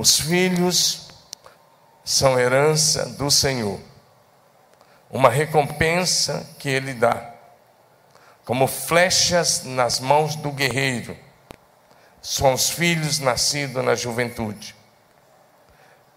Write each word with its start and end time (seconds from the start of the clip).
Os 0.00 0.18
filhos 0.18 1.08
são 2.02 2.40
herança 2.40 3.04
do 3.04 3.30
Senhor, 3.30 3.78
uma 5.10 5.28
recompensa 5.28 6.56
que 6.58 6.70
Ele 6.70 6.94
dá, 6.94 7.34
como 8.46 8.66
flechas 8.66 9.62
nas 9.62 10.00
mãos 10.00 10.36
do 10.36 10.52
guerreiro, 10.52 11.14
são 12.22 12.54
os 12.54 12.70
filhos 12.70 13.18
nascidos 13.18 13.84
na 13.84 13.94
juventude. 13.94 14.74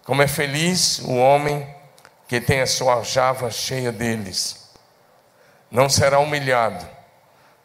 Como 0.06 0.22
é 0.22 0.26
feliz 0.26 1.00
o 1.00 1.16
homem 1.16 1.68
que 2.26 2.40
tem 2.40 2.62
a 2.62 2.66
sua 2.66 2.94
aljava 2.94 3.50
cheia 3.50 3.92
deles. 3.92 4.66
Não 5.70 5.90
será 5.90 6.20
humilhado 6.20 6.88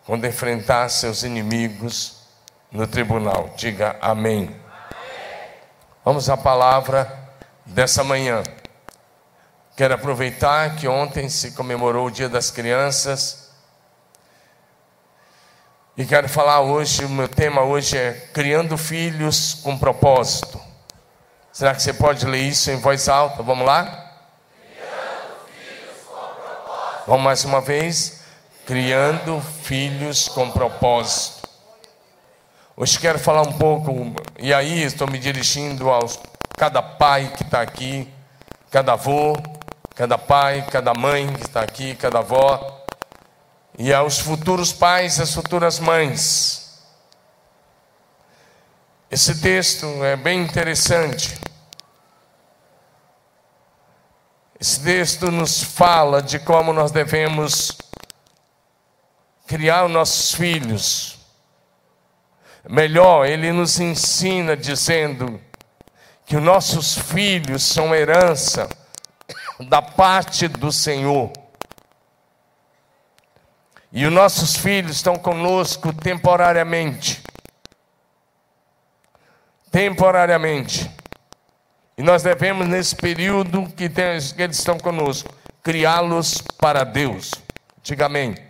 quando 0.05 0.27
enfrentar 0.27 0.89
seus 0.89 1.23
inimigos 1.23 2.23
no 2.69 2.85
tribunal. 2.85 3.53
Diga 3.55 3.95
amém. 4.01 4.67
Vamos 6.09 6.27
à 6.27 6.35
palavra 6.35 7.07
dessa 7.63 8.03
manhã. 8.03 8.41
Quero 9.77 9.93
aproveitar 9.93 10.75
que 10.75 10.87
ontem 10.87 11.29
se 11.29 11.51
comemorou 11.51 12.07
o 12.07 12.09
Dia 12.09 12.27
das 12.27 12.49
Crianças. 12.49 13.51
E 15.95 16.03
quero 16.03 16.27
falar 16.27 16.61
hoje, 16.61 17.05
o 17.05 17.09
meu 17.09 17.27
tema 17.27 17.61
hoje 17.61 17.95
é 17.95 18.13
Criando 18.33 18.75
Filhos 18.75 19.59
com 19.61 19.77
Propósito. 19.77 20.59
Será 21.53 21.75
que 21.75 21.83
você 21.83 21.93
pode 21.93 22.25
ler 22.25 22.41
isso 22.41 22.71
em 22.71 22.77
voz 22.77 23.07
alta? 23.07 23.43
Vamos 23.43 23.67
lá? 23.67 24.11
Vamos 27.05 27.23
mais 27.23 27.45
uma 27.45 27.61
vez? 27.61 28.21
Criando 28.65 29.39
filhos 29.61 30.27
com 30.27 30.49
propósito. 30.49 31.38
Hoje 32.81 32.97
quero 32.97 33.19
falar 33.19 33.41
um 33.41 33.57
pouco, 33.57 33.91
e 34.39 34.53
aí 34.53 34.83
estou 34.83 35.05
me 35.05 35.19
dirigindo 35.19 35.91
a 35.91 35.99
cada 36.57 36.81
pai 36.81 37.29
que 37.35 37.43
está 37.43 37.59
aqui, 37.59 38.07
cada 38.71 38.93
avô, 38.93 39.35
cada 39.93 40.17
pai, 40.17 40.65
cada 40.71 40.93
mãe 40.93 41.27
que 41.33 41.41
está 41.41 41.59
aqui, 41.59 41.93
cada 41.95 42.19
avó, 42.19 42.85
e 43.77 43.93
aos 43.93 44.19
futuros 44.19 44.71
pais, 44.71 45.19
as 45.19 45.33
futuras 45.33 45.77
mães. 45.77 46.81
Esse 49.11 49.41
texto 49.41 49.85
é 50.01 50.15
bem 50.15 50.41
interessante. 50.41 51.37
Esse 54.57 54.81
texto 54.81 55.29
nos 55.29 55.61
fala 55.61 56.21
de 56.21 56.39
como 56.39 56.71
nós 56.71 56.91
devemos 56.91 57.77
criar 59.45 59.83
os 59.83 59.91
nossos 59.91 60.33
filhos. 60.33 61.18
Melhor, 62.67 63.25
ele 63.25 63.51
nos 63.51 63.79
ensina 63.79 64.55
dizendo 64.55 65.39
que 66.25 66.35
os 66.35 66.43
nossos 66.43 66.97
filhos 66.97 67.63
são 67.63 67.95
herança 67.95 68.69
da 69.67 69.81
parte 69.81 70.47
do 70.47 70.71
Senhor. 70.71 71.31
E 73.91 74.05
os 74.05 74.13
nossos 74.13 74.55
filhos 74.55 74.97
estão 74.97 75.15
conosco 75.15 75.91
temporariamente. 75.91 77.23
Temporariamente. 79.71 80.89
E 81.97 82.03
nós 82.03 82.23
devemos, 82.23 82.67
nesse 82.67 82.95
período 82.95 83.67
que, 83.75 83.89
tem, 83.89 84.19
que 84.19 84.41
eles 84.41 84.57
estão 84.57 84.77
conosco, 84.77 85.33
criá-los 85.63 86.41
para 86.57 86.83
Deus. 86.83 87.31
Diga 87.81 88.05
amém. 88.05 88.48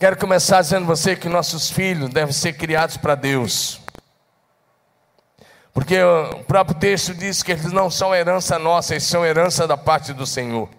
Quero 0.00 0.16
começar 0.16 0.62
dizendo 0.62 0.84
a 0.84 0.96
você 0.96 1.14
que 1.14 1.28
nossos 1.28 1.68
filhos 1.68 2.08
devem 2.08 2.32
ser 2.32 2.54
criados 2.54 2.96
para 2.96 3.14
Deus. 3.14 3.82
Porque 5.74 6.02
o 6.02 6.42
próprio 6.44 6.78
texto 6.78 7.12
diz 7.12 7.42
que 7.42 7.52
eles 7.52 7.70
não 7.70 7.90
são 7.90 8.14
herança 8.14 8.58
nossa, 8.58 8.94
eles 8.94 9.04
são 9.04 9.26
herança 9.26 9.68
da 9.68 9.76
parte 9.76 10.14
do 10.14 10.26
Senhor. 10.26 10.70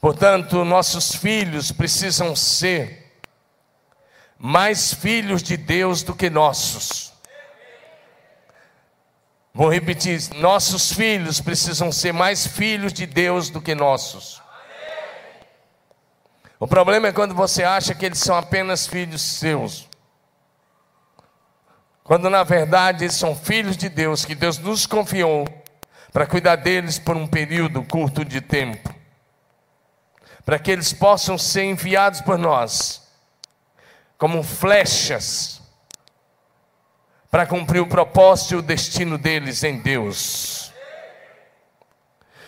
Portanto, 0.00 0.64
nossos 0.64 1.16
filhos 1.16 1.72
precisam 1.72 2.36
ser 2.36 3.20
mais 4.38 4.94
filhos 4.94 5.42
de 5.42 5.56
Deus 5.56 6.04
do 6.04 6.14
que 6.14 6.30
nossos. 6.30 7.12
Vou 9.52 9.68
repetir: 9.68 10.32
nossos 10.36 10.92
filhos 10.92 11.40
precisam 11.40 11.90
ser 11.90 12.12
mais 12.12 12.46
filhos 12.46 12.92
de 12.92 13.04
Deus 13.04 13.50
do 13.50 13.60
que 13.60 13.74
nossos. 13.74 14.40
O 16.60 16.66
problema 16.66 17.08
é 17.08 17.12
quando 17.12 17.34
você 17.34 17.62
acha 17.62 17.94
que 17.94 18.04
eles 18.04 18.18
são 18.18 18.36
apenas 18.36 18.86
filhos 18.86 19.22
seus. 19.22 19.88
Quando 22.02 22.28
na 22.28 22.42
verdade 22.42 23.04
eles 23.04 23.14
são 23.14 23.36
filhos 23.36 23.76
de 23.76 23.88
Deus, 23.88 24.24
que 24.24 24.34
Deus 24.34 24.58
nos 24.58 24.86
confiou 24.86 25.46
para 26.12 26.26
cuidar 26.26 26.56
deles 26.56 26.98
por 26.98 27.16
um 27.16 27.26
período 27.26 27.82
curto 27.84 28.24
de 28.24 28.40
tempo. 28.40 28.92
Para 30.44 30.58
que 30.58 30.70
eles 30.70 30.92
possam 30.92 31.36
ser 31.38 31.64
enviados 31.64 32.20
por 32.22 32.38
nós 32.38 33.06
como 34.16 34.42
flechas 34.42 35.62
para 37.30 37.46
cumprir 37.46 37.80
o 37.80 37.86
propósito 37.86 38.54
e 38.54 38.56
o 38.56 38.62
destino 38.62 39.16
deles 39.16 39.62
em 39.62 39.78
Deus. 39.78 40.72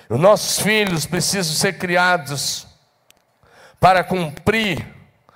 Os 0.09 0.19
nossos 0.19 0.59
filhos 0.59 1.07
precisam 1.07 1.55
ser 1.55 1.79
criados 1.79 2.67
para 3.81 4.05
cumprir 4.05 4.87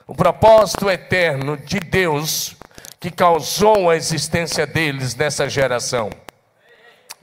o 0.06 0.14
propósito 0.14 0.90
eterno 0.90 1.56
de 1.56 1.80
Deus 1.80 2.54
que 3.00 3.10
causou 3.10 3.88
a 3.88 3.96
existência 3.96 4.66
deles 4.66 5.14
nessa 5.14 5.48
geração. 5.48 6.10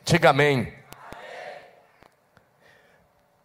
Diga 0.04 0.32
amém. 0.32 0.74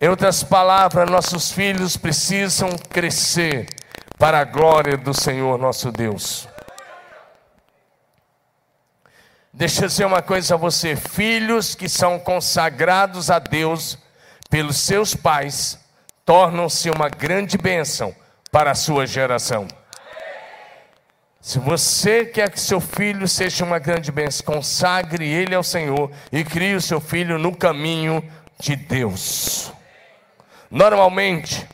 Em 0.01 0.09
outras 0.09 0.43
palavras, 0.43 1.11
nossos 1.11 1.53
filhos 1.53 1.97
precisam 1.97 2.71
crescer 2.91 3.67
para 4.19 4.41
a 4.41 4.45
glória 4.45 4.97
do 4.97 5.13
Senhor 5.13 5.59
nosso 5.59 5.93
Deus. 5.93 6.49
Deixa 9.53 9.85
eu 9.85 9.89
dizer 9.89 10.05
uma 10.07 10.23
coisa 10.23 10.55
a 10.55 10.59
você: 10.59 10.97
filhos 10.97 11.75
que 11.75 11.89
são 11.89 12.19
consagrados 12.19 13.31
a 13.31 13.39
Deus 13.39 13.99
pelos 14.51 14.79
seus 14.79 15.15
pais 15.15 15.86
tornam-se 16.27 16.91
uma 16.91 17.09
grande 17.09 17.57
bênção 17.57 18.15
para 18.51 18.73
a 18.73 18.75
sua 18.75 19.07
geração. 19.07 19.69
Se 21.41 21.61
você 21.61 22.25
quer 22.25 22.51
que 22.51 22.59
seu 22.59 22.81
filho 22.81 23.29
seja 23.29 23.65
uma 23.65 23.79
grande 23.79 24.11
bênção, 24.11 24.45
consagre 24.45 25.25
ele 25.25 25.55
ao 25.55 25.63
Senhor 25.63 26.11
e 26.33 26.43
crie 26.43 26.75
o 26.75 26.81
seu 26.81 27.01
filho 27.01 27.39
no 27.39 27.55
caminho 27.55 28.29
de 28.59 28.75
Deus. 28.75 29.73
Normalmente, 30.69 31.65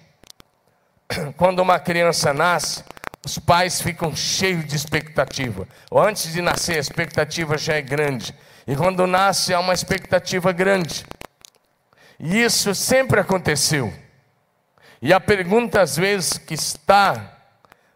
quando 1.39 1.61
uma 1.61 1.81
criança 1.81 2.35
nasce, 2.35 2.85
os 3.25 3.39
pais 3.39 3.81
ficam 3.81 4.15
cheios 4.15 4.67
de 4.67 4.77
expectativa. 4.77 5.67
Antes 5.91 6.31
de 6.31 6.43
nascer, 6.43 6.77
a 6.77 6.81
expectativa 6.81 7.57
já 7.57 7.75
é 7.75 7.81
grande. 7.81 8.35
E 8.67 8.77
quando 8.77 9.07
nasce, 9.07 9.55
há 9.55 9.61
uma 9.61 9.73
expectativa 9.73 10.53
grande. 10.53 11.07
E 12.21 12.43
isso 12.43 12.75
sempre 12.75 13.19
aconteceu. 13.19 14.02
E 15.03 15.13
a 15.13 15.19
pergunta, 15.19 15.83
às 15.83 15.97
vezes, 15.97 16.39
que 16.39 16.55
está 16.55 17.37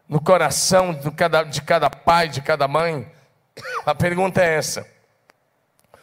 no 0.08 0.20
coração 0.20 0.92
de 0.92 1.08
cada, 1.12 1.44
de 1.44 1.62
cada 1.62 1.88
pai, 1.88 2.28
de 2.28 2.42
cada 2.42 2.66
mãe, 2.66 3.08
a 3.86 3.94
pergunta 3.94 4.42
é 4.42 4.56
essa: 4.56 4.84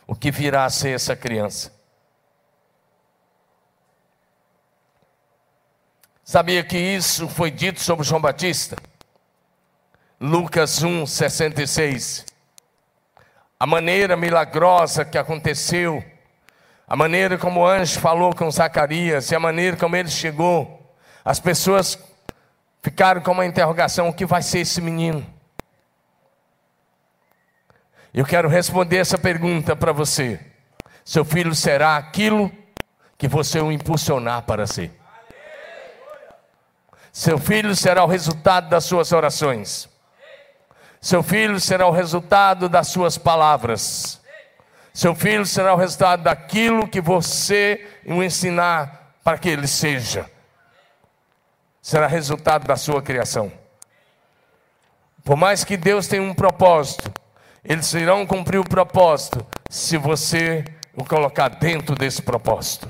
o 0.07 0.15
que 0.15 0.31
virá 0.31 0.63
a 0.63 0.69
ser 0.69 0.95
essa 0.95 1.13
criança? 1.13 1.73
Sabia 6.23 6.63
que 6.63 6.77
isso 6.77 7.27
foi 7.27 7.51
dito 7.51 7.81
sobre 7.81 8.05
João 8.05 8.21
Batista? 8.21 8.77
Lucas 10.21 10.81
1, 10.81 11.05
66. 11.05 12.25
A 13.59 13.67
maneira 13.67 14.15
milagrosa 14.15 15.03
que 15.03 15.17
aconteceu, 15.17 16.01
a 16.87 16.95
maneira 16.95 17.37
como 17.37 17.59
o 17.59 17.67
anjo 17.67 17.99
falou 17.99 18.33
com 18.33 18.49
Zacarias 18.49 19.29
e 19.31 19.35
a 19.35 19.39
maneira 19.39 19.75
como 19.75 19.97
ele 19.97 20.09
chegou, 20.09 20.72
as 21.23 21.39
pessoas 21.39 21.97
ficaram 22.81 23.21
com 23.21 23.31
uma 23.31 23.45
interrogação: 23.45 24.09
o 24.09 24.13
que 24.13 24.25
vai 24.25 24.41
ser 24.41 24.59
esse 24.59 24.81
menino? 24.81 25.25
Eu 28.13 28.25
quero 28.25 28.47
responder 28.47 28.97
essa 28.97 29.17
pergunta 29.17 29.75
para 29.75 29.91
você. 29.91 30.39
Seu 31.03 31.25
filho 31.25 31.55
será 31.55 31.97
aquilo 31.97 32.51
que 33.17 33.27
você 33.27 33.59
o 33.59 33.71
impulsionar 33.71 34.43
para 34.43 34.67
ser. 34.67 34.91
Seu 37.11 37.37
filho 37.37 37.75
será 37.75 38.03
o 38.03 38.07
resultado 38.07 38.69
das 38.69 38.85
suas 38.85 39.11
orações. 39.11 39.89
Seu 41.01 41.21
filho 41.21 41.59
será 41.59 41.85
o 41.87 41.91
resultado 41.91 42.69
das 42.69 42.87
suas 42.87 43.17
palavras. 43.17 44.21
Seu 44.93 45.15
filho 45.15 45.45
será 45.45 45.73
o 45.73 45.77
resultado 45.77 46.23
daquilo 46.23 46.87
que 46.87 47.01
você 47.01 47.87
o 48.05 48.23
ensinar 48.23 49.15
para 49.23 49.37
que 49.37 49.49
ele 49.49 49.67
seja. 49.67 50.29
Será 51.83 52.07
resultado 52.07 52.65
da 52.65 52.77
sua 52.77 53.01
criação. 53.01 53.51
Por 55.21 55.35
mais 55.35 55.65
que 55.65 55.75
Deus 55.75 56.07
tenha 56.07 56.23
um 56.23 56.33
propósito, 56.33 57.11
eles 57.61 57.93
irão 57.93 58.25
cumprir 58.25 58.57
o 58.57 58.63
propósito 58.63 59.45
se 59.69 59.97
você 59.97 60.63
o 60.95 61.03
colocar 61.03 61.49
dentro 61.49 61.93
desse 61.93 62.21
propósito. 62.21 62.89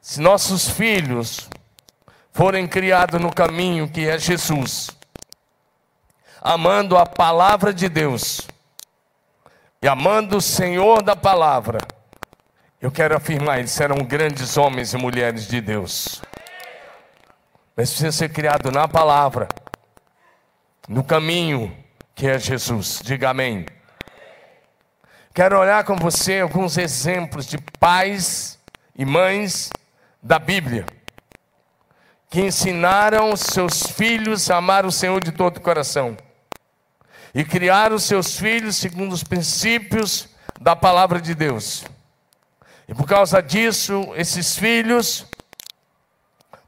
Se 0.00 0.20
nossos 0.20 0.68
filhos 0.68 1.50
forem 2.32 2.68
criados 2.68 3.20
no 3.20 3.34
caminho 3.34 3.88
que 3.88 4.08
é 4.08 4.16
Jesus, 4.20 4.90
amando 6.40 6.96
a 6.96 7.04
palavra 7.04 7.74
de 7.74 7.88
Deus 7.88 8.42
e 9.82 9.88
amando 9.88 10.36
o 10.36 10.40
Senhor 10.40 11.02
da 11.02 11.16
palavra, 11.16 11.80
eu 12.80 12.92
quero 12.92 13.16
afirmar, 13.16 13.58
eles 13.58 13.72
serão 13.72 13.98
grandes 13.98 14.56
homens 14.56 14.92
e 14.92 14.96
mulheres 14.96 15.48
de 15.48 15.60
Deus. 15.60 16.22
Mas 17.76 17.90
precisa 17.90 18.12
ser 18.12 18.28
criado 18.28 18.70
na 18.70 18.86
palavra, 18.86 19.48
no 20.88 21.02
caminho 21.02 21.76
que 22.14 22.26
é 22.26 22.38
Jesus. 22.38 23.00
Diga 23.02 23.30
amém. 23.30 23.66
Quero 25.34 25.58
olhar 25.58 25.84
com 25.84 25.96
você 25.96 26.40
alguns 26.40 26.76
exemplos 26.78 27.46
de 27.46 27.58
pais 27.78 28.58
e 28.96 29.04
mães 29.04 29.70
da 30.22 30.38
Bíblia 30.38 30.84
que 32.30 32.40
ensinaram 32.40 33.34
seus 33.36 33.84
filhos 33.84 34.50
a 34.50 34.56
amar 34.56 34.84
o 34.84 34.92
Senhor 34.92 35.22
de 35.22 35.32
todo 35.32 35.56
o 35.56 35.60
coração 35.60 36.16
e 37.34 37.44
criaram 37.44 37.98
seus 37.98 38.38
filhos 38.38 38.76
segundo 38.76 39.12
os 39.12 39.24
princípios 39.24 40.28
da 40.60 40.74
palavra 40.74 41.20
de 41.20 41.34
Deus. 41.34 41.84
E 42.88 42.94
por 42.94 43.06
causa 43.06 43.42
disso, 43.42 44.12
esses 44.16 44.56
filhos 44.56 45.26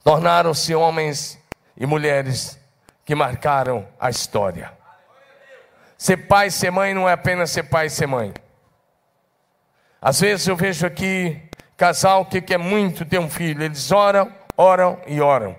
tornaram-se 0.05 0.75
homens 0.75 1.39
e 1.77 1.87
mulheres 1.87 2.59
que 3.07 3.15
marcaram 3.15 3.89
a 3.99 4.11
história. 4.11 4.71
Ser 5.97 6.19
pai 6.29 6.49
e 6.49 6.51
ser 6.51 6.71
mãe 6.71 6.93
não 6.93 7.09
é 7.09 7.13
apenas 7.13 7.51
ser 7.51 7.65
pai 7.65 7.87
e 7.87 7.91
ser 7.91 8.07
mãe. 8.07 8.35
Às 10.01 10.21
vezes 10.21 10.47
eu 10.47 10.57
vejo 10.57 10.87
aqui 10.87 11.41
casal 11.77 12.27
que 12.27 12.43
quer 12.43 12.59
muito 12.59 13.05
ter 13.07 13.19
um 13.19 13.29
filho, 13.29 13.63
eles 13.63 13.91
oram, 13.91 14.31
oram 14.57 15.01
e 15.07 15.21
oram. 15.21 15.57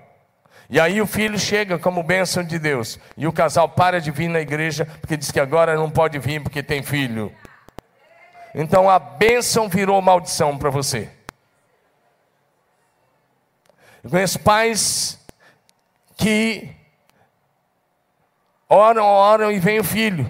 E 0.70 0.80
aí 0.80 1.02
o 1.02 1.08
filho 1.08 1.38
chega 1.38 1.78
como 1.78 2.02
bênção 2.02 2.44
de 2.44 2.58
Deus. 2.58 3.00
E 3.18 3.28
o 3.28 3.34
casal 3.34 3.68
para 3.68 4.00
de 4.00 4.10
vir 4.10 4.30
na 4.30 4.40
igreja 4.40 4.86
porque 4.86 5.18
diz 5.18 5.32
que 5.32 5.40
agora 5.40 5.76
não 5.76 5.90
pode 5.90 6.18
vir 6.20 6.42
porque 6.42 6.64
tem 6.64 6.82
filho. 6.82 7.32
Então 8.54 8.90
a 8.90 9.00
bênção 9.00 9.70
virou 9.70 10.02
maldição 10.02 10.58
para 10.58 10.70
você. 10.70 11.10
Eu 14.04 14.10
conheço 14.10 14.40
pais 14.40 15.20
que 16.18 16.70
oram, 18.68 19.06
oram 19.06 19.52
e 19.52 19.60
vem 19.60 19.80
o 19.80 19.84
filho. 19.84 20.28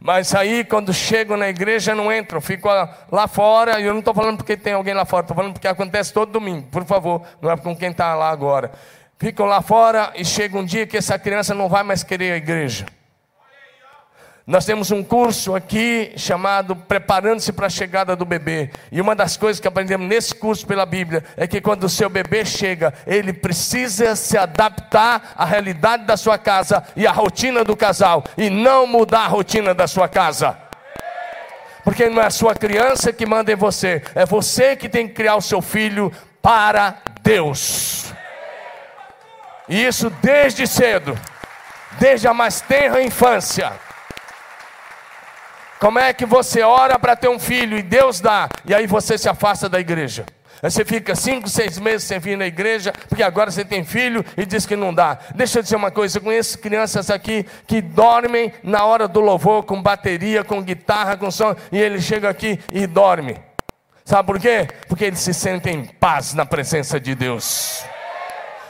Mas 0.00 0.34
aí, 0.34 0.64
quando 0.64 0.92
chegam 0.92 1.34
na 1.36 1.48
igreja, 1.48 1.94
não 1.94 2.12
entram, 2.12 2.38
ficam 2.38 2.70
lá 3.10 3.26
fora. 3.26 3.80
E 3.80 3.84
eu 3.84 3.92
não 3.92 4.00
estou 4.00 4.12
falando 4.12 4.36
porque 4.36 4.54
tem 4.54 4.74
alguém 4.74 4.92
lá 4.92 5.06
fora, 5.06 5.22
estou 5.22 5.34
falando 5.34 5.54
porque 5.54 5.66
acontece 5.66 6.12
todo 6.12 6.32
domingo, 6.32 6.66
por 6.68 6.84
favor, 6.84 7.22
não 7.40 7.50
é 7.50 7.56
com 7.56 7.74
quem 7.74 7.90
está 7.90 8.14
lá 8.14 8.28
agora. 8.28 8.70
Ficam 9.18 9.46
lá 9.46 9.62
fora 9.62 10.12
e 10.14 10.22
chega 10.22 10.58
um 10.58 10.64
dia 10.64 10.86
que 10.86 10.98
essa 10.98 11.18
criança 11.18 11.54
não 11.54 11.68
vai 11.68 11.82
mais 11.82 12.02
querer 12.02 12.32
a 12.32 12.36
igreja. 12.36 12.84
Nós 14.46 14.66
temos 14.66 14.90
um 14.90 15.02
curso 15.02 15.54
aqui 15.54 16.12
chamado 16.18 16.76
Preparando-se 16.76 17.50
para 17.50 17.66
a 17.66 17.70
Chegada 17.70 18.14
do 18.14 18.26
Bebê. 18.26 18.68
E 18.92 19.00
uma 19.00 19.16
das 19.16 19.38
coisas 19.38 19.58
que 19.58 19.66
aprendemos 19.66 20.06
nesse 20.06 20.34
curso 20.34 20.66
pela 20.66 20.84
Bíblia 20.84 21.24
é 21.34 21.46
que 21.46 21.62
quando 21.62 21.84
o 21.84 21.88
seu 21.88 22.10
bebê 22.10 22.44
chega, 22.44 22.92
ele 23.06 23.32
precisa 23.32 24.14
se 24.14 24.36
adaptar 24.36 25.32
à 25.34 25.46
realidade 25.46 26.04
da 26.04 26.14
sua 26.14 26.36
casa 26.36 26.84
e 26.94 27.06
à 27.06 27.10
rotina 27.10 27.64
do 27.64 27.74
casal, 27.74 28.22
e 28.36 28.50
não 28.50 28.86
mudar 28.86 29.20
a 29.20 29.28
rotina 29.28 29.72
da 29.72 29.86
sua 29.86 30.08
casa. 30.08 30.58
Porque 31.82 32.10
não 32.10 32.20
é 32.20 32.26
a 32.26 32.30
sua 32.30 32.54
criança 32.54 33.14
que 33.14 33.24
manda 33.24 33.50
em 33.50 33.56
você, 33.56 34.02
é 34.14 34.26
você 34.26 34.76
que 34.76 34.90
tem 34.90 35.08
que 35.08 35.14
criar 35.14 35.36
o 35.36 35.42
seu 35.42 35.62
filho 35.62 36.12
para 36.42 36.96
Deus. 37.22 38.12
E 39.70 39.86
isso 39.86 40.10
desde 40.20 40.66
cedo, 40.66 41.18
desde 41.98 42.28
a 42.28 42.34
mais 42.34 42.60
tenra 42.60 43.02
infância. 43.02 43.72
Como 45.84 45.98
é 45.98 46.14
que 46.14 46.24
você 46.24 46.62
ora 46.62 46.98
para 46.98 47.14
ter 47.14 47.28
um 47.28 47.38
filho 47.38 47.76
e 47.76 47.82
Deus 47.82 48.18
dá, 48.18 48.48
e 48.64 48.74
aí 48.74 48.86
você 48.86 49.18
se 49.18 49.28
afasta 49.28 49.68
da 49.68 49.78
igreja? 49.78 50.24
Aí 50.62 50.70
você 50.70 50.82
fica 50.82 51.14
cinco, 51.14 51.46
seis 51.46 51.78
meses 51.78 52.08
sem 52.08 52.18
vir 52.18 52.38
na 52.38 52.46
igreja, 52.46 52.90
porque 53.06 53.22
agora 53.22 53.50
você 53.50 53.66
tem 53.66 53.84
filho 53.84 54.24
e 54.34 54.46
diz 54.46 54.64
que 54.64 54.76
não 54.76 54.94
dá. 54.94 55.18
Deixa 55.34 55.58
eu 55.58 55.62
dizer 55.62 55.76
uma 55.76 55.90
coisa: 55.90 56.16
eu 56.16 56.22
conheço 56.22 56.58
crianças 56.58 57.10
aqui 57.10 57.44
que 57.66 57.82
dormem 57.82 58.50
na 58.62 58.86
hora 58.86 59.06
do 59.06 59.20
louvor, 59.20 59.64
com 59.64 59.82
bateria, 59.82 60.42
com 60.42 60.62
guitarra, 60.62 61.18
com 61.18 61.30
som, 61.30 61.54
e 61.70 61.76
ele 61.76 62.00
chega 62.00 62.30
aqui 62.30 62.58
e 62.72 62.86
dorme. 62.86 63.36
Sabe 64.06 64.26
por 64.26 64.40
quê? 64.40 64.66
Porque 64.88 65.04
eles 65.04 65.20
se 65.20 65.34
sentem 65.34 65.80
em 65.80 65.84
paz 65.84 66.32
na 66.32 66.46
presença 66.46 66.98
de 66.98 67.14
Deus. 67.14 67.84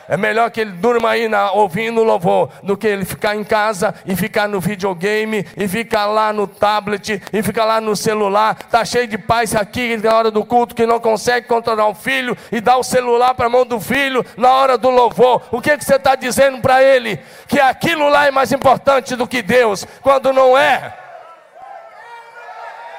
É 0.09 0.17
melhor 0.17 0.51
que 0.51 0.61
ele 0.61 0.73
durma 0.73 1.11
aí 1.11 1.29
na, 1.29 1.53
ouvindo 1.53 2.03
louvor 2.03 2.51
do 2.63 2.77
que 2.77 2.87
ele 2.87 3.05
ficar 3.05 3.35
em 3.35 3.45
casa 3.45 3.95
e 4.05 4.15
ficar 4.15 4.49
no 4.49 4.61
videogame 4.61 5.47
e 5.57 5.67
ficar 5.67 6.07
lá 6.07 6.33
no 6.33 6.47
tablet 6.47 7.23
e 7.33 7.43
ficar 7.43 7.65
lá 7.65 7.81
no 7.81 7.97
celular. 7.97 8.55
Tá 8.71 8.85
cheio 8.85 9.07
de 9.07 9.17
pais 9.17 9.55
aqui 9.55 9.97
na 9.97 10.15
hora 10.15 10.31
do 10.31 10.45
culto 10.45 10.75
que 10.75 10.87
não 10.87 11.01
consegue 11.01 11.47
controlar 11.47 11.89
o 11.89 11.95
filho 11.95 12.37
e 12.53 12.61
dá 12.61 12.77
o 12.77 12.83
celular 12.83 13.35
para 13.35 13.47
a 13.47 13.51
mão 13.51 13.65
do 13.65 13.81
filho 13.81 14.25
na 14.37 14.51
hora 14.53 14.77
do 14.77 14.91
louvor. 14.91 15.43
O 15.51 15.61
que, 15.61 15.77
que 15.77 15.85
você 15.85 15.97
está 15.97 16.15
dizendo 16.15 16.61
para 16.61 16.83
ele? 16.83 17.19
Que 17.49 17.59
aquilo 17.59 18.09
lá 18.09 18.27
é 18.27 18.31
mais 18.31 18.53
importante 18.53 19.17
do 19.17 19.27
que 19.27 19.41
Deus, 19.43 19.87
quando 20.03 20.33
não 20.33 20.57
é. 20.57 20.95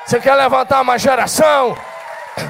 Você 0.05 0.19
quer 0.19 0.35
levantar 0.35 0.81
uma 0.81 0.97
geração? 0.97 1.75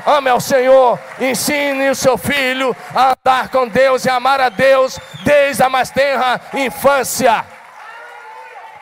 Ame 0.05 0.29
ao 0.29 0.39
Senhor, 0.39 0.99
ensine 1.19 1.89
o 1.89 1.95
seu 1.95 2.17
filho 2.17 2.75
a 2.93 3.13
andar 3.13 3.49
com 3.49 3.67
Deus 3.67 4.05
e 4.05 4.09
amar 4.09 4.41
a 4.41 4.49
Deus 4.49 4.99
desde 5.23 5.63
a 5.63 5.69
mais 5.69 5.89
tenra 5.89 6.41
infância. 6.53 7.45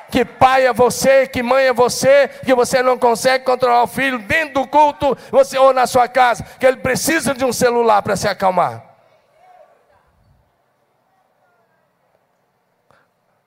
Que 0.10 0.24
pai 0.24 0.68
é 0.68 0.74
você, 0.74 1.26
que 1.28 1.42
mãe 1.42 1.66
é 1.66 1.74
você, 1.74 2.30
que 2.46 2.54
você 2.54 2.84
não 2.84 2.98
consegue 2.98 3.44
controlar 3.44 3.84
o 3.84 3.88
filho 3.88 4.20
dentro 4.20 4.62
do 4.62 4.68
culto, 4.68 5.18
você 5.32 5.58
ou 5.58 5.74
na 5.74 5.88
sua 5.88 6.08
casa, 6.08 6.46
que 6.60 6.66
ele 6.66 6.78
precisa 6.78 7.34
de 7.34 7.44
um 7.44 7.52
celular 7.52 8.02
para 8.04 8.16
se 8.16 8.28
acalmar. 8.28 8.93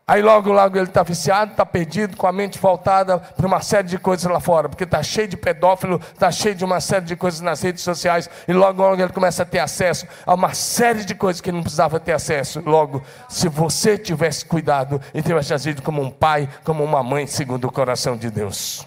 Aí 0.08 0.22
logo, 0.22 0.52
logo 0.52 0.78
ele 0.78 0.86
está 0.86 1.02
viciado, 1.02 1.50
está 1.50 1.66
perdido, 1.66 2.16
com 2.16 2.28
a 2.28 2.32
mente 2.32 2.60
voltada 2.60 3.18
para 3.18 3.44
uma 3.44 3.60
série 3.60 3.88
de 3.88 3.98
coisas 3.98 4.30
lá 4.30 4.38
fora, 4.38 4.68
porque 4.68 4.84
está 4.84 5.02
cheio 5.02 5.26
de 5.26 5.36
pedófilo, 5.36 6.00
está 6.14 6.30
cheio 6.30 6.54
de 6.54 6.64
uma 6.64 6.80
série 6.80 7.04
de 7.04 7.16
coisas 7.16 7.40
nas 7.40 7.60
redes 7.60 7.82
sociais, 7.82 8.30
e 8.46 8.52
logo, 8.52 8.80
logo 8.80 9.02
ele 9.02 9.12
começa 9.12 9.42
a 9.42 9.46
ter 9.46 9.58
acesso 9.58 10.06
a 10.24 10.32
uma 10.32 10.54
série 10.54 11.04
de 11.04 11.12
coisas 11.12 11.40
que 11.40 11.50
ele 11.50 11.56
não 11.56 11.64
precisava 11.64 11.98
ter 11.98 12.12
acesso. 12.12 12.62
Logo, 12.64 13.02
se 13.28 13.48
você 13.48 13.98
tivesse 13.98 14.44
cuidado 14.44 15.00
e 15.12 15.20
tivesse 15.20 15.52
agido 15.52 15.82
como 15.82 16.00
um 16.00 16.10
pai, 16.10 16.48
como 16.62 16.84
uma 16.84 17.02
mãe, 17.02 17.26
segundo 17.26 17.64
o 17.64 17.72
coração 17.72 18.16
de 18.16 18.30
Deus. 18.30 18.86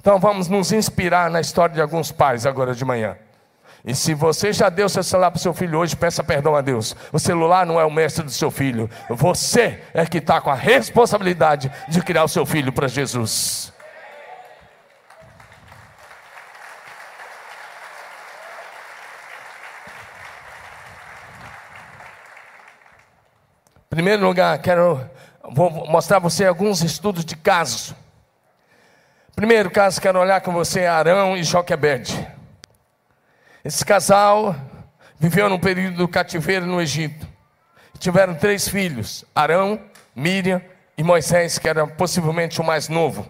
Então 0.00 0.18
vamos 0.18 0.48
nos 0.48 0.72
inspirar 0.72 1.30
na 1.30 1.40
história 1.40 1.76
de 1.76 1.80
alguns 1.80 2.10
pais 2.10 2.46
agora 2.46 2.74
de 2.74 2.84
manhã. 2.84 3.16
E 3.88 3.94
se 3.94 4.12
você 4.12 4.52
já 4.52 4.68
deu 4.68 4.86
seu 4.86 5.02
celular 5.02 5.30
para 5.30 5.38
o 5.38 5.40
seu 5.40 5.54
filho 5.54 5.78
hoje, 5.78 5.96
peça 5.96 6.22
perdão 6.22 6.54
a 6.54 6.60
Deus. 6.60 6.94
O 7.10 7.18
celular 7.18 7.64
não 7.64 7.80
é 7.80 7.86
o 7.86 7.90
mestre 7.90 8.22
do 8.22 8.30
seu 8.30 8.50
filho. 8.50 8.90
Você 9.08 9.82
é 9.94 10.04
que 10.04 10.18
está 10.18 10.42
com 10.42 10.50
a 10.50 10.54
responsabilidade 10.54 11.72
de 11.88 12.02
criar 12.02 12.24
o 12.24 12.28
seu 12.28 12.44
filho 12.44 12.70
para 12.70 12.86
Jesus. 12.86 13.72
Em 23.86 23.96
primeiro 23.96 24.22
lugar, 24.22 24.58
quero 24.58 25.00
vou 25.50 25.70
mostrar 25.88 26.18
a 26.18 26.20
você 26.20 26.44
alguns 26.44 26.82
estudos 26.82 27.24
de 27.24 27.34
casos. 27.34 27.94
Primeiro 29.34 29.70
caso, 29.70 29.98
quero 29.98 30.20
olhar 30.20 30.42
com 30.42 30.52
você 30.52 30.84
Arão 30.84 31.34
e 31.38 31.42
Joquebede. 31.42 32.36
Esse 33.64 33.84
casal 33.84 34.54
viveu 35.18 35.48
num 35.48 35.58
período 35.58 35.96
do 35.96 36.08
cativeiro 36.08 36.66
no 36.66 36.80
Egito. 36.80 37.26
Tiveram 37.98 38.34
três 38.34 38.68
filhos: 38.68 39.24
Arão, 39.34 39.80
Miriam 40.14 40.62
e 40.96 41.02
Moisés, 41.02 41.58
que 41.58 41.68
era 41.68 41.86
possivelmente 41.86 42.60
o 42.60 42.64
mais 42.64 42.88
novo. 42.88 43.28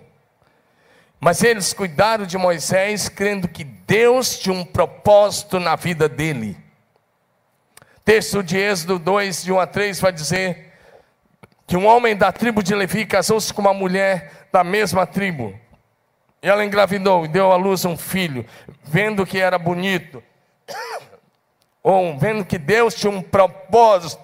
Mas 1.20 1.42
eles 1.42 1.72
cuidaram 1.72 2.24
de 2.24 2.38
Moisés, 2.38 3.08
crendo 3.08 3.48
que 3.48 3.64
Deus 3.64 4.38
tinha 4.38 4.54
um 4.54 4.64
propósito 4.64 5.58
na 5.58 5.74
vida 5.74 6.08
dele. 6.08 6.56
Texto 8.04 8.42
de 8.42 8.56
Êxodo 8.56 8.98
2, 8.98 9.44
de 9.44 9.52
1 9.52 9.60
a 9.60 9.66
3, 9.66 10.00
vai 10.00 10.12
dizer 10.12 10.72
que 11.66 11.76
um 11.76 11.86
homem 11.86 12.16
da 12.16 12.32
tribo 12.32 12.62
de 12.62 12.74
Levi 12.74 13.04
casou-se 13.04 13.52
com 13.52 13.60
uma 13.60 13.74
mulher 13.74 14.48
da 14.52 14.62
mesma 14.62 15.06
tribo. 15.06 15.58
Ela 16.40 16.64
engravidou 16.64 17.24
e 17.24 17.28
deu 17.28 17.50
à 17.50 17.56
luz 17.56 17.84
um 17.84 17.96
filho, 17.96 18.46
vendo 18.84 19.26
que 19.26 19.38
era 19.38 19.58
bonito, 19.58 20.22
ou 21.82 22.16
vendo 22.18 22.44
que 22.44 22.58
Deus 22.58 22.94
tinha 22.94 23.10
um 23.10 23.20
propósito. 23.20 24.22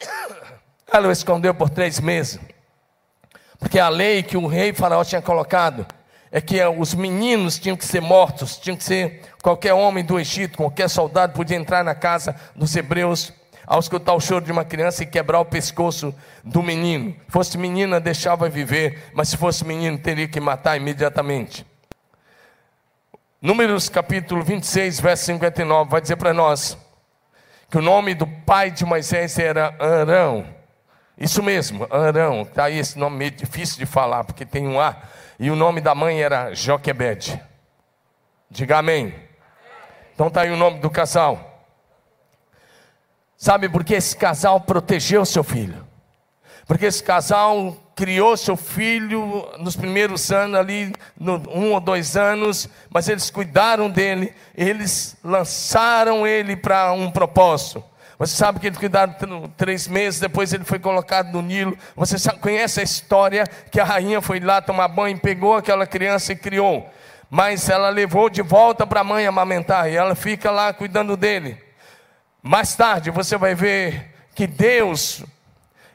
Ela 0.92 1.08
o 1.08 1.12
escondeu 1.12 1.54
por 1.54 1.70
três 1.70 2.00
meses. 2.00 2.40
Porque 3.58 3.78
a 3.78 3.88
lei 3.88 4.22
que 4.22 4.36
o 4.36 4.46
rei 4.46 4.72
Faraó 4.72 5.04
tinha 5.04 5.22
colocado 5.22 5.86
é 6.32 6.40
que 6.40 6.62
os 6.64 6.94
meninos 6.94 7.58
tinham 7.58 7.76
que 7.76 7.84
ser 7.84 8.00
mortos, 8.00 8.56
tinham 8.56 8.76
que 8.76 8.84
ser 8.84 9.22
qualquer 9.42 9.74
homem 9.74 10.04
do 10.04 10.18
Egito, 10.18 10.56
qualquer 10.56 10.88
soldado 10.88 11.32
podia 11.32 11.56
entrar 11.56 11.84
na 11.84 11.94
casa 11.94 12.34
dos 12.54 12.74
hebreus 12.74 13.32
ao 13.70 13.78
escutar 13.78 14.14
o 14.14 14.20
choro 14.20 14.44
de 14.44 14.50
uma 14.50 14.64
criança 14.64 15.04
e 15.04 15.06
quebrar 15.06 15.38
o 15.38 15.44
pescoço 15.44 16.12
do 16.42 16.60
menino. 16.60 17.12
Se 17.12 17.30
fosse 17.30 17.56
menina, 17.56 18.00
deixava 18.00 18.48
viver, 18.48 19.12
mas 19.14 19.28
se 19.28 19.36
fosse 19.36 19.64
menino, 19.64 19.96
teria 19.96 20.26
que 20.26 20.40
matar 20.40 20.76
imediatamente. 20.76 21.64
Números 23.40 23.88
capítulo 23.88 24.42
26, 24.42 24.98
verso 24.98 25.26
59, 25.26 25.88
vai 25.88 26.00
dizer 26.00 26.16
para 26.16 26.34
nós 26.34 26.76
que 27.70 27.78
o 27.78 27.80
nome 27.80 28.12
do 28.12 28.26
pai 28.26 28.72
de 28.72 28.84
Moisés 28.84 29.38
era 29.38 29.72
Arão. 29.78 30.44
Isso 31.16 31.40
mesmo, 31.40 31.86
Arão. 31.92 32.42
Está 32.42 32.64
aí 32.64 32.76
esse 32.76 32.98
nome 32.98 33.18
meio 33.18 33.30
difícil 33.30 33.78
de 33.78 33.86
falar, 33.86 34.24
porque 34.24 34.44
tem 34.44 34.66
um 34.66 34.80
A. 34.80 34.96
E 35.38 35.48
o 35.48 35.54
nome 35.54 35.80
da 35.80 35.94
mãe 35.94 36.20
era 36.20 36.52
Joquebede. 36.52 37.40
Diga 38.50 38.78
amém. 38.78 39.14
Então 40.12 40.26
está 40.26 40.40
aí 40.40 40.50
o 40.50 40.56
nome 40.56 40.80
do 40.80 40.90
casal. 40.90 41.49
Sabe 43.42 43.70
por 43.70 43.82
que 43.82 43.94
esse 43.94 44.14
casal 44.14 44.60
protegeu 44.60 45.24
seu 45.24 45.42
filho? 45.42 45.86
Porque 46.66 46.84
esse 46.84 47.02
casal 47.02 47.74
criou 47.96 48.36
seu 48.36 48.54
filho 48.54 49.48
nos 49.58 49.74
primeiros 49.74 50.30
anos, 50.30 50.60
ali, 50.60 50.92
no, 51.18 51.42
um 51.48 51.72
ou 51.72 51.80
dois 51.80 52.18
anos, 52.18 52.68
mas 52.90 53.08
eles 53.08 53.30
cuidaram 53.30 53.88
dele, 53.88 54.34
eles 54.54 55.16
lançaram 55.24 56.26
ele 56.26 56.54
para 56.54 56.92
um 56.92 57.10
propósito. 57.10 57.82
Você 58.18 58.36
sabe 58.36 58.60
que 58.60 58.66
eles 58.66 58.78
cuidaram 58.78 59.16
três 59.56 59.88
meses, 59.88 60.20
depois 60.20 60.52
ele 60.52 60.64
foi 60.64 60.78
colocado 60.78 61.32
no 61.32 61.40
Nilo. 61.40 61.78
Você 61.96 62.18
sabe, 62.18 62.40
conhece 62.40 62.80
a 62.80 62.82
história 62.84 63.46
que 63.70 63.80
a 63.80 63.84
rainha 63.84 64.20
foi 64.20 64.38
lá 64.38 64.60
tomar 64.60 64.88
banho, 64.88 65.18
pegou 65.18 65.56
aquela 65.56 65.86
criança 65.86 66.34
e 66.34 66.36
criou. 66.36 66.86
Mas 67.30 67.70
ela 67.70 67.88
levou 67.88 68.28
de 68.28 68.42
volta 68.42 68.86
para 68.86 69.00
a 69.00 69.04
mãe 69.04 69.26
amamentar, 69.26 69.90
e 69.90 69.96
ela 69.96 70.14
fica 70.14 70.50
lá 70.50 70.74
cuidando 70.74 71.16
dele. 71.16 71.69
Mais 72.42 72.74
tarde 72.74 73.10
você 73.10 73.36
vai 73.36 73.54
ver 73.54 74.14
que 74.34 74.46
Deus, 74.46 75.22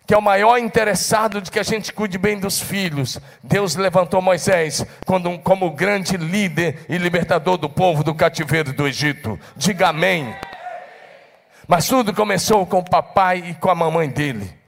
que 0.05 0.13
é 0.13 0.17
o 0.17 0.21
maior 0.21 0.57
interessado 0.57 1.41
de 1.41 1.49
que 1.49 1.59
a 1.59 1.63
gente 1.63 1.91
cuide 1.91 2.17
bem 2.17 2.37
dos 2.39 2.61
filhos, 2.61 3.19
Deus 3.43 3.75
levantou 3.75 4.21
Moisés 4.21 4.85
como, 5.05 5.39
como 5.39 5.71
grande 5.71 6.17
líder 6.17 6.85
e 6.87 6.97
libertador 6.97 7.57
do 7.57 7.69
povo 7.69 8.03
do 8.03 8.13
cativeiro 8.13 8.73
do 8.73 8.87
Egito. 8.87 9.39
Diga 9.55 9.89
amém. 9.89 10.35
Mas 11.67 11.87
tudo 11.87 12.13
começou 12.13 12.65
com 12.67 12.79
o 12.79 12.89
papai 12.89 13.43
e 13.49 13.53
com 13.55 13.69
a 13.69 13.75
mamãe 13.75 14.07
dele. 14.07 14.64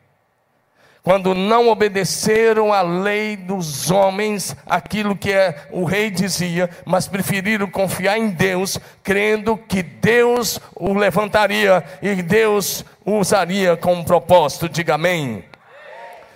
Quando 1.07 1.33
não 1.33 1.69
obedeceram 1.69 2.73
à 2.73 2.81
lei 2.81 3.37
dos 3.37 3.89
homens, 3.89 4.53
aquilo 4.65 5.15
que 5.15 5.31
é, 5.31 5.65
o 5.71 5.85
rei 5.85 6.11
dizia, 6.11 6.69
mas 6.83 7.07
preferiram 7.07 7.65
confiar 7.65 8.17
em 8.17 8.27
Deus, 8.27 8.77
crendo 9.01 9.55
que 9.55 9.81
Deus 9.81 10.59
o 10.75 10.93
levantaria 10.93 11.81
e 12.01 12.21
Deus 12.21 12.83
o 13.05 13.19
usaria 13.19 13.77
com 13.77 13.93
um 13.93 14.03
propósito. 14.03 14.67
Diga 14.67 14.95
amém. 14.95 15.45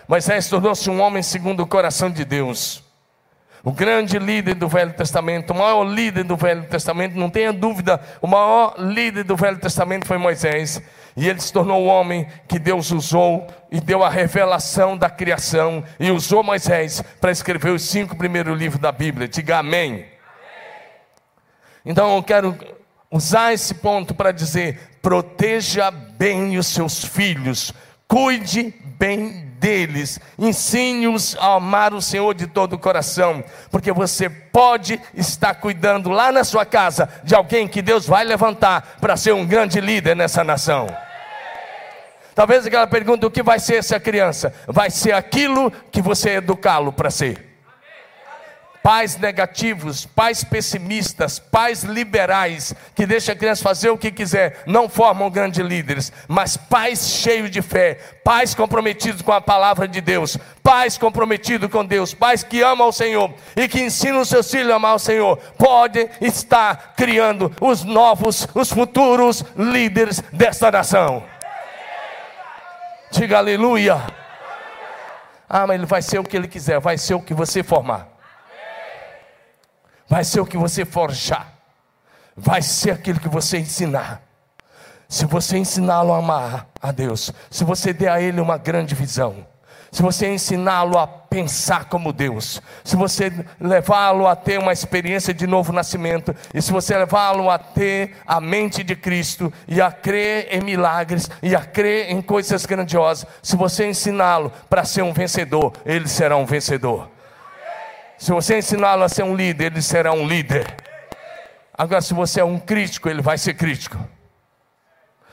Moisés 0.07 0.47
tornou-se 0.47 0.89
um 0.89 1.01
homem 1.01 1.21
segundo 1.21 1.63
o 1.63 1.67
coração 1.67 2.09
de 2.09 2.23
Deus 2.23 2.81
o 3.63 3.71
grande 3.71 4.17
líder 4.17 4.55
do 4.55 4.67
Velho 4.67 4.93
Testamento, 4.93 5.51
o 5.51 5.55
maior 5.55 5.83
líder 5.83 6.23
do 6.23 6.35
Velho 6.35 6.63
Testamento, 6.63 7.15
não 7.15 7.29
tenha 7.29 7.53
dúvida, 7.53 8.01
o 8.19 8.27
maior 8.27 8.73
líder 8.77 9.23
do 9.23 9.35
Velho 9.35 9.59
Testamento 9.59 10.07
foi 10.07 10.17
Moisés. 10.17 10.81
E 11.15 11.27
ele 11.27 11.39
se 11.39 11.51
tornou 11.51 11.83
o 11.83 11.87
homem 11.87 12.27
que 12.47 12.57
Deus 12.57 12.91
usou 12.91 13.47
e 13.69 13.79
deu 13.79 14.03
a 14.03 14.09
revelação 14.09 14.97
da 14.97 15.09
criação 15.09 15.83
e 15.99 16.09
usou 16.11 16.43
Moisés 16.43 17.03
para 17.19 17.31
escrever 17.31 17.71
os 17.71 17.83
cinco 17.83 18.15
primeiros 18.15 18.57
livros 18.57 18.81
da 18.81 18.91
Bíblia. 18.91 19.27
Diga 19.27 19.59
amém. 19.59 19.91
amém. 19.91 20.05
Então 21.85 22.15
eu 22.15 22.23
quero 22.23 22.57
usar 23.11 23.53
esse 23.53 23.73
ponto 23.73 24.13
para 24.13 24.31
dizer: 24.31 24.97
proteja 25.01 25.91
bem 25.91 26.57
os 26.57 26.67
seus 26.67 27.03
filhos, 27.03 27.73
cuide 28.07 28.73
bem 28.97 29.50
deles, 29.61 30.19
ensine-os 30.39 31.37
a 31.39 31.53
amar 31.53 31.93
o 31.93 32.01
Senhor 32.01 32.33
de 32.33 32.47
todo 32.47 32.73
o 32.73 32.79
coração, 32.79 33.43
porque 33.69 33.91
você 33.91 34.27
pode 34.27 34.99
estar 35.13 35.53
cuidando 35.53 36.09
lá 36.09 36.31
na 36.31 36.43
sua 36.43 36.65
casa 36.65 37.07
de 37.23 37.35
alguém 37.35 37.67
que 37.67 37.79
Deus 37.79 38.07
vai 38.07 38.25
levantar 38.25 38.97
para 38.99 39.15
ser 39.15 39.33
um 39.33 39.45
grande 39.45 39.79
líder 39.79 40.15
nessa 40.15 40.43
nação. 40.43 40.87
Talvez 42.33 42.65
aquela 42.65 42.87
pergunta: 42.87 43.27
o 43.27 43.31
que 43.31 43.43
vai 43.43 43.59
ser 43.59 43.75
essa 43.75 43.99
criança? 43.99 44.51
Vai 44.65 44.89
ser 44.89 45.11
aquilo 45.11 45.71
que 45.91 46.01
você 46.01 46.31
educá-lo 46.37 46.91
para 46.91 47.11
ser 47.11 47.50
pais 48.83 49.17
negativos, 49.17 50.05
pais 50.05 50.43
pessimistas, 50.43 51.39
pais 51.39 51.83
liberais, 51.83 52.73
que 52.95 53.05
deixam 53.05 53.33
a 53.33 53.37
criança 53.37 53.63
fazer 53.63 53.89
o 53.89 53.97
que 53.97 54.11
quiser, 54.11 54.63
não 54.65 54.89
formam 54.89 55.29
grandes 55.29 55.59
líderes, 55.63 56.11
mas 56.27 56.57
pais 56.57 57.09
cheios 57.09 57.51
de 57.51 57.61
fé, 57.61 57.95
pais 58.23 58.55
comprometidos 58.55 59.21
com 59.21 59.31
a 59.31 59.41
palavra 59.41 59.87
de 59.87 60.01
Deus, 60.01 60.37
pais 60.63 60.97
comprometidos 60.97 61.69
com 61.69 61.85
Deus, 61.85 62.13
pais 62.13 62.43
que 62.43 62.61
amam 62.61 62.89
o 62.89 62.93
Senhor 62.93 63.33
e 63.55 63.67
que 63.67 63.81
ensinam 63.81 64.21
os 64.21 64.29
seus 64.29 64.49
filhos 64.49 64.71
a 64.71 64.75
amar 64.75 64.95
o 64.95 64.99
Senhor, 64.99 65.37
podem 65.57 66.09
estar 66.19 66.93
criando 66.95 67.51
os 67.61 67.83
novos, 67.83 68.47
os 68.55 68.71
futuros 68.71 69.43
líderes 69.55 70.21
desta 70.33 70.71
nação. 70.71 71.23
Diga 73.11 73.37
aleluia. 73.37 74.01
Ah, 75.47 75.67
mas 75.67 75.75
ele 75.75 75.85
vai 75.85 76.01
ser 76.01 76.17
o 76.17 76.23
que 76.23 76.35
ele 76.35 76.47
quiser, 76.47 76.79
vai 76.79 76.97
ser 76.97 77.13
o 77.13 77.21
que 77.21 77.33
você 77.33 77.61
formar 77.61 78.10
vai 80.11 80.25
ser 80.25 80.41
o 80.41 80.45
que 80.45 80.57
você 80.57 80.83
forjar, 80.83 81.53
vai 82.35 82.61
ser 82.61 82.91
aquilo 82.91 83.17
que 83.17 83.29
você 83.29 83.59
ensinar. 83.59 84.21
Se 85.07 85.25
você 85.25 85.57
ensiná-lo 85.57 86.11
a 86.11 86.17
amar 86.17 86.67
a 86.81 86.91
Deus, 86.91 87.31
se 87.49 87.63
você 87.63 87.93
der 87.93 88.11
a 88.11 88.21
ele 88.21 88.41
uma 88.41 88.57
grande 88.57 88.93
visão, 88.93 89.47
se 89.89 90.01
você 90.01 90.27
ensiná-lo 90.27 90.97
a 90.97 91.07
pensar 91.07 91.85
como 91.85 92.11
Deus, 92.11 92.61
se 92.83 92.97
você 92.97 93.31
levá-lo 93.57 94.27
a 94.27 94.35
ter 94.35 94.59
uma 94.59 94.73
experiência 94.73 95.33
de 95.33 95.47
novo 95.47 95.71
nascimento, 95.71 96.35
e 96.53 96.61
se 96.61 96.73
você 96.73 96.97
levá-lo 96.97 97.49
a 97.49 97.57
ter 97.57 98.17
a 98.27 98.41
mente 98.41 98.83
de 98.83 98.97
Cristo 98.97 99.51
e 99.65 99.79
a 99.79 99.93
crer 99.93 100.49
em 100.51 100.59
milagres 100.59 101.29
e 101.41 101.55
a 101.55 101.61
crer 101.61 102.11
em 102.11 102.21
coisas 102.21 102.65
grandiosas, 102.65 103.25
se 103.41 103.55
você 103.55 103.87
ensiná-lo 103.87 104.51
para 104.69 104.83
ser 104.83 105.03
um 105.03 105.13
vencedor, 105.13 105.71
ele 105.85 106.09
será 106.09 106.35
um 106.35 106.45
vencedor. 106.45 107.20
Se 108.21 108.31
você 108.31 108.59
ensiná-lo 108.59 109.01
a 109.01 109.09
ser 109.09 109.23
um 109.23 109.35
líder, 109.35 109.71
ele 109.71 109.81
será 109.81 110.13
um 110.13 110.27
líder. 110.27 110.67
Agora, 111.75 112.01
se 112.01 112.13
você 112.13 112.39
é 112.39 112.43
um 112.43 112.59
crítico, 112.59 113.09
ele 113.09 113.19
vai 113.19 113.35
ser 113.35 113.55
crítico. 113.55 113.97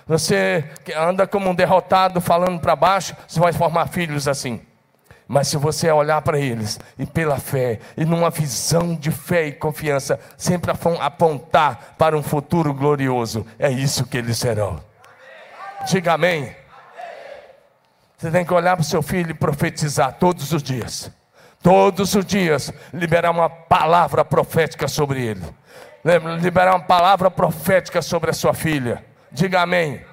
Você 0.07 0.64
anda 0.97 1.26
como 1.26 1.50
um 1.50 1.54
derrotado, 1.54 2.18
falando 2.18 2.59
para 2.59 2.75
baixo, 2.75 3.14
você 3.28 3.38
vai 3.38 3.52
formar 3.52 3.88
filhos 3.88 4.26
assim. 4.26 4.62
Mas 5.26 5.49
se 5.49 5.59
você 5.59 5.90
olhar 5.92 6.23
para 6.23 6.40
eles 6.40 6.80
e 6.99 7.04
pela 7.04 7.38
fé, 7.38 7.78
e 7.95 8.07
numa 8.07 8.30
visão 8.30 8.95
de 8.95 9.11
fé 9.11 9.49
e 9.49 9.52
confiança, 9.52 10.18
sempre 10.38 10.71
apontar 10.71 11.95
para 11.99 12.16
um 12.16 12.23
futuro 12.23 12.73
glorioso, 12.73 13.47
é 13.59 13.71
isso 13.71 14.07
que 14.07 14.16
eles 14.16 14.38
serão. 14.38 14.80
Diga 15.87 16.14
amém. 16.14 16.57
Você 18.16 18.30
tem 18.30 18.47
que 18.47 18.54
olhar 18.54 18.76
para 18.76 18.83
o 18.83 18.87
seu 18.87 19.02
filho 19.02 19.33
e 19.33 19.35
profetizar 19.35 20.14
todos 20.14 20.54
os 20.54 20.62
dias 20.62 21.17
todos 21.62 22.14
os 22.14 22.24
dias, 22.24 22.72
liberar 22.92 23.30
uma 23.30 23.48
palavra 23.48 24.24
profética 24.24 24.88
sobre 24.88 25.24
ele. 25.24 25.42
Liberar 26.40 26.74
uma 26.74 26.84
palavra 26.84 27.30
profética 27.30 28.00
sobre 28.00 28.30
a 28.30 28.34
sua 28.34 28.54
filha. 28.54 29.04
Diga 29.30 29.62
amém. 29.62 30.04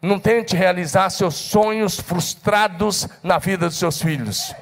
Não 0.00 0.18
tente 0.18 0.54
realizar 0.54 1.10
seus 1.10 1.34
sonhos 1.34 1.98
frustrados 1.98 3.08
na 3.22 3.38
vida 3.38 3.66
dos 3.66 3.78
seus 3.78 4.00
filhos. 4.00 4.54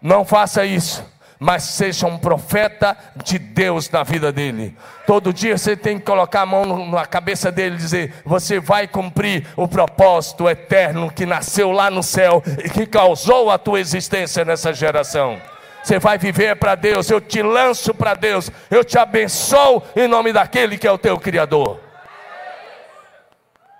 Não 0.00 0.24
faça 0.24 0.64
isso 0.64 1.04
mas 1.38 1.62
seja 1.62 2.06
um 2.06 2.18
profeta 2.18 2.96
de 3.24 3.38
Deus 3.38 3.88
na 3.90 4.02
vida 4.02 4.32
dele. 4.32 4.76
Todo 5.06 5.32
dia 5.32 5.56
você 5.56 5.76
tem 5.76 5.98
que 5.98 6.04
colocar 6.04 6.42
a 6.42 6.46
mão 6.46 6.90
na 6.90 7.06
cabeça 7.06 7.52
dele 7.52 7.76
e 7.76 7.78
dizer: 7.78 8.14
Você 8.24 8.58
vai 8.58 8.88
cumprir 8.88 9.46
o 9.56 9.68
propósito 9.68 10.48
eterno 10.48 11.10
que 11.10 11.24
nasceu 11.24 11.70
lá 11.70 11.90
no 11.90 12.02
céu 12.02 12.42
e 12.64 12.68
que 12.68 12.86
causou 12.86 13.50
a 13.50 13.58
tua 13.58 13.80
existência 13.80 14.44
nessa 14.44 14.72
geração. 14.72 15.40
Você 15.82 15.98
vai 15.98 16.18
viver 16.18 16.56
para 16.56 16.74
Deus, 16.74 17.08
eu 17.08 17.20
te 17.20 17.40
lanço 17.40 17.94
para 17.94 18.14
Deus, 18.14 18.50
eu 18.70 18.84
te 18.84 18.98
abençoo 18.98 19.82
em 19.94 20.08
nome 20.08 20.32
daquele 20.32 20.76
que 20.76 20.86
é 20.86 20.92
o 20.92 20.98
teu 20.98 21.18
Criador. 21.18 21.80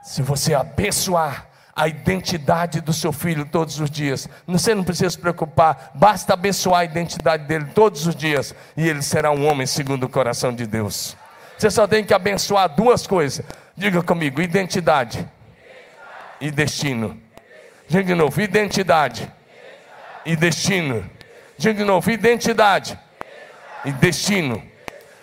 Se 0.03 0.23
você 0.23 0.55
abençoar, 0.55 1.48
a 1.79 1.87
identidade 1.87 2.81
do 2.81 2.93
seu 2.93 3.13
filho 3.13 3.47
todos 3.47 3.79
os 3.79 3.89
dias. 3.89 4.29
Você 4.49 4.75
não 4.75 4.83
precisa 4.83 5.11
se 5.11 5.19
preocupar, 5.19 5.93
basta 5.95 6.33
abençoar 6.33 6.81
a 6.81 6.85
identidade 6.85 7.45
dele 7.45 7.67
todos 7.73 8.05
os 8.05 8.17
dias 8.17 8.53
e 8.77 8.89
ele 8.89 9.01
será 9.01 9.31
um 9.31 9.47
homem 9.47 9.65
segundo 9.65 10.03
o 10.03 10.09
coração 10.09 10.53
de 10.53 10.67
Deus. 10.67 11.17
Você 11.57 11.71
só 11.71 11.87
tem 11.87 12.03
que 12.03 12.13
abençoar 12.13 12.69
duas 12.69 13.07
coisas. 13.07 13.45
Diga 13.77 14.03
comigo: 14.03 14.43
identidade, 14.43 15.25
e 16.41 16.51
destino. 16.51 17.17
Diga 17.89 18.05
de 18.05 18.15
novo: 18.15 18.41
identidade 18.41 19.31
e 20.27 20.35
destino. 20.35 21.09
Diga 21.57 21.75
de 21.75 21.85
novo: 21.85 22.11
identidade 22.11 22.99
e 23.85 23.93
destino. 23.93 24.61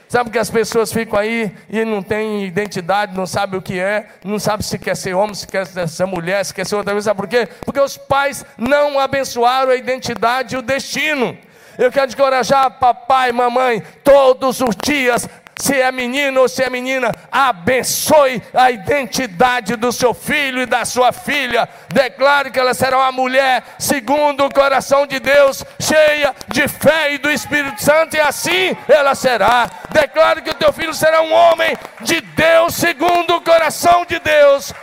Sabe 0.08 0.30
que 0.30 0.38
as 0.38 0.50
pessoas 0.50 0.94
ficam 0.94 1.18
aí 1.18 1.52
e 1.70 1.84
não 1.84 2.02
têm 2.02 2.46
identidade, 2.46 3.16
não 3.16 3.26
sabem 3.26 3.60
o 3.60 3.62
que 3.62 3.80
é, 3.80 4.08
não 4.24 4.40
sabem 4.40 4.64
se 4.64 4.78
quer 4.78 4.96
ser 4.96 5.14
homem, 5.14 5.34
se 5.34 5.48
quer 5.48 5.66
ser 5.66 6.06
mulher, 6.06 6.44
se 6.46 6.54
quer 6.54 6.66
ser 6.66 6.76
outra 6.76 6.94
coisa. 6.94 7.06
Sabe 7.06 7.20
por 7.20 7.28
quê? 7.28 7.48
Porque 7.66 7.80
os 7.80 7.98
pais 7.98 8.46
não 8.58 9.00
abençoaram 9.00 9.72
a 9.72 9.76
identidade 9.76 10.56
e 10.56 10.58
o 10.58 10.62
destino. 10.62 11.38
Eu 11.78 11.92
quero 11.92 12.12
encorajar 12.12 12.80
papai 12.80 13.32
mamãe 13.32 13.84
todos 14.04 14.62
os 14.62 14.76
dias 14.82 15.28
se 15.58 15.80
é 15.80 15.92
menino 15.92 16.42
ou 16.42 16.50
se 16.50 16.64
é 16.64 16.70
menina, 16.70 17.12
abençoe 17.32 18.42
a 18.54 18.72
identidade 18.72 19.76
do 19.76 19.92
seu 19.92 20.14
filho 20.14 20.62
e 20.62 20.66
da 20.66 20.84
sua 20.84 21.12
filha. 21.14 21.68
Declare 21.88 22.52
que 22.52 22.60
ela 22.60 22.74
será 22.74 22.98
uma 22.98 23.12
mulher 23.12 23.64
segundo 23.80 24.46
o 24.46 24.54
coração 24.54 25.08
de 25.08 25.20
Deus, 25.20 25.64
cheia 25.80 26.36
de 26.50 26.68
fé 26.68 27.14
e 27.14 27.18
do 27.18 27.32
Espírito 27.32 27.82
Santo, 27.82 28.18
e 28.18 28.20
assim 28.20 28.76
ela 28.88 29.16
será. 29.16 29.70
Declare 29.92 30.42
que 30.42 30.50
o 30.50 30.56
teu 30.56 30.74
filho 30.74 30.94
será 30.94 31.22
um 31.22 31.34
homem 31.34 31.78
de 32.02 32.20
Deus, 32.20 32.76
segundo 32.76 33.38
o 33.38 33.42
coração 33.42 34.06
de 34.06 34.20
Deus, 34.20 34.74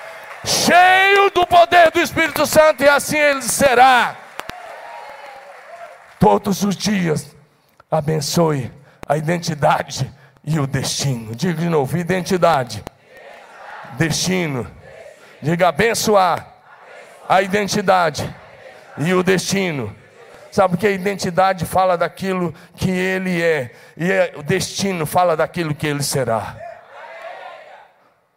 cheio 0.44 1.30
do 1.30 1.46
poder 1.46 1.90
do 1.90 2.00
Espírito 2.00 2.46
Santo, 2.46 2.82
e 2.82 2.88
assim 2.88 3.18
ele 3.18 3.42
será. 3.42 4.16
Todos 6.18 6.62
os 6.62 6.76
dias, 6.76 7.36
abençoe 7.90 8.72
a 9.06 9.18
identidade 9.18 10.10
e 10.44 10.58
o 10.58 10.66
destino. 10.66 11.34
Diga 11.34 11.54
de 11.54 11.68
novo: 11.68 11.96
identidade, 11.96 12.82
destino. 13.98 14.66
Diga 15.40 15.68
abençoar 15.68 16.54
a 17.28 17.42
identidade 17.42 18.32
e 18.98 19.12
o 19.12 19.22
destino. 19.22 19.94
Sabe 20.50 20.76
que 20.76 20.86
a 20.86 20.90
identidade 20.90 21.64
fala 21.64 21.96
daquilo 21.96 22.54
que 22.76 22.90
ele 22.90 23.40
é, 23.40 23.70
e 23.96 24.12
é, 24.12 24.34
o 24.36 24.42
destino 24.42 25.06
fala 25.06 25.36
daquilo 25.36 25.74
que 25.74 25.86
ele 25.86 26.02
será. 26.02 26.56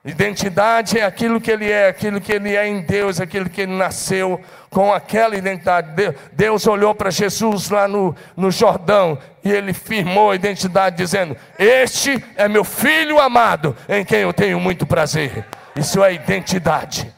Identidade 0.06 1.00
é 1.00 1.04
aquilo 1.04 1.42
que 1.42 1.50
ele 1.50 1.72
é, 1.72 1.88
aquilo 1.88 2.22
que 2.22 2.32
ele 2.32 2.56
é 2.56 2.68
em 2.68 2.80
Deus, 2.80 3.20
aquilo 3.20 3.50
que 3.50 3.62
ele 3.62 3.74
nasceu 3.76 4.40
com 4.70 4.94
aquela 4.94 5.36
identidade. 5.36 6.16
Deus 6.32 6.68
olhou 6.68 6.94
para 6.94 7.10
Jesus 7.10 7.72
lá 7.72 7.88
no, 7.88 8.16
no 8.38 8.52
Jordão 8.52 9.18
e 9.44 9.52
ele 9.52 9.74
firmou 9.74 10.30
a 10.30 10.36
identidade, 10.36 10.96
dizendo: 10.96 11.36
Este 11.58 12.24
é 12.36 12.48
meu 12.48 12.64
filho 12.64 13.20
amado, 13.20 13.76
em 13.90 14.06
quem 14.06 14.20
eu 14.20 14.32
tenho 14.32 14.60
muito 14.60 14.86
prazer. 14.86 15.44
Isso 15.76 16.04
é 16.04 16.14
identidade. 16.14 17.12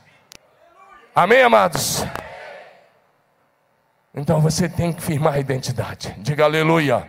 Amém, 1.14 1.42
amados? 1.42 2.06
Então 4.16 4.40
você 4.40 4.70
tem 4.70 4.94
que 4.94 5.04
firmar 5.04 5.34
a 5.34 5.40
identidade. 5.40 6.16
Diga 6.20 6.46
aleluia. 6.46 7.06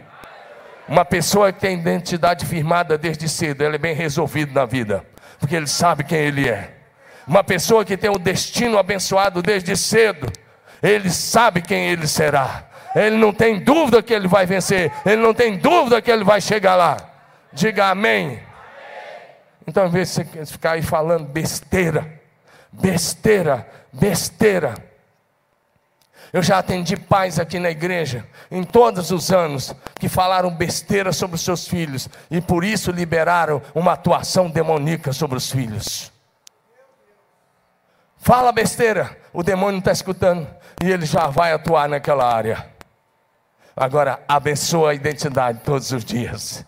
Uma 0.88 1.04
pessoa 1.04 1.52
que 1.52 1.60
tem 1.60 1.78
identidade 1.78 2.44
firmada 2.44 2.98
desde 2.98 3.28
cedo, 3.28 3.62
ela 3.62 3.76
é 3.76 3.78
bem 3.78 3.94
resolvida 3.94 4.52
na 4.52 4.66
vida 4.66 5.06
porque 5.38 5.56
ele 5.56 5.66
sabe 5.66 6.04
quem 6.04 6.18
ele 6.18 6.48
é. 6.48 6.74
Uma 7.26 7.44
pessoa 7.44 7.84
que 7.84 7.96
tem 7.96 8.10
o 8.10 8.18
destino 8.18 8.78
abençoado 8.78 9.42
desde 9.42 9.76
cedo, 9.76 10.30
ele 10.82 11.10
sabe 11.10 11.60
quem 11.60 11.88
ele 11.88 12.06
será. 12.06 12.64
Ele 12.94 13.16
não 13.16 13.32
tem 13.32 13.58
dúvida 13.58 14.02
que 14.02 14.14
ele 14.14 14.26
vai 14.26 14.46
vencer, 14.46 14.90
ele 15.04 15.20
não 15.20 15.34
tem 15.34 15.56
dúvida 15.58 16.00
que 16.00 16.10
ele 16.10 16.24
vai 16.24 16.40
chegar 16.40 16.74
lá. 16.74 16.96
Diga 17.52 17.90
amém. 17.90 18.40
Então, 19.66 19.86
em 19.86 19.90
vez 19.90 20.08
de 20.08 20.24
você 20.24 20.46
ficar 20.46 20.72
aí 20.72 20.82
falando 20.82 21.24
besteira, 21.26 22.20
besteira, 22.72 23.68
besteira, 23.92 24.74
eu 26.32 26.42
já 26.42 26.58
atendi 26.58 26.96
pais 26.96 27.38
aqui 27.38 27.58
na 27.58 27.70
igreja, 27.70 28.24
em 28.50 28.62
todos 28.62 29.10
os 29.10 29.32
anos, 29.32 29.74
que 29.98 30.08
falaram 30.08 30.50
besteira 30.50 31.12
sobre 31.12 31.36
os 31.36 31.42
seus 31.42 31.66
filhos 31.66 32.08
e 32.30 32.40
por 32.40 32.64
isso 32.64 32.90
liberaram 32.90 33.62
uma 33.74 33.92
atuação 33.92 34.50
demoníaca 34.50 35.12
sobre 35.12 35.36
os 35.36 35.50
filhos. 35.50 36.12
Fala 38.18 38.52
besteira, 38.52 39.16
o 39.32 39.42
demônio 39.42 39.78
está 39.78 39.92
escutando 39.92 40.46
e 40.82 40.90
ele 40.90 41.06
já 41.06 41.28
vai 41.28 41.52
atuar 41.52 41.88
naquela 41.88 42.30
área. 42.32 42.66
Agora, 43.76 44.20
abençoa 44.28 44.90
a 44.90 44.94
identidade 44.94 45.60
todos 45.64 45.92
os 45.92 46.04
dias. 46.04 46.64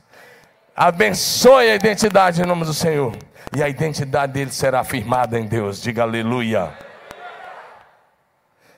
Abençoe 0.74 1.70
a 1.70 1.74
identidade 1.74 2.40
em 2.40 2.46
nome 2.46 2.64
do 2.64 2.72
Senhor. 2.72 3.16
E 3.54 3.62
a 3.62 3.68
identidade 3.68 4.32
dele 4.32 4.52
será 4.52 4.84
firmada 4.84 5.38
em 5.38 5.44
Deus. 5.44 5.82
Diga 5.82 6.02
aleluia 6.02 6.72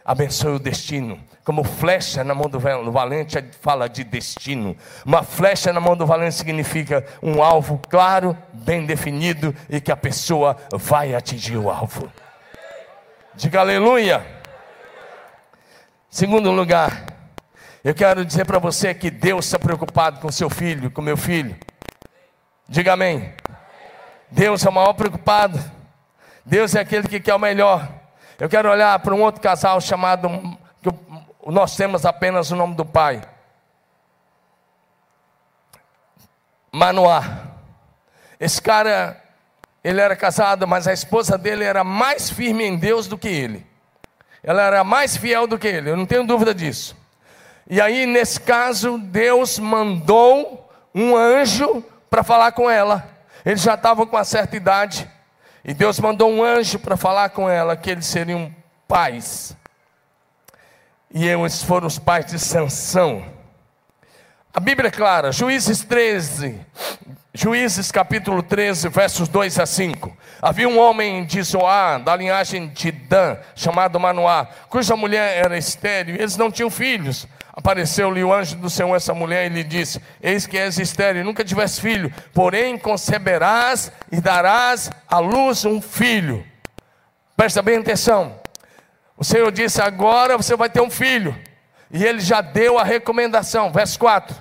abençoe 0.04 0.56
o 0.56 0.58
destino. 0.58 1.18
Como 1.44 1.64
flecha 1.64 2.22
na 2.22 2.34
mão 2.34 2.48
do 2.48 2.58
valente 2.58 3.42
fala 3.60 3.88
de 3.88 4.04
destino. 4.04 4.76
Uma 5.04 5.22
flecha 5.22 5.72
na 5.72 5.80
mão 5.80 5.96
do 5.96 6.06
valente 6.06 6.34
significa 6.34 7.04
um 7.22 7.42
alvo 7.42 7.80
claro, 7.88 8.36
bem 8.52 8.86
definido 8.86 9.54
e 9.68 9.80
que 9.80 9.90
a 9.90 9.96
pessoa 9.96 10.56
vai 10.72 11.14
atingir 11.14 11.56
o 11.56 11.70
alvo. 11.70 12.10
Diga 13.34 13.60
aleluia. 13.60 14.24
Segundo 16.10 16.50
lugar, 16.50 17.06
eu 17.82 17.94
quero 17.94 18.24
dizer 18.24 18.44
para 18.44 18.58
você 18.58 18.94
que 18.94 19.10
Deus 19.10 19.46
está 19.46 19.58
preocupado 19.58 20.20
com 20.20 20.30
seu 20.30 20.50
filho, 20.50 20.90
com 20.90 21.02
meu 21.02 21.16
filho. 21.16 21.56
Diga 22.68 22.92
amém. 22.92 23.32
Deus 24.30 24.64
é 24.64 24.68
o 24.68 24.72
maior 24.72 24.92
preocupado. 24.92 25.58
Deus 26.44 26.74
é 26.74 26.80
aquele 26.80 27.08
que 27.08 27.18
quer 27.18 27.34
o 27.34 27.38
melhor. 27.38 28.01
Eu 28.38 28.48
quero 28.48 28.70
olhar 28.70 28.98
para 28.98 29.14
um 29.14 29.22
outro 29.22 29.40
casal 29.40 29.80
chamado, 29.80 30.28
que 30.82 30.90
nós 31.46 31.76
temos 31.76 32.04
apenas 32.04 32.50
o 32.50 32.56
nome 32.56 32.74
do 32.74 32.84
pai. 32.84 33.22
Manoá. 36.72 37.48
Esse 38.40 38.60
cara, 38.60 39.22
ele 39.84 40.00
era 40.00 40.16
casado, 40.16 40.66
mas 40.66 40.88
a 40.88 40.92
esposa 40.92 41.36
dele 41.36 41.64
era 41.64 41.84
mais 41.84 42.30
firme 42.30 42.64
em 42.64 42.76
Deus 42.76 43.06
do 43.06 43.18
que 43.18 43.28
ele. 43.28 43.66
Ela 44.42 44.62
era 44.62 44.82
mais 44.82 45.16
fiel 45.16 45.46
do 45.46 45.58
que 45.58 45.68
ele, 45.68 45.90
eu 45.90 45.96
não 45.96 46.06
tenho 46.06 46.26
dúvida 46.26 46.54
disso. 46.54 46.96
E 47.68 47.80
aí, 47.80 48.06
nesse 48.06 48.40
caso, 48.40 48.98
Deus 48.98 49.58
mandou 49.58 50.68
um 50.94 51.16
anjo 51.16 51.82
para 52.10 52.24
falar 52.24 52.52
com 52.52 52.68
ela. 52.68 53.08
Ele 53.44 53.56
já 53.56 53.74
estava 53.74 54.04
com 54.06 54.16
uma 54.16 54.24
certa 54.24 54.56
idade. 54.56 55.08
E 55.64 55.72
Deus 55.72 56.00
mandou 56.00 56.28
um 56.30 56.42
anjo 56.42 56.78
para 56.78 56.96
falar 56.96 57.30
com 57.30 57.48
ela 57.48 57.76
que 57.76 57.90
eles 57.90 58.06
seriam 58.06 58.54
pais. 58.88 59.56
E 61.14 61.26
eles 61.26 61.62
foram 61.62 61.86
os 61.86 61.98
pais 61.98 62.26
de 62.26 62.38
Sansão. 62.38 63.24
A 64.52 64.60
Bíblia 64.60 64.88
é 64.88 64.90
clara, 64.90 65.32
Juízes 65.32 65.82
13, 65.82 66.60
Juízes 67.32 67.90
capítulo 67.90 68.42
13, 68.42 68.88
versos 68.88 69.28
2 69.28 69.58
a 69.58 69.64
5. 69.64 70.14
Havia 70.42 70.68
um 70.68 70.78
homem 70.78 71.24
de 71.24 71.40
Zoá, 71.42 71.96
da 71.96 72.14
linhagem 72.14 72.68
de 72.68 72.90
Dan, 72.90 73.38
chamado 73.54 73.98
Manoá, 73.98 74.46
cuja 74.68 74.94
mulher 74.96 75.38
era 75.38 75.56
estéril, 75.56 76.16
e 76.16 76.18
eles 76.18 76.36
não 76.36 76.50
tinham 76.50 76.68
filhos. 76.68 77.26
Apareceu-lhe 77.54 78.24
o 78.24 78.32
anjo 78.32 78.56
do 78.56 78.70
Senhor, 78.70 78.94
essa 78.96 79.12
mulher, 79.12 79.44
e 79.44 79.54
lhe 79.54 79.62
disse: 79.62 80.00
Eis 80.22 80.46
que 80.46 80.56
és 80.56 80.78
estéril, 80.78 81.22
nunca 81.22 81.44
tivesse 81.44 81.80
filho, 81.80 82.12
porém 82.32 82.78
conceberás 82.78 83.92
e 84.10 84.20
darás 84.20 84.90
à 85.06 85.18
luz 85.18 85.64
um 85.66 85.80
filho. 85.80 86.44
Presta 87.36 87.60
bem 87.60 87.78
atenção. 87.78 88.40
O 89.18 89.24
Senhor 89.24 89.52
disse: 89.52 89.82
Agora 89.82 90.38
você 90.38 90.56
vai 90.56 90.70
ter 90.70 90.80
um 90.80 90.90
filho. 90.90 91.38
E 91.90 92.02
ele 92.02 92.20
já 92.20 92.40
deu 92.40 92.78
a 92.78 92.84
recomendação, 92.84 93.70
verso 93.70 93.98
4. 93.98 94.34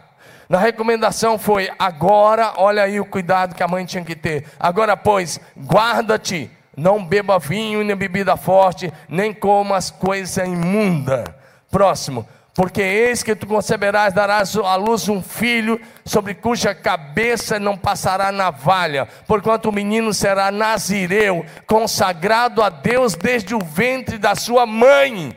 Na 0.47 0.58
recomendação 0.58 1.38
foi: 1.38 1.69
Agora, 1.78 2.54
olha 2.56 2.84
aí 2.84 2.97
o 2.97 3.06
cuidado 3.06 3.56
que 3.56 3.63
a 3.63 3.67
mãe 3.67 3.86
tinha 3.86 4.06
que 4.06 4.15
ter. 4.15 4.45
Agora, 4.58 4.95
pois, 4.95 5.38
guarda-te, 5.58 6.50
não 6.78 7.04
beba 7.04 7.38
vinho 7.38 7.84
nem 7.84 7.95
bebida 7.95 8.38
forte, 8.38 8.91
nem 9.10 9.34
comas 9.34 9.91
coisa 9.91 10.45
imunda. 10.45 11.26
Próximo 11.69 12.26
porque 12.54 12.82
eis 12.82 13.24
que 13.24 13.36
tu 13.36 13.48
conceberás, 13.48 14.14
darás 14.14 14.56
à 14.58 14.76
luz 14.76 15.08
um 15.08 15.22
filho, 15.22 15.80
sobre 16.04 16.34
cuja 16.34 16.76
cabeça 16.76 17.60
não 17.60 17.78
passará 17.78 18.32
navalha, 18.32 19.08
porquanto 19.26 19.70
o 19.70 19.72
menino 19.72 20.14
será 20.14 20.52
nazireu, 20.52 21.46
consagrado 21.66 22.62
a 22.62 22.70
Deus 22.70 23.16
desde 23.16 23.56
o 23.56 23.60
ventre 23.60 24.18
da 24.18 24.36
sua 24.36 24.66
mãe. 24.66 25.36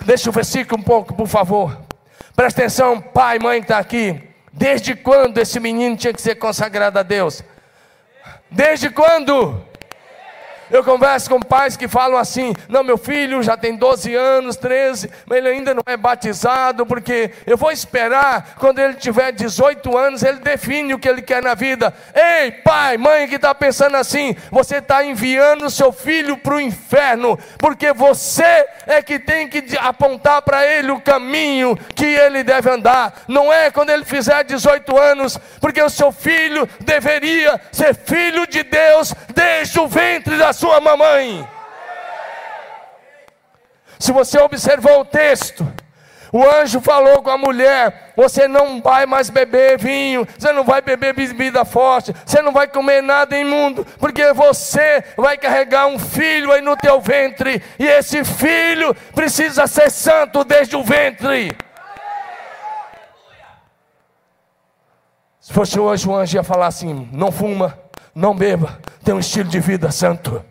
Deixa 0.00 0.30
o 0.30 0.32
versículo 0.32 0.80
um 0.80 0.84
pouco, 0.84 1.14
por 1.14 1.26
favor. 1.26 1.78
Presta 2.34 2.62
atenção, 2.62 3.00
pai, 3.00 3.38
mãe 3.38 3.60
que 3.60 3.64
está 3.64 3.78
aqui. 3.78 4.20
Desde 4.52 4.94
quando 4.94 5.38
esse 5.38 5.60
menino 5.60 5.96
tinha 5.96 6.12
que 6.12 6.22
ser 6.22 6.36
consagrado 6.36 6.98
a 6.98 7.02
Deus? 7.02 7.42
Desde 8.50 8.88
quando? 8.88 9.62
Eu 10.70 10.82
converso 10.82 11.28
com 11.28 11.40
pais 11.40 11.76
que 11.76 11.86
falam 11.86 12.18
assim: 12.18 12.54
não, 12.68 12.82
meu 12.82 12.96
filho 12.96 13.42
já 13.42 13.56
tem 13.56 13.76
12 13.76 14.14
anos, 14.14 14.56
13, 14.56 15.10
mas 15.26 15.38
ele 15.38 15.48
ainda 15.48 15.74
não 15.74 15.82
é 15.86 15.96
batizado, 15.96 16.86
porque 16.86 17.30
eu 17.46 17.56
vou 17.56 17.70
esperar, 17.70 18.54
quando 18.58 18.78
ele 18.78 18.94
tiver 18.94 19.32
18 19.32 19.96
anos, 19.96 20.22
ele 20.22 20.38
define 20.38 20.94
o 20.94 20.98
que 20.98 21.08
ele 21.08 21.22
quer 21.22 21.42
na 21.42 21.54
vida. 21.54 21.94
Ei, 22.14 22.50
pai, 22.50 22.96
mãe 22.96 23.28
que 23.28 23.36
está 23.36 23.54
pensando 23.54 23.96
assim, 23.96 24.34
você 24.50 24.76
está 24.76 25.04
enviando 25.04 25.68
seu 25.70 25.92
filho 25.92 26.36
para 26.36 26.54
o 26.54 26.60
inferno, 26.60 27.38
porque 27.58 27.92
você 27.92 28.66
é 28.86 29.02
que 29.02 29.18
tem 29.18 29.48
que 29.48 29.76
apontar 29.78 30.42
para 30.42 30.66
ele 30.66 30.90
o 30.90 31.00
caminho 31.00 31.78
que 31.94 32.06
ele 32.06 32.42
deve 32.42 32.70
andar, 32.70 33.24
não 33.28 33.52
é 33.52 33.70
quando 33.70 33.90
ele 33.90 34.04
fizer 34.04 34.44
18 34.44 34.96
anos, 34.96 35.38
porque 35.60 35.82
o 35.82 35.90
seu 35.90 36.10
filho 36.10 36.68
deveria 36.80 37.60
ser 37.70 37.94
filho 37.94 38.46
de 38.46 38.62
Deus 38.62 39.14
desde 39.34 39.78
o 39.78 39.86
ventre 39.86 40.36
da 40.36 40.53
sua 40.54 40.80
mamãe. 40.80 41.46
Se 43.98 44.12
você 44.12 44.38
observou 44.38 45.00
o 45.00 45.04
texto, 45.04 45.66
o 46.34 46.42
anjo 46.42 46.80
falou 46.80 47.22
com 47.22 47.30
a 47.30 47.38
mulher: 47.38 48.12
Você 48.16 48.48
não 48.48 48.82
vai 48.82 49.06
mais 49.06 49.30
beber 49.30 49.78
vinho, 49.78 50.26
você 50.36 50.52
não 50.52 50.64
vai 50.64 50.82
beber 50.82 51.14
bebida 51.14 51.64
forte, 51.64 52.12
você 52.26 52.42
não 52.42 52.50
vai 52.52 52.66
comer 52.66 53.02
nada 53.02 53.38
imundo, 53.38 53.86
porque 54.00 54.32
você 54.32 55.04
vai 55.16 55.38
carregar 55.38 55.86
um 55.86 55.96
filho 55.96 56.50
aí 56.50 56.60
no 56.60 56.76
teu 56.76 57.00
ventre, 57.00 57.62
e 57.78 57.86
esse 57.86 58.24
filho 58.24 58.92
precisa 59.14 59.68
ser 59.68 59.88
santo 59.92 60.42
desde 60.42 60.74
o 60.74 60.82
ventre. 60.82 61.56
Se 65.40 65.52
fosse 65.52 65.78
hoje, 65.78 66.08
o 66.08 66.16
anjo 66.16 66.36
ia 66.36 66.42
falar 66.42 66.66
assim: 66.66 67.08
Não 67.12 67.30
fuma, 67.30 67.78
não 68.12 68.34
beba, 68.34 68.80
tem 69.04 69.14
um 69.14 69.20
estilo 69.20 69.48
de 69.48 69.60
vida 69.60 69.92
santo. 69.92 70.42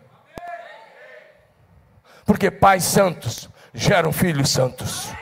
Porque 2.24 2.50
pais 2.50 2.84
santos 2.84 3.50
geram 3.74 4.12
filhos 4.12 4.48
santos. 4.48 5.12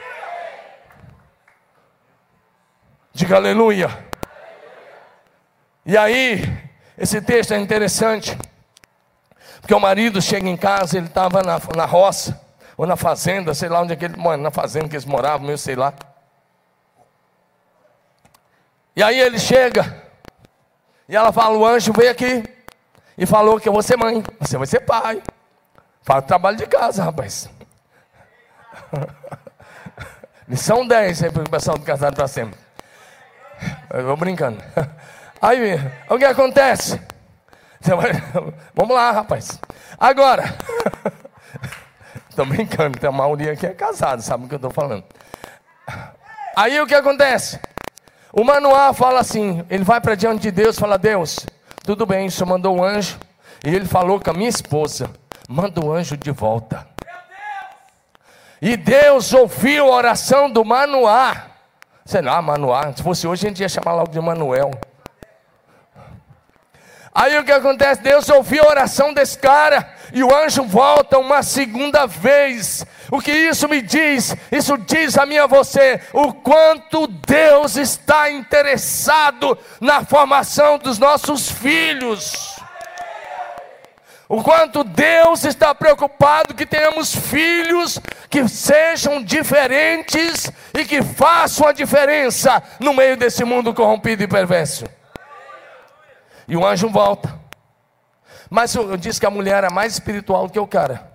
Diga 3.12 3.36
aleluia. 3.36 3.88
E 5.84 5.96
aí, 5.96 6.42
esse 6.96 7.20
texto 7.20 7.52
é 7.54 7.58
interessante, 7.58 8.38
porque 9.60 9.74
o 9.74 9.80
marido 9.80 10.22
chega 10.22 10.48
em 10.48 10.56
casa, 10.56 10.96
ele 10.96 11.06
estava 11.06 11.42
na, 11.42 11.60
na 11.74 11.84
roça, 11.86 12.40
ou 12.76 12.86
na 12.86 12.96
fazenda, 12.96 13.54
sei 13.54 13.68
lá 13.68 13.80
onde 13.80 13.94
é 13.94 13.96
que 13.96 14.04
ele 14.04 14.16
mora, 14.16 14.36
na 14.36 14.50
fazenda 14.50 14.88
que 14.88 14.94
eles 14.94 15.04
moravam, 15.04 15.50
eu 15.50 15.58
sei 15.58 15.74
lá. 15.74 15.92
E 18.94 19.02
aí 19.02 19.18
ele 19.18 19.38
chega, 19.38 20.02
e 21.08 21.16
ela 21.16 21.32
fala: 21.32 21.56
o 21.56 21.66
anjo 21.66 21.92
veio 21.92 22.10
aqui 22.10 22.51
e 23.16 23.26
falou 23.26 23.60
que 23.60 23.68
eu 23.68 23.72
vou 23.72 23.82
ser 23.82 23.96
mãe, 23.96 24.22
você 24.40 24.56
vai 24.56 24.66
ser 24.66 24.80
pai. 24.80 25.22
Fala 26.02 26.22
trabalho 26.22 26.56
de 26.56 26.66
casa, 26.66 27.04
rapaz. 27.04 27.48
Lição 30.48 30.86
10 30.86 31.22
aí 31.22 31.30
para 31.30 31.42
o 31.42 31.50
pessoal 31.50 31.78
do 31.78 31.84
casado 31.84 32.14
para 32.14 32.26
sempre. 32.26 32.58
Eu 33.90 34.06
vou 34.06 34.16
brincando. 34.16 34.62
Aí, 35.40 35.74
o 36.08 36.18
que 36.18 36.24
acontece? 36.24 37.00
Vai, 37.80 38.12
vamos 38.74 38.94
lá, 38.94 39.10
rapaz. 39.10 39.58
Agora, 39.98 40.44
estou 42.30 42.46
brincando, 42.46 42.98
tem 42.98 43.08
a 43.08 43.12
maioria 43.12 43.52
aqui 43.52 43.66
é 43.66 43.74
casado, 43.74 44.22
sabe 44.22 44.44
o 44.44 44.48
que 44.48 44.54
eu 44.54 44.56
estou 44.56 44.70
falando. 44.70 45.04
Aí 46.56 46.80
o 46.80 46.86
que 46.86 46.94
acontece? 46.94 47.58
O 48.32 48.44
Manoá 48.44 48.92
fala 48.92 49.20
assim: 49.20 49.64
ele 49.68 49.84
vai 49.84 50.00
para 50.00 50.14
diante 50.14 50.42
de 50.42 50.50
Deus, 50.50 50.78
fala: 50.78 50.96
Deus, 50.96 51.44
tudo 51.84 52.06
bem, 52.06 52.30
senhor 52.30 52.48
mandou 52.48 52.76
um 52.76 52.84
anjo, 52.84 53.18
e 53.64 53.74
ele 53.74 53.84
falou 53.84 54.20
com 54.20 54.30
a 54.30 54.34
minha 54.34 54.48
esposa 54.48 55.10
manda 55.52 55.84
o 55.84 55.92
anjo 55.92 56.16
de 56.16 56.30
volta. 56.30 56.86
E 58.60 58.76
Deus 58.76 59.32
ouviu 59.32 59.92
a 59.92 59.96
oração 59.96 60.50
do 60.50 60.64
Manoá. 60.64 61.46
Sei 62.04 62.22
lá, 62.22 62.40
Manoá. 62.40 62.92
Se 62.92 63.02
fosse 63.02 63.26
hoje, 63.26 63.46
a 63.46 63.48
gente 63.48 63.60
ia 63.60 63.68
chamar 63.68 63.92
logo 63.92 64.10
de 64.10 64.20
Manuel. 64.20 64.70
Aí 67.14 67.38
o 67.38 67.44
que 67.44 67.52
acontece? 67.52 68.00
Deus 68.00 68.28
ouviu 68.30 68.64
a 68.64 68.68
oração 68.68 69.12
desse 69.12 69.36
cara 69.38 69.86
e 70.14 70.24
o 70.24 70.34
anjo 70.34 70.62
volta 70.64 71.18
uma 71.18 71.42
segunda 71.42 72.06
vez. 72.06 72.86
O 73.10 73.20
que 73.20 73.30
isso 73.30 73.68
me 73.68 73.82
diz? 73.82 74.34
Isso 74.50 74.78
diz 74.78 75.18
a 75.18 75.26
mim 75.26 75.36
a 75.36 75.46
você 75.46 76.00
o 76.14 76.32
quanto 76.32 77.06
Deus 77.06 77.76
está 77.76 78.30
interessado 78.30 79.58
na 79.78 80.02
formação 80.02 80.78
dos 80.78 80.98
nossos 80.98 81.50
filhos. 81.50 82.56
O 84.26 84.42
quanto 84.42 84.82
Deus 84.82 85.44
está 85.44 85.74
preocupado 85.74 86.54
que 86.54 86.64
tenhamos 86.64 87.14
filhos 87.14 88.00
que 88.30 88.48
sejam 88.48 89.22
diferentes 89.22 90.50
e 90.72 90.86
que 90.86 91.02
façam 91.02 91.68
a 91.68 91.72
diferença 91.72 92.62
no 92.80 92.94
meio 92.94 93.18
desse 93.18 93.44
mundo 93.44 93.74
corrompido 93.74 94.22
e 94.22 94.26
perverso. 94.26 94.86
E 96.46 96.56
o 96.56 96.66
anjo 96.66 96.88
volta. 96.88 97.40
Mas 98.50 98.74
eu, 98.74 98.96
disse 98.96 99.18
que 99.18 99.26
a 99.26 99.30
mulher 99.30 99.56
era 99.56 99.70
mais 99.70 99.94
espiritual 99.94 100.46
do 100.46 100.52
que 100.52 100.58
o 100.58 100.66
cara. 100.66 101.10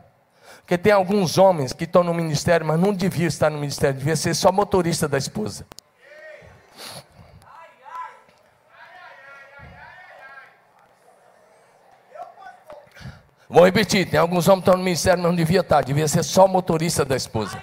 Porque 0.62 0.78
tem 0.78 0.92
alguns 0.92 1.38
homens 1.38 1.72
que 1.72 1.84
estão 1.84 2.04
no 2.04 2.14
ministério, 2.14 2.66
mas 2.66 2.80
não 2.80 2.94
deviam 2.94 3.28
estar 3.28 3.50
no 3.50 3.60
ministério, 3.60 3.98
devia 3.98 4.16
ser 4.16 4.34
só 4.34 4.52
motorista 4.52 5.08
da 5.08 5.18
esposa. 5.18 5.66
Vou 13.50 13.64
repetir: 13.64 14.10
tem 14.10 14.20
alguns 14.20 14.48
homens 14.48 14.64
que 14.64 14.70
estão 14.70 14.78
no 14.78 14.84
ministério, 14.84 15.22
mas 15.22 15.30
não 15.30 15.36
devia 15.36 15.62
estar, 15.62 15.84
devia 15.84 16.08
ser 16.08 16.24
só 16.24 16.48
motorista 16.48 17.06
da 17.06 17.16
esposa. 17.16 17.62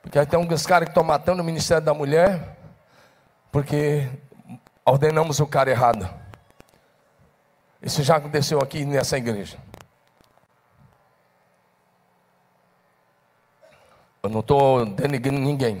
Porque 0.00 0.24
tem 0.24 0.38
alguns 0.38 0.66
caras 0.66 0.86
que 0.86 0.92
estão 0.92 1.04
matando 1.04 1.42
o 1.42 1.44
ministério 1.44 1.84
da 1.84 1.92
mulher, 1.92 2.59
porque 3.50 4.08
ordenamos 4.84 5.40
o 5.40 5.46
cara 5.46 5.70
errado. 5.70 6.08
Isso 7.82 8.02
já 8.02 8.16
aconteceu 8.16 8.60
aqui 8.60 8.84
nessa 8.84 9.16
igreja. 9.16 9.56
Eu 14.22 14.28
não 14.28 14.40
estou 14.40 14.84
denegando 14.84 15.38
ninguém. 15.38 15.80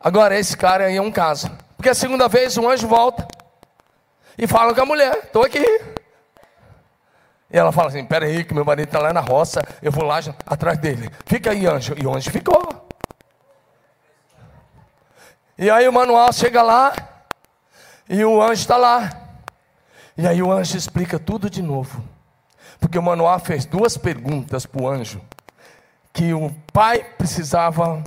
Agora, 0.00 0.38
esse 0.38 0.56
cara 0.56 0.86
aí 0.86 0.96
é 0.96 1.02
um 1.02 1.12
caso. 1.12 1.50
Porque 1.76 1.90
a 1.90 1.94
segunda 1.94 2.28
vez 2.28 2.56
o 2.56 2.68
anjo 2.68 2.88
volta 2.88 3.28
e 4.38 4.46
falam 4.46 4.74
com 4.74 4.80
a 4.80 4.86
mulher: 4.86 5.18
estou 5.24 5.44
aqui. 5.44 5.64
E 7.50 7.58
ela 7.58 7.70
fala 7.72 7.88
assim: 7.88 8.04
peraí, 8.04 8.42
que 8.42 8.54
meu 8.54 8.64
marido 8.64 8.86
está 8.86 9.00
lá 9.00 9.12
na 9.12 9.20
roça, 9.20 9.62
eu 9.82 9.92
vou 9.92 10.04
lá 10.04 10.18
atrás 10.46 10.78
dele. 10.78 11.10
Fica 11.26 11.50
aí, 11.50 11.66
anjo. 11.66 11.94
E 11.98 12.06
o 12.06 12.14
anjo 12.14 12.30
ficou. 12.30 12.75
E 15.58 15.70
aí 15.70 15.88
o 15.88 15.92
manual 15.92 16.32
chega 16.32 16.62
lá, 16.62 16.94
e 18.08 18.24
o 18.24 18.42
anjo 18.42 18.60
está 18.60 18.76
lá. 18.76 19.10
E 20.16 20.26
aí 20.26 20.42
o 20.42 20.50
anjo 20.50 20.76
explica 20.76 21.18
tudo 21.18 21.48
de 21.48 21.62
novo. 21.62 22.02
Porque 22.78 22.98
o 22.98 23.02
manual 23.02 23.38
fez 23.38 23.64
duas 23.64 23.96
perguntas 23.96 24.66
para 24.66 24.82
o 24.82 24.88
anjo, 24.88 25.20
que 26.12 26.34
o 26.34 26.50
pai 26.72 27.02
precisava, 27.02 28.02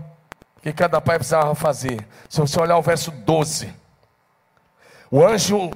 que 0.62 0.72
cada 0.72 1.02
pai 1.02 1.18
precisava 1.18 1.56
fazer. 1.56 2.08
Se 2.30 2.40
você 2.40 2.60
olhar 2.60 2.78
o 2.78 2.82
verso 2.82 3.10
12, 3.12 3.74
o 5.12 5.26
anjo 5.26 5.72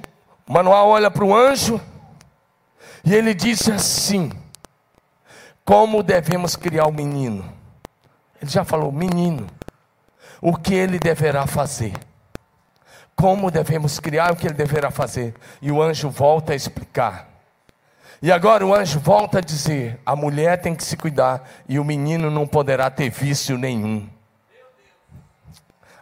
Manuel 0.46 0.86
olha 0.88 1.10
para 1.10 1.24
o 1.24 1.34
anjo 1.34 1.80
e 3.02 3.14
ele 3.14 3.32
diz 3.32 3.66
assim: 3.68 4.30
Como 5.64 6.02
devemos 6.02 6.54
criar 6.54 6.86
o 6.86 6.92
menino? 6.92 7.50
Ele 8.40 8.50
já 8.50 8.62
falou, 8.62 8.92
menino, 8.92 9.46
o 10.44 10.54
que 10.54 10.74
ele 10.74 10.98
deverá 10.98 11.46
fazer? 11.46 11.94
Como 13.16 13.50
devemos 13.50 13.98
criar 13.98 14.30
o 14.30 14.36
que 14.36 14.46
ele 14.46 14.52
deverá 14.52 14.90
fazer? 14.90 15.34
E 15.62 15.72
o 15.72 15.80
anjo 15.80 16.10
volta 16.10 16.52
a 16.52 16.56
explicar. 16.56 17.30
E 18.20 18.30
agora 18.30 18.66
o 18.66 18.74
anjo 18.74 19.00
volta 19.00 19.38
a 19.38 19.40
dizer: 19.40 19.98
a 20.04 20.14
mulher 20.14 20.60
tem 20.60 20.74
que 20.74 20.84
se 20.84 20.98
cuidar 20.98 21.48
e 21.66 21.78
o 21.78 21.84
menino 21.84 22.30
não 22.30 22.46
poderá 22.46 22.90
ter 22.90 23.08
vício 23.08 23.56
nenhum. 23.56 24.06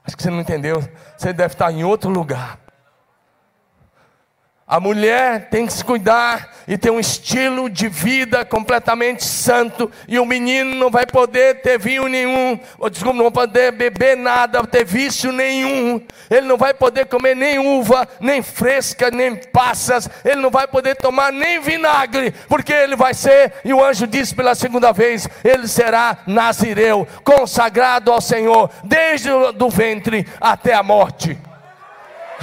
Acho 0.04 0.16
que 0.16 0.22
você 0.24 0.30
não 0.30 0.40
entendeu. 0.40 0.82
Você 1.16 1.32
deve 1.32 1.54
estar 1.54 1.70
em 1.70 1.84
outro 1.84 2.10
lugar. 2.10 2.58
A 4.72 4.80
mulher 4.80 5.50
tem 5.50 5.66
que 5.66 5.72
se 5.74 5.84
cuidar 5.84 6.50
e 6.66 6.78
ter 6.78 6.88
um 6.88 6.98
estilo 6.98 7.68
de 7.68 7.88
vida 7.88 8.42
completamente 8.42 9.22
santo. 9.22 9.92
E 10.08 10.18
o 10.18 10.24
menino 10.24 10.74
não 10.74 10.90
vai 10.90 11.04
poder 11.04 11.60
ter 11.60 11.78
vinho 11.78 12.08
nenhum, 12.08 12.58
ou 12.78 12.88
desculpa, 12.88 13.14
não 13.14 13.24
vai 13.24 13.46
poder 13.46 13.70
beber 13.72 14.16
nada, 14.16 14.66
ter 14.66 14.82
vício 14.82 15.30
nenhum. 15.30 16.00
Ele 16.30 16.46
não 16.46 16.56
vai 16.56 16.72
poder 16.72 17.04
comer 17.04 17.36
nem 17.36 17.58
uva, 17.58 18.08
nem 18.18 18.40
fresca, 18.40 19.10
nem 19.10 19.36
passas. 19.36 20.08
Ele 20.24 20.40
não 20.40 20.48
vai 20.48 20.66
poder 20.66 20.96
tomar 20.96 21.30
nem 21.30 21.60
vinagre, 21.60 22.32
porque 22.48 22.72
ele 22.72 22.96
vai 22.96 23.12
ser, 23.12 23.52
e 23.66 23.74
o 23.74 23.84
anjo 23.84 24.06
disse 24.06 24.34
pela 24.34 24.54
segunda 24.54 24.90
vez: 24.90 25.28
ele 25.44 25.68
será 25.68 26.20
nazireu, 26.26 27.06
consagrado 27.22 28.10
ao 28.10 28.22
Senhor, 28.22 28.70
desde 28.82 29.30
o 29.30 29.52
do 29.52 29.68
ventre 29.68 30.26
até 30.40 30.72
a 30.72 30.82
morte. 30.82 31.38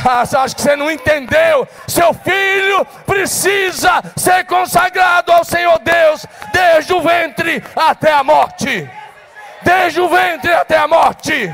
Ah, 0.05 0.21
acho 0.21 0.55
que 0.55 0.61
você 0.61 0.75
não 0.75 0.89
entendeu. 0.89 1.67
Seu 1.87 2.13
filho 2.13 2.85
precisa 3.05 4.01
ser 4.15 4.45
consagrado 4.45 5.31
ao 5.31 5.43
Senhor 5.43 5.79
Deus, 5.79 6.25
desde 6.53 6.93
o 6.93 7.01
ventre 7.01 7.63
até 7.75 8.11
a 8.11 8.23
morte. 8.23 8.89
Desde 9.61 9.99
o 9.99 10.07
ventre 10.07 10.53
até 10.53 10.77
a 10.77 10.87
morte. 10.87 11.53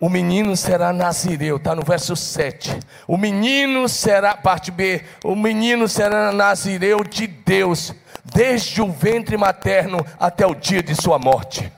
O 0.00 0.08
menino 0.08 0.56
será 0.56 0.94
nazireu, 0.94 1.56
está 1.56 1.74
no 1.74 1.82
verso 1.82 2.16
7. 2.16 2.80
O 3.06 3.18
menino 3.18 3.86
será, 3.86 4.34
parte 4.34 4.70
B, 4.70 5.04
o 5.22 5.36
menino 5.36 5.86
será 5.86 6.32
nazireu 6.32 7.04
de 7.04 7.26
Deus, 7.26 7.92
desde 8.34 8.80
o 8.80 8.90
ventre 8.90 9.36
materno 9.36 9.98
até 10.18 10.46
o 10.46 10.54
dia 10.54 10.82
de 10.82 10.94
sua 10.94 11.18
morte. 11.18 11.72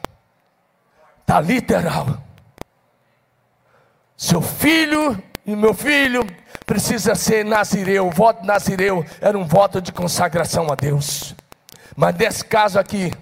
Está 1.21 1.41
literal. 1.41 2.07
Seu 4.17 4.41
filho 4.41 5.21
e 5.45 5.57
meu 5.57 5.75
filho 5.75 6.27
precisa 6.65 7.15
ser 7.15 7.45
nazireu. 7.45 8.07
O 8.07 8.11
voto 8.11 8.45
nazireu 8.45 9.05
era 9.21 9.37
um 9.37 9.45
voto 9.45 9.81
de 9.81 9.93
consagração 9.93 10.71
a 10.71 10.75
Deus. 10.75 11.35
Mas 11.97 12.15
nesse 12.17 12.45
caso 12.45 12.79
aqui, 12.79 13.13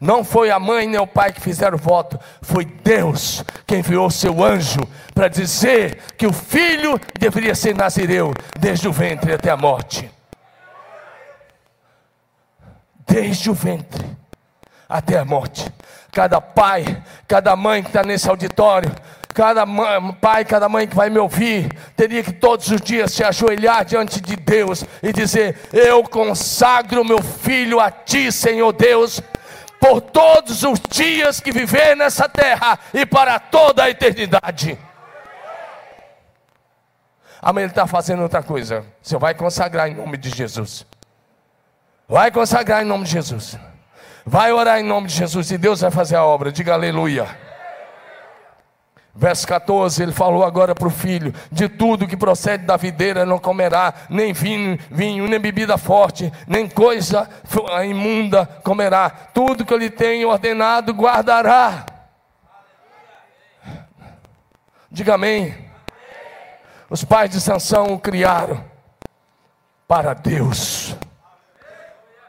não 0.00 0.22
foi 0.22 0.50
a 0.50 0.58
mãe 0.58 0.86
nem 0.86 1.00
o 1.00 1.06
pai 1.06 1.32
que 1.32 1.40
fizeram 1.40 1.76
o 1.76 1.80
voto, 1.80 2.18
foi 2.40 2.64
Deus 2.64 3.44
quem 3.66 3.80
enviou 3.80 4.10
seu 4.10 4.42
anjo 4.44 4.80
para 5.14 5.28
dizer 5.28 5.98
que 6.16 6.26
o 6.26 6.32
filho 6.32 7.00
deveria 7.18 7.54
ser 7.54 7.74
nazireu 7.74 8.32
desde 8.58 8.88
o 8.88 8.92
ventre 8.92 9.32
até 9.32 9.50
a 9.50 9.56
morte. 9.56 10.08
Desde 13.08 13.50
o 13.50 13.54
ventre 13.54 14.04
até 14.88 15.18
a 15.18 15.24
morte. 15.24 15.70
Cada 16.12 16.40
pai, 16.40 17.02
cada 17.26 17.56
mãe 17.56 17.82
que 17.82 17.88
está 17.88 18.02
nesse 18.02 18.28
auditório, 18.28 18.94
cada 19.34 19.64
mãe, 19.66 20.12
pai, 20.20 20.44
cada 20.44 20.68
mãe 20.68 20.86
que 20.86 20.94
vai 20.94 21.10
me 21.10 21.18
ouvir, 21.18 21.68
teria 21.96 22.22
que 22.22 22.32
todos 22.32 22.70
os 22.70 22.80
dias 22.80 23.12
se 23.12 23.24
ajoelhar 23.24 23.84
diante 23.84 24.20
de 24.20 24.36
Deus 24.36 24.84
e 25.02 25.12
dizer: 25.12 25.58
Eu 25.72 26.02
consagro 26.04 27.04
meu 27.04 27.22
filho 27.22 27.80
a 27.80 27.90
ti, 27.90 28.30
Senhor 28.32 28.72
Deus 28.72 29.22
por 29.80 30.00
todos 30.00 30.62
os 30.62 30.80
dias 30.90 31.40
que 31.40 31.52
viver 31.52 31.96
nessa 31.96 32.28
terra 32.28 32.78
e 32.92 33.06
para 33.06 33.38
toda 33.38 33.84
a 33.84 33.90
eternidade. 33.90 34.78
Amanhã 37.40 37.64
ele 37.64 37.72
está 37.72 37.86
fazendo 37.86 38.22
outra 38.22 38.42
coisa. 38.42 38.84
Você 39.00 39.16
vai 39.16 39.34
consagrar 39.34 39.88
em 39.88 39.94
nome 39.94 40.16
de 40.16 40.30
Jesus. 40.30 40.84
Vai 42.08 42.30
consagrar 42.30 42.82
em 42.82 42.86
nome 42.86 43.04
de 43.04 43.10
Jesus. 43.10 43.58
Vai 44.24 44.50
orar 44.50 44.80
em 44.80 44.82
nome 44.82 45.08
de 45.08 45.14
Jesus 45.14 45.50
e 45.50 45.58
Deus 45.58 45.82
vai 45.82 45.90
fazer 45.90 46.16
a 46.16 46.24
obra. 46.24 46.50
Diga 46.50 46.72
aleluia. 46.72 47.28
Verso 49.14 49.46
14, 49.48 50.02
ele 50.02 50.12
falou 50.12 50.44
agora 50.44 50.74
para 50.74 50.86
o 50.86 50.90
filho: 50.90 51.34
De 51.50 51.68
tudo 51.68 52.06
que 52.06 52.16
procede 52.16 52.64
da 52.64 52.76
videira 52.76 53.26
não 53.26 53.38
comerá, 53.38 53.92
nem 54.08 54.32
vinho, 54.32 54.78
vinho, 54.90 55.26
nem 55.26 55.40
bebida 55.40 55.76
forte, 55.76 56.32
nem 56.46 56.68
coisa 56.68 57.28
imunda 57.86 58.46
comerá. 58.62 59.10
Tudo 59.10 59.64
que 59.66 59.74
eu 59.74 59.78
lhe 59.78 59.90
tenho 59.90 60.28
ordenado 60.28 60.92
guardará. 60.92 61.84
Diga 64.90 65.14
amém. 65.14 65.54
Os 66.88 67.04
pais 67.04 67.30
de 67.30 67.40
Sansão 67.40 67.92
o 67.92 67.98
criaram 67.98 68.64
para 69.86 70.14
Deus. 70.14 70.96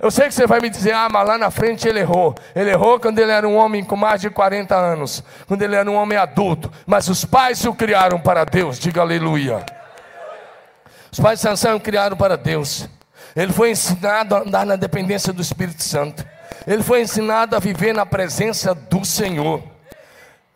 Eu 0.01 0.09
sei 0.09 0.27
que 0.27 0.33
você 0.33 0.47
vai 0.47 0.61
me 0.61 0.69
dizer, 0.69 0.93
ah, 0.93 1.09
mas 1.11 1.27
lá 1.27 1.37
na 1.37 1.51
frente 1.51 1.87
ele 1.87 1.99
errou. 1.99 2.33
Ele 2.55 2.71
errou 2.71 2.99
quando 2.99 3.19
ele 3.19 3.31
era 3.31 3.47
um 3.47 3.55
homem 3.57 3.83
com 3.83 3.97
mais 3.97 4.21
de 4.21 4.29
40 4.29 4.73
anos, 4.75 5.21
quando 5.45 5.61
ele 5.61 5.75
era 5.75 5.89
um 5.89 5.95
homem 5.95 6.17
adulto. 6.17 6.71
Mas 6.85 7.09
os 7.09 7.25
pais 7.25 7.65
o 7.65 7.73
criaram 7.73 8.19
para 8.19 8.45
Deus, 8.45 8.79
diga 8.79 9.01
aleluia. 9.01 9.65
Os 11.11 11.19
pais 11.19 11.39
de 11.39 11.43
Sansão 11.43 11.75
o 11.75 11.79
criaram 11.79 12.15
para 12.15 12.37
Deus. 12.37 12.87
Ele 13.35 13.51
foi 13.51 13.71
ensinado 13.71 14.35
a 14.35 14.39
andar 14.39 14.65
na 14.65 14.75
dependência 14.77 15.33
do 15.33 15.41
Espírito 15.41 15.83
Santo. 15.83 16.25
Ele 16.65 16.81
foi 16.81 17.01
ensinado 17.01 17.55
a 17.55 17.59
viver 17.59 17.93
na 17.93 18.05
presença 18.05 18.73
do 18.73 19.03
Senhor 19.03 19.61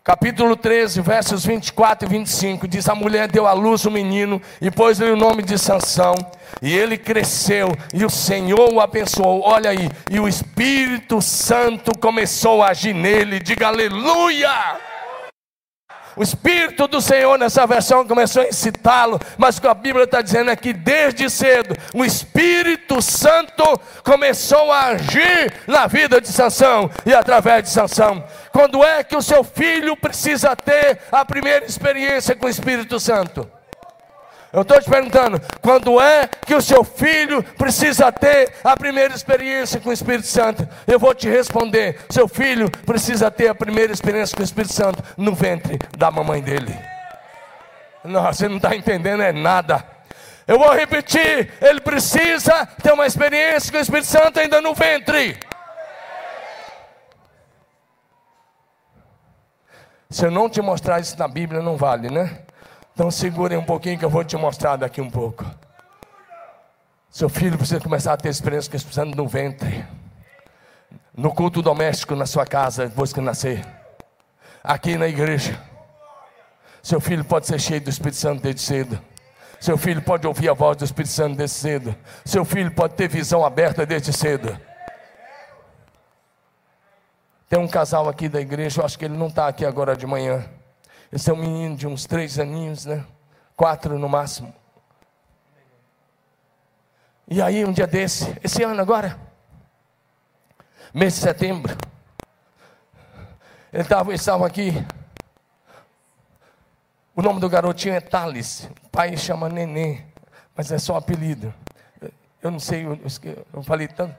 capítulo 0.04 0.58
13, 0.58 1.00
versos 1.00 1.46
24 1.46 2.08
e 2.08 2.12
25, 2.12 2.68
diz: 2.68 2.90
A 2.90 2.96
mulher 2.96 3.30
deu 3.30 3.48
à 3.48 3.54
luz 3.54 3.86
um 3.86 3.92
menino 3.92 4.42
e 4.60 4.70
pôs-lhe 4.70 5.10
o 5.10 5.16
nome 5.16 5.42
de 5.42 5.58
Sansão, 5.58 6.14
e 6.62 6.74
ele 6.74 6.98
cresceu, 6.98 7.74
e 7.94 8.04
o 8.04 8.10
Senhor 8.10 8.74
o 8.74 8.82
abençoou. 8.82 9.42
Olha 9.44 9.70
aí, 9.70 9.90
e 10.12 10.20
o 10.20 10.28
Espírito 10.28 11.22
Santo 11.22 11.98
começou 11.98 12.62
a 12.62 12.70
agir 12.70 12.94
nele. 12.94 13.40
Diga 13.40 13.68
aleluia! 13.68 14.93
O 16.16 16.24
Espírito 16.24 16.88
do 16.88 17.02
Senhor 17.02 17.38
nessa 17.38 17.66
versão 17.66 18.08
começou 18.08 18.44
a 18.44 18.48
incitá-lo, 18.48 19.20
mas 19.38 19.58
o 19.58 19.62
que 19.62 19.68
a 19.68 19.74
Bíblia 19.74 20.06
está 20.06 20.22
dizendo 20.22 20.52
é 20.52 20.56
que 20.56 20.74
desde 20.74 21.30
cedo 21.30 21.76
o 21.94 22.06
Espírito 22.06 23.02
Santo 23.02 23.64
começou 24.04 24.72
a 24.72 24.88
agir 24.88 25.54
na 25.68 25.88
vida 25.88 26.22
de 26.22 26.28
Sansão 26.28 26.90
e 27.06 27.14
através 27.14 27.64
de 27.64 27.70
Sansão. 27.70 28.24
Quando 28.52 28.84
é 28.84 29.04
que 29.04 29.16
o 29.16 29.22
seu 29.22 29.44
filho 29.44 29.98
precisa 29.98 30.56
ter 30.56 31.00
a 31.12 31.26
primeira 31.26 31.66
experiência 31.66 32.36
com 32.36 32.46
o 32.46 32.50
Espírito 32.50 33.00
Santo? 33.00 33.50
Eu 34.54 34.62
estou 34.62 34.80
te 34.80 34.88
perguntando, 34.88 35.42
quando 35.64 36.00
é 36.00 36.28
que 36.28 36.54
o 36.54 36.62
seu 36.62 36.84
filho 36.84 37.42
precisa 37.42 38.12
ter 38.12 38.54
a 38.64 38.78
primeira 38.78 39.12
experiência 39.12 39.80
com 39.80 39.90
o 39.90 39.94
Espírito 39.94 40.28
Santo? 40.28 40.70
Eu 40.86 41.00
vou 41.00 41.16
te 41.16 41.28
responder: 41.28 42.00
seu 42.08 42.28
filho 42.28 42.70
precisa 42.86 43.32
ter 43.32 43.48
a 43.48 43.56
primeira 43.56 43.92
experiência 43.92 44.36
com 44.36 44.44
o 44.44 44.46
Espírito 44.46 44.72
Santo 44.72 45.04
no 45.18 45.34
ventre 45.34 45.80
da 45.98 46.12
mamãe 46.12 46.40
dele. 46.40 46.78
Não, 48.04 48.22
você 48.22 48.48
não 48.48 48.58
está 48.58 48.76
entendendo 48.76 49.24
é 49.24 49.32
nada. 49.32 49.84
Eu 50.46 50.60
vou 50.60 50.72
repetir: 50.72 51.52
ele 51.60 51.82
precisa 51.82 52.68
ter 52.68 52.94
uma 52.94 53.08
experiência 53.08 53.72
com 53.72 53.80
o 53.80 53.82
Espírito 53.82 54.08
Santo 54.08 54.40
ainda 54.40 54.62
no 54.62 54.76
ventre. 54.76 55.36
Se 60.12 60.28
eu 60.28 60.30
não 60.30 60.48
te 60.48 60.62
mostrar 60.62 61.00
isso 61.00 61.18
na 61.18 61.28
Bíblia, 61.28 61.60
não 61.60 61.76
vale, 61.76 62.12
né? 62.12 62.44
Então 62.94 63.10
segurem 63.10 63.58
um 63.58 63.64
pouquinho 63.66 63.98
que 63.98 64.06
eu 64.06 64.10
vou 64.10 64.24
te 64.24 64.38
mostrar 64.38 64.76
daqui 64.76 65.02
um 65.02 65.10
pouco. 65.10 65.46
Seu 67.10 67.28
filho 67.28 67.58
precisa 67.58 67.80
começar 67.80 68.14
a 68.14 68.18
ter 68.18 68.30
experiência 68.30 68.72
com 68.72 68.78
Santo 68.78 69.16
no 69.16 69.28
ventre. 69.28 69.86
No 71.16 71.34
culto 71.34 71.62
doméstico 71.62 72.16
na 72.16 72.26
sua 72.26 72.46
casa, 72.46 72.88
depois 72.88 73.12
que 73.12 73.22
nascer. 73.22 73.66
Aqui 74.64 74.98
na 74.98 75.08
igreja. 75.08 75.60
Seu 76.82 77.00
filho 77.00 77.24
pode 77.24 77.48
ser 77.48 77.60
cheio 77.60 77.82
do 77.82 77.90
Espírito 77.90 78.18
Santo 78.18 78.42
desde 78.42 78.62
cedo. 78.62 79.00
Seu 79.60 79.78
filho 79.78 80.02
pode 80.02 80.28
ouvir 80.28 80.50
a 80.50 80.54
voz 80.54 80.78
do 80.78 80.86
Espírito 80.86 81.12
Santo 81.12 81.38
desde 81.38 81.56
cedo. 81.56 81.96
Seu 82.26 82.44
filho 82.44 82.72
pode 82.72 82.96
ter 82.96 83.08
visão 83.08 83.46
aberta 83.46 83.86
desde 83.86 84.12
cedo. 84.12 84.60
Tem 87.50 87.60
um 87.60 87.68
casal 87.68 88.10
aqui 88.10 88.28
da 88.28 88.42
igreja, 88.42 88.82
eu 88.82 88.86
acho 88.86 88.98
que 88.98 89.06
ele 89.06 89.18
não 89.18 89.28
está 89.28 89.48
aqui 89.48 89.66
agora 89.66 89.96
de 89.96 90.06
manhã. 90.06 90.44
Esse 91.14 91.30
é 91.30 91.34
um 91.34 91.38
menino 91.38 91.76
de 91.76 91.86
uns 91.86 92.08
três 92.08 92.40
aninhos, 92.40 92.88
né? 92.88 93.06
Quatro 93.56 94.00
no 94.00 94.10
máximo. 94.10 94.52
E 97.28 97.40
aí, 97.40 97.64
um 97.64 97.72
dia 97.72 97.86
desse, 97.86 98.36
esse 98.44 98.64
ano 98.64 98.82
agora, 98.82 99.20
mês 100.92 101.14
de 101.14 101.20
setembro, 101.20 101.78
ele 103.72 103.84
estava, 103.84 104.12
estava 104.12 104.48
aqui. 104.48 104.72
O 107.16 107.22
nome 107.22 107.40
do 107.40 107.48
garotinho 107.48 107.94
é 107.94 108.02
Thales. 108.02 108.68
O 108.84 108.90
pai 108.90 109.16
chama 109.16 109.48
Nenê, 109.50 110.02
mas 110.56 110.72
é 110.72 110.80
só 110.80 110.96
apelido. 110.96 111.54
Eu, 112.42 112.50
não 112.50 112.60
sei, 112.60 112.88
eu, 112.88 113.00
eu 113.54 113.62
falei 113.62 113.88
tanto. 113.88 114.18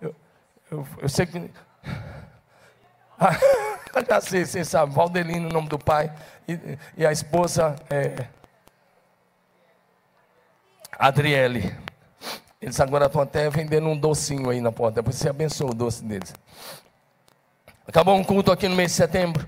Eu, 0.00 0.16
eu, 0.70 0.88
eu 1.02 1.08
sei 1.10 1.26
que. 1.26 1.50
Já 4.08 4.20
sei, 4.20 4.44
você 4.44 4.64
sabe, 4.64 4.94
Valdelino, 4.94 5.48
o 5.48 5.52
nome 5.52 5.68
do 5.68 5.78
pai, 5.78 6.10
e, 6.48 6.78
e 6.96 7.06
a 7.06 7.12
esposa 7.12 7.76
é 7.90 8.26
Adriele. 10.98 11.76
Eles 12.60 12.80
agora 12.80 13.06
estão 13.06 13.20
até 13.20 13.50
vendendo 13.50 13.88
um 13.88 13.96
docinho 13.96 14.48
aí 14.48 14.60
na 14.60 14.72
porta, 14.72 15.02
depois 15.02 15.16
você 15.16 15.28
abençoa 15.28 15.70
o 15.70 15.74
doce 15.74 16.02
deles. 16.04 16.32
Acabou 17.86 18.14
um 18.16 18.24
culto 18.24 18.50
aqui 18.52 18.68
no 18.68 18.76
mês 18.76 18.92
de 18.92 18.96
setembro. 18.96 19.46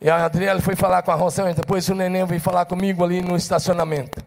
E 0.00 0.10
a 0.10 0.24
Adriele 0.24 0.60
foi 0.60 0.76
falar 0.76 1.02
com 1.02 1.10
a 1.10 1.14
Rosângela, 1.14 1.54
depois 1.54 1.88
o 1.88 1.94
neném 1.94 2.26
veio 2.26 2.40
falar 2.40 2.66
comigo 2.66 3.02
ali 3.02 3.22
no 3.22 3.36
estacionamento. 3.36 4.22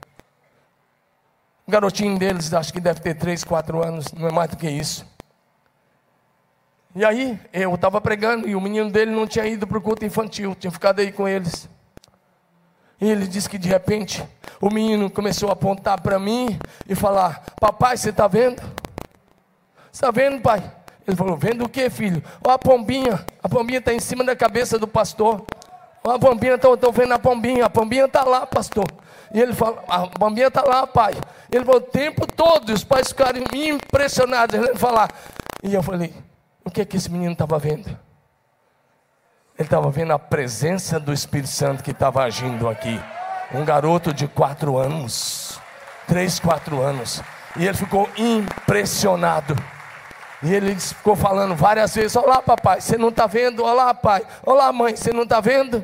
O 1.67 1.71
garotinho 1.71 2.17
deles, 2.17 2.51
acho 2.51 2.73
que 2.73 2.79
deve 2.79 3.01
ter 3.01 3.13
3, 3.13 3.43
4 3.43 3.83
anos, 3.83 4.11
não 4.13 4.27
é 4.27 4.31
mais 4.31 4.49
do 4.49 4.57
que 4.57 4.67
isso. 4.67 5.05
E 6.95 7.05
aí, 7.05 7.39
eu 7.53 7.75
estava 7.75 8.01
pregando 8.01 8.49
e 8.49 8.55
o 8.55 8.61
menino 8.61 8.89
dele 8.89 9.11
não 9.11 9.27
tinha 9.27 9.45
ido 9.45 9.67
para 9.67 9.77
o 9.77 9.81
culto 9.81 10.03
infantil, 10.03 10.55
tinha 10.55 10.71
ficado 10.71 10.99
aí 10.99 11.11
com 11.11 11.27
eles. 11.27 11.69
E 12.99 13.07
ele 13.07 13.27
disse 13.27 13.47
que 13.47 13.57
de 13.57 13.69
repente 13.69 14.23
o 14.59 14.69
menino 14.69 15.09
começou 15.09 15.49
a 15.49 15.53
apontar 15.53 16.01
para 16.01 16.17
mim 16.19 16.59
e 16.87 16.95
falar: 16.95 17.43
Papai, 17.59 17.95
você 17.95 18.09
está 18.09 18.27
vendo? 18.27 18.61
Está 19.91 20.11
vendo, 20.11 20.41
pai? 20.41 20.63
Ele 21.07 21.15
falou: 21.15 21.37
Vendo 21.37 21.63
o 21.63 21.69
que, 21.69 21.89
filho? 21.89 22.23
Ó, 22.43 22.51
a 22.51 22.57
pombinha. 22.57 23.25
A 23.41 23.47
pombinha 23.47 23.79
está 23.79 23.93
em 23.93 23.99
cima 23.99 24.23
da 24.23 24.35
cabeça 24.35 24.77
do 24.77 24.87
pastor. 24.87 25.45
Ó, 26.03 26.11
a 26.11 26.19
pombinha, 26.19 26.55
estou 26.55 26.91
vendo 26.91 27.13
a 27.13 27.19
pombinha. 27.19 27.65
A 27.65 27.69
pombinha 27.69 28.05
está 28.05 28.23
lá, 28.23 28.45
pastor. 28.45 28.85
E 29.33 29.39
ele 29.39 29.53
falou: 29.53 29.79
A 29.87 30.07
pombinha 30.07 30.47
está 30.47 30.63
lá, 30.63 30.85
pai. 30.85 31.13
Ele 31.51 31.63
falou: 31.63 31.79
O 31.79 31.85
tempo 31.85 32.27
todo. 32.27 32.73
Os 32.73 32.83
pais 32.83 33.09
ficaram 33.09 33.41
impressionados. 33.53 34.55
Ele 34.55 34.75
falou: 34.75 35.07
E 35.63 35.73
eu 35.73 35.81
falei: 35.81 36.13
O 36.69 36.71
que 36.71 36.81
é 36.81 36.85
que 36.85 36.97
esse 36.97 37.09
menino 37.09 37.31
estava 37.31 37.57
vendo? 37.57 37.87
Ele 37.87 37.97
estava 39.57 39.89
vendo 39.89 40.13
a 40.13 40.19
presença 40.19 40.99
do 40.99 41.11
Espírito 41.11 41.49
Santo 41.49 41.83
que 41.83 41.89
estava 41.89 42.21
agindo 42.21 42.69
aqui. 42.69 43.01
Um 43.51 43.65
garoto 43.65 44.13
de 44.13 44.27
quatro 44.27 44.77
anos, 44.77 45.59
três, 46.07 46.39
quatro 46.39 46.79
anos. 46.79 47.23
E 47.57 47.65
ele 47.65 47.75
ficou 47.75 48.07
impressionado. 48.15 49.55
E 50.43 50.53
ele 50.53 50.79
ficou 50.79 51.15
falando 51.15 51.55
várias 51.55 51.95
vezes: 51.95 52.15
Olá, 52.15 52.39
papai, 52.39 52.81
você 52.81 52.99
não 52.99 53.09
está 53.09 53.25
vendo? 53.25 53.63
Olá, 53.63 53.91
pai. 53.91 54.21
Olá, 54.45 54.71
mãe, 54.71 54.95
você 54.95 55.11
não 55.11 55.23
está 55.23 55.41
vendo? 55.41 55.83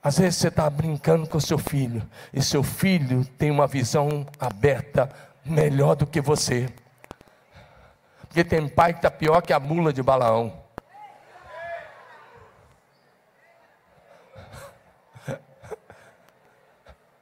Às 0.00 0.16
vezes 0.16 0.36
você 0.36 0.46
está 0.46 0.70
brincando 0.70 1.26
com 1.26 1.40
seu 1.40 1.58
filho, 1.58 2.08
e 2.32 2.40
seu 2.40 2.62
filho 2.62 3.24
tem 3.36 3.50
uma 3.50 3.66
visão 3.66 4.24
aberta 4.38 5.10
melhor 5.44 5.96
do 5.96 6.06
que 6.06 6.20
você. 6.20 6.72
Porque 8.34 8.42
tem 8.42 8.68
pai 8.68 8.92
que 8.92 8.98
está 8.98 9.12
pior 9.12 9.40
que 9.42 9.52
a 9.52 9.60
mula 9.60 9.92
de 9.92 10.02
Balaão. 10.02 10.60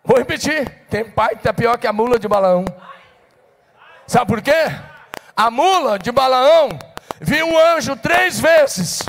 Vou 0.02 0.16
repetir: 0.16 0.86
tem 0.88 1.04
pai 1.04 1.32
que 1.32 1.40
está 1.40 1.52
pior 1.52 1.76
que 1.76 1.86
a 1.86 1.92
mula 1.92 2.18
de 2.18 2.26
Balaão. 2.26 2.64
Sabe 4.06 4.26
por 4.26 4.40
quê? 4.40 4.54
A 5.36 5.50
mula 5.50 5.98
de 5.98 6.10
Balaão 6.10 6.70
viu 7.20 7.46
um 7.46 7.58
anjo 7.58 7.94
três 7.94 8.40
vezes. 8.40 9.02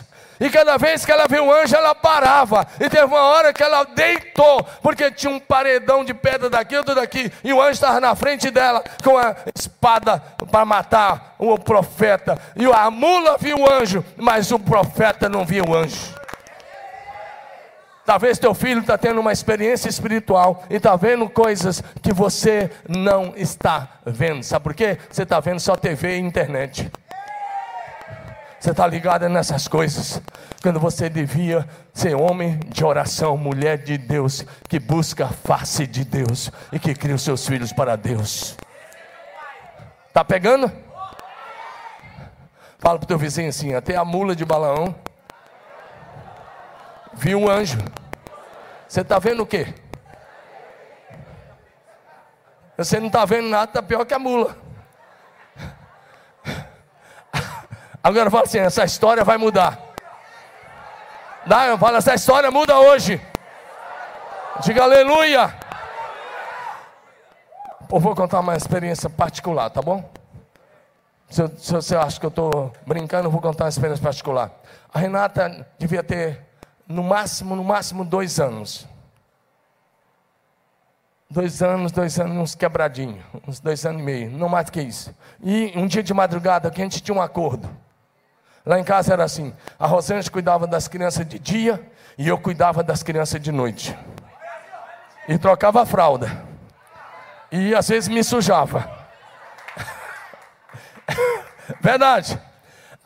E 0.43 0.49
cada 0.49 0.77
vez 0.77 1.05
que 1.05 1.11
ela 1.11 1.25
viu 1.25 1.41
um 1.41 1.53
anjo, 1.53 1.73
ela 1.73 1.95
parava. 1.95 2.67
E 2.77 2.89
teve 2.89 3.05
uma 3.05 3.27
hora 3.27 3.53
que 3.53 3.63
ela 3.63 3.85
deitou, 3.85 4.61
porque 4.81 5.09
tinha 5.09 5.31
um 5.31 5.39
paredão 5.39 6.03
de 6.03 6.13
pedra 6.13 6.49
daqui, 6.49 6.75
outro 6.75 6.93
daqui. 6.93 7.31
E 7.45 7.53
o 7.53 7.61
anjo 7.61 7.71
estava 7.71 8.01
na 8.01 8.13
frente 8.13 8.51
dela 8.51 8.83
com 9.01 9.17
a 9.17 9.37
espada 9.55 10.21
para 10.51 10.65
matar 10.65 11.35
o 11.39 11.57
profeta. 11.57 12.37
E 12.57 12.65
a 12.65 12.91
mula 12.91 13.37
viu 13.39 13.57
o 13.57 13.71
anjo, 13.71 14.03
mas 14.17 14.51
o 14.51 14.59
profeta 14.59 15.29
não 15.29 15.45
viu 15.45 15.63
o 15.63 15.73
anjo. 15.73 16.13
Talvez 18.05 18.37
teu 18.37 18.53
filho 18.53 18.81
está 18.81 18.97
tendo 18.97 19.21
uma 19.21 19.31
experiência 19.31 19.87
espiritual 19.87 20.65
e 20.69 20.75
está 20.75 20.93
vendo 20.97 21.29
coisas 21.29 21.81
que 22.01 22.11
você 22.11 22.69
não 22.85 23.31
está 23.37 23.87
vendo. 24.05 24.43
Sabe 24.43 24.61
por 24.61 24.73
quê? 24.73 24.97
Você 25.09 25.23
está 25.23 25.39
vendo 25.39 25.61
só 25.61 25.77
TV 25.77 26.17
e 26.17 26.19
internet. 26.19 26.91
Você 28.63 28.71
está 28.71 28.87
ligado 28.87 29.27
nessas 29.27 29.67
coisas. 29.67 30.21
Quando 30.61 30.79
você 30.79 31.09
devia 31.09 31.67
ser 31.93 32.15
homem 32.15 32.61
de 32.69 32.85
oração, 32.85 33.35
mulher 33.35 33.77
de 33.77 33.97
Deus, 33.97 34.45
que 34.69 34.79
busca 34.79 35.25
a 35.25 35.27
face 35.27 35.85
de 35.85 36.05
Deus 36.05 36.49
e 36.71 36.79
que 36.79 36.95
cria 36.95 37.13
os 37.13 37.23
seus 37.23 37.45
filhos 37.45 37.73
para 37.73 37.97
Deus. 37.97 38.55
Está 40.07 40.23
pegando? 40.23 40.71
Fala 42.79 42.97
para 42.97 43.03
o 43.03 43.05
teu 43.05 43.17
vizinho 43.17 43.49
assim: 43.49 43.73
até 43.73 43.97
a 43.97 44.05
mula 44.05 44.33
de 44.33 44.45
Balaão 44.45 44.95
viu 47.15 47.41
um 47.41 47.49
anjo. 47.49 47.79
Você 48.87 49.01
está 49.01 49.19
vendo 49.19 49.43
o 49.43 49.45
quê? 49.45 49.73
Você 52.77 52.97
não 52.97 53.07
está 53.07 53.25
vendo 53.25 53.49
nada, 53.49 53.65
está 53.65 53.83
pior 53.83 54.05
que 54.05 54.13
a 54.13 54.19
mula. 54.19 54.62
Agora 58.03 58.29
fala 58.29 58.43
assim: 58.43 58.59
essa 58.59 58.83
história 58.83 59.23
vai 59.23 59.37
mudar. 59.37 59.79
Eu 61.69 61.77
falo, 61.77 61.97
essa 61.97 62.13
história 62.13 62.51
muda 62.51 62.77
hoje. 62.77 63.21
Diga 64.61 64.83
aleluia. 64.83 65.53
Eu 67.91 67.99
vou 67.99 68.15
contar 68.15 68.39
uma 68.41 68.55
experiência 68.55 69.09
particular, 69.09 69.69
tá 69.69 69.81
bom? 69.81 70.09
Se, 71.29 71.47
se 71.57 71.71
você 71.71 71.95
acha 71.95 72.19
que 72.19 72.25
eu 72.25 72.29
estou 72.29 72.73
brincando, 72.85 73.27
eu 73.27 73.31
vou 73.31 73.41
contar 73.41 73.65
uma 73.65 73.69
experiência 73.69 74.03
particular. 74.03 74.51
A 74.93 74.99
Renata 74.99 75.65
devia 75.79 76.03
ter 76.03 76.41
no 76.87 77.03
máximo, 77.03 77.55
no 77.55 77.63
máximo 77.63 78.03
dois 78.03 78.39
anos. 78.39 78.87
Dois 81.29 81.61
anos, 81.63 81.91
dois 81.91 82.19
anos, 82.19 82.37
uns 82.37 82.55
quebradinhos, 82.55 83.23
uns 83.47 83.59
dois 83.59 83.85
anos 83.85 84.01
e 84.01 84.05
meio, 84.05 84.29
não 84.29 84.47
mais 84.47 84.69
que 84.69 84.81
isso. 84.81 85.15
E 85.41 85.73
um 85.75 85.87
dia 85.87 86.03
de 86.03 86.13
madrugada 86.13 86.69
que 86.69 86.79
a 86.81 86.83
gente 86.83 87.01
tinha 87.01 87.15
um 87.15 87.21
acordo. 87.21 87.69
Lá 88.65 88.79
em 88.79 88.83
casa 88.83 89.13
era 89.13 89.23
assim: 89.23 89.53
a 89.77 89.85
Rosângela 89.85 90.31
cuidava 90.31 90.65
das 90.65 90.87
crianças 90.87 91.27
de 91.27 91.37
dia 91.37 91.81
e 92.17 92.27
eu 92.27 92.37
cuidava 92.37 92.83
das 92.83 93.03
crianças 93.03 93.41
de 93.41 93.51
noite. 93.51 93.97
E 95.27 95.37
trocava 95.37 95.81
a 95.81 95.85
fralda. 95.85 96.45
E 97.51 97.75
às 97.75 97.87
vezes 97.87 98.09
me 98.09 98.23
sujava. 98.23 98.89
Verdade. 101.79 102.39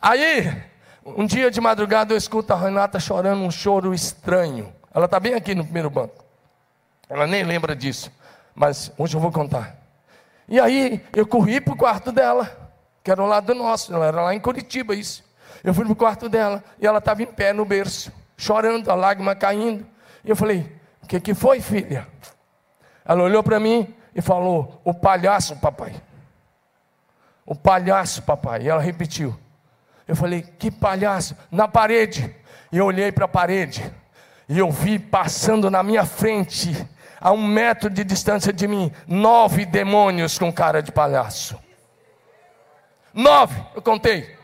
Aí, 0.02 0.63
um 1.06 1.26
dia 1.26 1.52
de 1.52 1.60
madrugada 1.60 2.13
eu 2.13 2.17
escuto 2.17 2.54
a 2.54 2.56
Renata 2.56 3.00
chorando 3.00 3.43
um 3.43 3.52
choro 3.52 3.93
estranho. 3.93 4.74
Ela 4.93 5.06
está 5.06 5.20
bem 5.20 5.34
aqui 5.34 5.54
no 5.54 5.63
primeiro 5.63 5.89
banco. 5.89 6.24
Ela 7.10 7.28
nem 7.28 7.43
lembra 7.43 7.76
disso. 7.76 8.12
Mas 8.56 8.91
hoje 8.98 9.15
eu 9.15 9.22
vou 9.22 9.32
contar. 9.32 9.76
E 10.48 10.60
aí 10.60 11.06
eu 11.15 11.28
corri 11.28 11.60
para 11.60 11.74
o 11.74 11.78
quarto 11.78 12.12
dela, 12.12 12.72
que 13.04 13.12
era 13.12 13.22
o 13.22 13.28
lado 13.28 13.54
nosso, 13.54 13.93
ela 13.93 14.06
era 14.06 14.22
lá 14.22 14.34
em 14.34 14.39
Curitiba, 14.39 14.96
isso. 14.96 15.27
Eu 15.67 15.73
fui 15.73 15.84
para 15.84 15.91
o 15.91 15.95
quarto 15.97 16.30
dela 16.30 16.63
e 16.80 16.88
ela 16.88 16.99
estava 16.99 17.21
em 17.21 17.25
pé 17.25 17.51
no 17.51 17.65
berço, 17.65 18.10
chorando, 18.38 18.89
a 18.89 18.95
lágrima 18.95 19.36
caindo. 19.36 19.86
E 20.23 20.30
eu 20.30 20.36
falei: 20.36 20.71
O 21.03 21.08
que, 21.08 21.19
que 21.19 21.34
foi, 21.34 21.60
filha? 21.60 22.08
Ela 23.03 23.21
olhou 23.21 23.43
para 23.43 23.60
mim 23.60 23.93
e 24.15 24.21
falou: 24.21 24.80
O 24.86 24.93
palhaço, 24.93 25.58
papai. 25.58 25.93
O 27.45 27.53
palhaço, 27.53 28.23
papai. 28.23 28.62
E 28.62 28.69
ela 28.69 28.82
repetiu: 28.82 29.38
eu 30.08 30.15
falei, 30.15 30.41
que 30.41 30.71
palhaço, 30.71 31.36
na 31.51 31.67
parede. 31.67 32.34
E 32.71 32.77
eu 32.77 32.86
olhei 32.86 33.12
para 33.12 33.25
a 33.25 33.27
parede, 33.27 33.93
e 34.47 34.58
eu 34.58 34.71
vi 34.71 34.97
passando 34.97 35.69
na 35.69 35.84
minha 35.84 36.06
frente, 36.06 36.88
a 37.19 37.34
um 37.34 37.45
metro 37.45 37.89
de 37.89 38.06
distância 38.06 38.53
de 38.53 38.67
mim, 38.67 38.89
nove 39.06 39.65
demônios 39.65 40.39
com 40.39 40.51
cara 40.51 40.82
de 40.82 40.93
palhaço. 40.93 41.60
Nove, 43.13 43.62
eu 43.75 43.82
contei. 43.82 44.37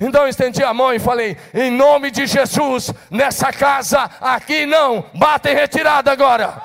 Então 0.00 0.26
estendi 0.26 0.62
a 0.62 0.74
mão 0.74 0.92
e 0.92 0.98
falei: 0.98 1.36
em 1.52 1.70
nome 1.70 2.10
de 2.10 2.26
Jesus, 2.26 2.92
nessa 3.10 3.52
casa, 3.52 4.10
aqui 4.20 4.66
não, 4.66 5.04
bata 5.14 5.50
em 5.50 5.54
retirada 5.54 6.10
agora. 6.10 6.62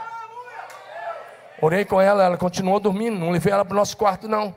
Orei 1.61 1.83
com 1.83 1.99
ela, 1.99 2.23
ela 2.23 2.37
continuou 2.37 2.79
dormindo, 2.79 3.19
não 3.19 3.31
levei 3.31 3.51
ela 3.51 3.65
para 3.65 3.73
o 3.73 3.77
nosso 3.77 3.97
quarto, 3.97 4.27
não. 4.27 4.55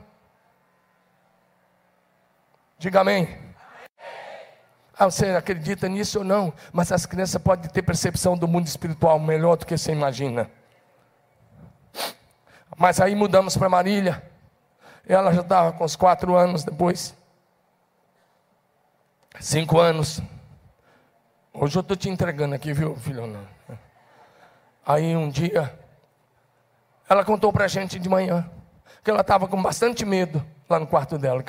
Diga 2.77 3.01
amém. 3.01 3.43
Ah, 4.97 5.05
você 5.05 5.27
acredita 5.31 5.89
nisso 5.89 6.19
ou 6.19 6.25
não? 6.25 6.53
Mas 6.71 6.91
as 6.91 7.05
crianças 7.05 7.41
podem 7.41 7.69
ter 7.69 7.81
percepção 7.81 8.37
do 8.37 8.47
mundo 8.47 8.67
espiritual 8.67 9.19
melhor 9.19 9.57
do 9.57 9.65
que 9.65 9.77
você 9.77 9.91
imagina. 9.91 10.49
Mas 12.77 13.01
aí 13.01 13.15
mudamos 13.15 13.57
para 13.57 13.69
Marília. 13.69 14.23
Ela 15.07 15.33
já 15.33 15.41
estava 15.41 15.73
com 15.73 15.83
uns 15.83 15.95
quatro 15.95 16.35
anos 16.35 16.63
depois. 16.63 17.15
Cinco 19.39 19.79
anos. 19.79 20.21
Hoje 21.53 21.77
eu 21.77 21.81
estou 21.81 21.97
te 21.97 22.09
entregando 22.09 22.55
aqui, 22.55 22.73
viu, 22.73 22.95
filho? 22.95 23.37
Aí 24.85 25.15
um 25.15 25.29
dia, 25.29 25.77
ela 27.09 27.23
contou 27.23 27.51
para 27.51 27.65
a 27.65 27.67
gente 27.67 27.99
de 27.99 28.09
manhã 28.09 28.49
que 29.03 29.09
ela 29.11 29.21
estava 29.21 29.47
com 29.47 29.61
bastante 29.61 30.05
medo 30.05 30.43
lá 30.69 30.79
no 30.79 30.87
quarto 30.87 31.17
dela. 31.17 31.43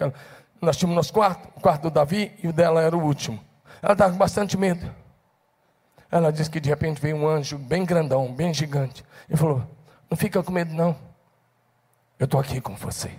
Nós 0.60 0.76
tínhamos 0.76 0.96
nosso 0.96 1.12
quarto, 1.12 1.48
o 1.56 1.60
quarto 1.60 1.82
do 1.82 1.90
Davi, 1.90 2.32
e 2.42 2.48
o 2.48 2.52
dela 2.52 2.82
era 2.82 2.96
o 2.96 3.02
último. 3.02 3.40
Ela 3.80 3.92
estava 3.92 4.12
com 4.12 4.18
bastante 4.18 4.56
medo. 4.56 4.92
Ela 6.10 6.32
disse 6.32 6.50
que 6.50 6.60
de 6.60 6.68
repente 6.68 7.00
veio 7.00 7.16
um 7.16 7.28
anjo 7.28 7.58
bem 7.58 7.84
grandão, 7.84 8.32
bem 8.32 8.52
gigante, 8.52 9.04
e 9.28 9.36
falou: 9.36 9.64
Não 10.10 10.16
fica 10.16 10.42
com 10.42 10.52
medo, 10.52 10.74
não. 10.74 10.96
Eu 12.18 12.24
estou 12.24 12.40
aqui 12.40 12.60
com 12.60 12.74
você. 12.74 13.10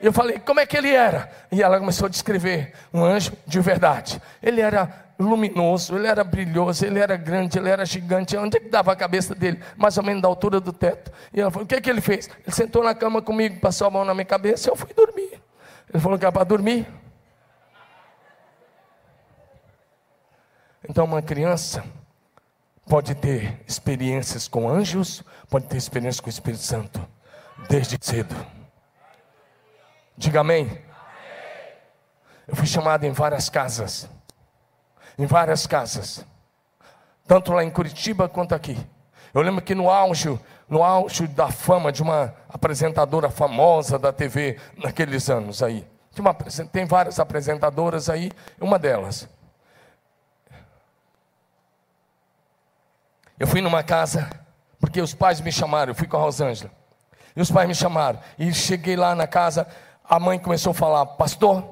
E 0.00 0.06
eu 0.06 0.12
falei: 0.12 0.38
Como 0.38 0.60
é 0.60 0.66
que 0.66 0.76
ele 0.76 0.90
era? 0.90 1.30
E 1.52 1.62
ela 1.62 1.78
começou 1.78 2.06
a 2.06 2.08
descrever 2.08 2.72
um 2.92 3.04
anjo 3.04 3.32
de 3.46 3.60
verdade. 3.60 4.20
Ele 4.42 4.60
era 4.60 5.10
luminoso, 5.18 5.94
ele 5.94 6.06
era 6.06 6.24
brilhoso, 6.24 6.84
ele 6.86 6.98
era 6.98 7.16
grande, 7.16 7.58
ele 7.58 7.68
era 7.68 7.84
gigante. 7.84 8.36
Onde 8.36 8.56
é 8.56 8.60
que 8.60 8.68
dava 8.68 8.92
a 8.92 8.96
cabeça 8.96 9.34
dele? 9.34 9.60
Mais 9.76 9.96
ou 9.98 10.02
menos 10.02 10.22
da 10.22 10.28
altura 10.28 10.58
do 10.58 10.72
teto. 10.72 11.12
E 11.32 11.40
ela 11.40 11.50
falou: 11.50 11.64
O 11.64 11.68
que 11.68 11.74
é 11.74 11.80
que 11.80 11.90
ele 11.90 12.00
fez? 12.00 12.28
Ele 12.44 12.54
sentou 12.54 12.82
na 12.82 12.94
cama 12.94 13.20
comigo, 13.20 13.60
passou 13.60 13.86
a 13.86 13.90
mão 13.90 14.04
na 14.04 14.14
minha 14.14 14.24
cabeça 14.24 14.68
e 14.68 14.70
eu 14.70 14.76
fui 14.76 14.92
dormir. 14.94 15.40
Ele 15.92 16.02
falou 16.02 16.18
que 16.18 16.24
era 16.24 16.32
para 16.32 16.44
dormir. 16.44 16.86
Então, 20.88 21.04
uma 21.04 21.20
criança 21.20 21.84
pode 22.88 23.14
ter 23.14 23.60
experiências 23.68 24.48
com 24.48 24.68
anjos, 24.68 25.22
pode 25.48 25.66
ter 25.66 25.76
experiências 25.76 26.20
com 26.20 26.26
o 26.26 26.30
Espírito 26.30 26.62
Santo, 26.62 27.06
desde 27.68 27.98
cedo. 28.00 28.34
Diga 30.20 30.40
amém. 30.40 30.78
Eu 32.46 32.54
fui 32.54 32.66
chamado 32.66 33.04
em 33.04 33.10
várias 33.10 33.48
casas. 33.48 34.06
Em 35.18 35.24
várias 35.24 35.66
casas. 35.66 36.26
Tanto 37.26 37.54
lá 37.54 37.64
em 37.64 37.70
Curitiba 37.70 38.28
quanto 38.28 38.54
aqui. 38.54 38.76
Eu 39.32 39.40
lembro 39.40 39.64
que 39.64 39.74
no 39.74 39.88
auge, 39.88 40.38
no 40.68 40.82
auge 40.82 41.26
da 41.26 41.50
fama 41.50 41.90
de 41.90 42.02
uma 42.02 42.34
apresentadora 42.50 43.30
famosa 43.30 43.98
da 43.98 44.12
TV 44.12 44.60
naqueles 44.76 45.30
anos 45.30 45.62
aí. 45.62 45.88
Uma, 46.18 46.34
tem 46.34 46.84
várias 46.84 47.18
apresentadoras 47.18 48.10
aí, 48.10 48.30
uma 48.60 48.78
delas. 48.78 49.26
Eu 53.38 53.46
fui 53.46 53.62
numa 53.62 53.82
casa, 53.82 54.28
porque 54.78 55.00
os 55.00 55.14
pais 55.14 55.40
me 55.40 55.50
chamaram, 55.50 55.92
eu 55.92 55.94
fui 55.94 56.06
com 56.06 56.18
a 56.18 56.20
Rosângela. 56.20 56.70
E 57.34 57.40
os 57.40 57.50
pais 57.50 57.66
me 57.66 57.74
chamaram. 57.74 58.20
E 58.38 58.52
cheguei 58.52 58.96
lá 58.96 59.14
na 59.14 59.26
casa, 59.26 59.66
a 60.10 60.18
mãe 60.18 60.40
começou 60.40 60.72
a 60.72 60.74
falar: 60.74 61.06
Pastor, 61.06 61.64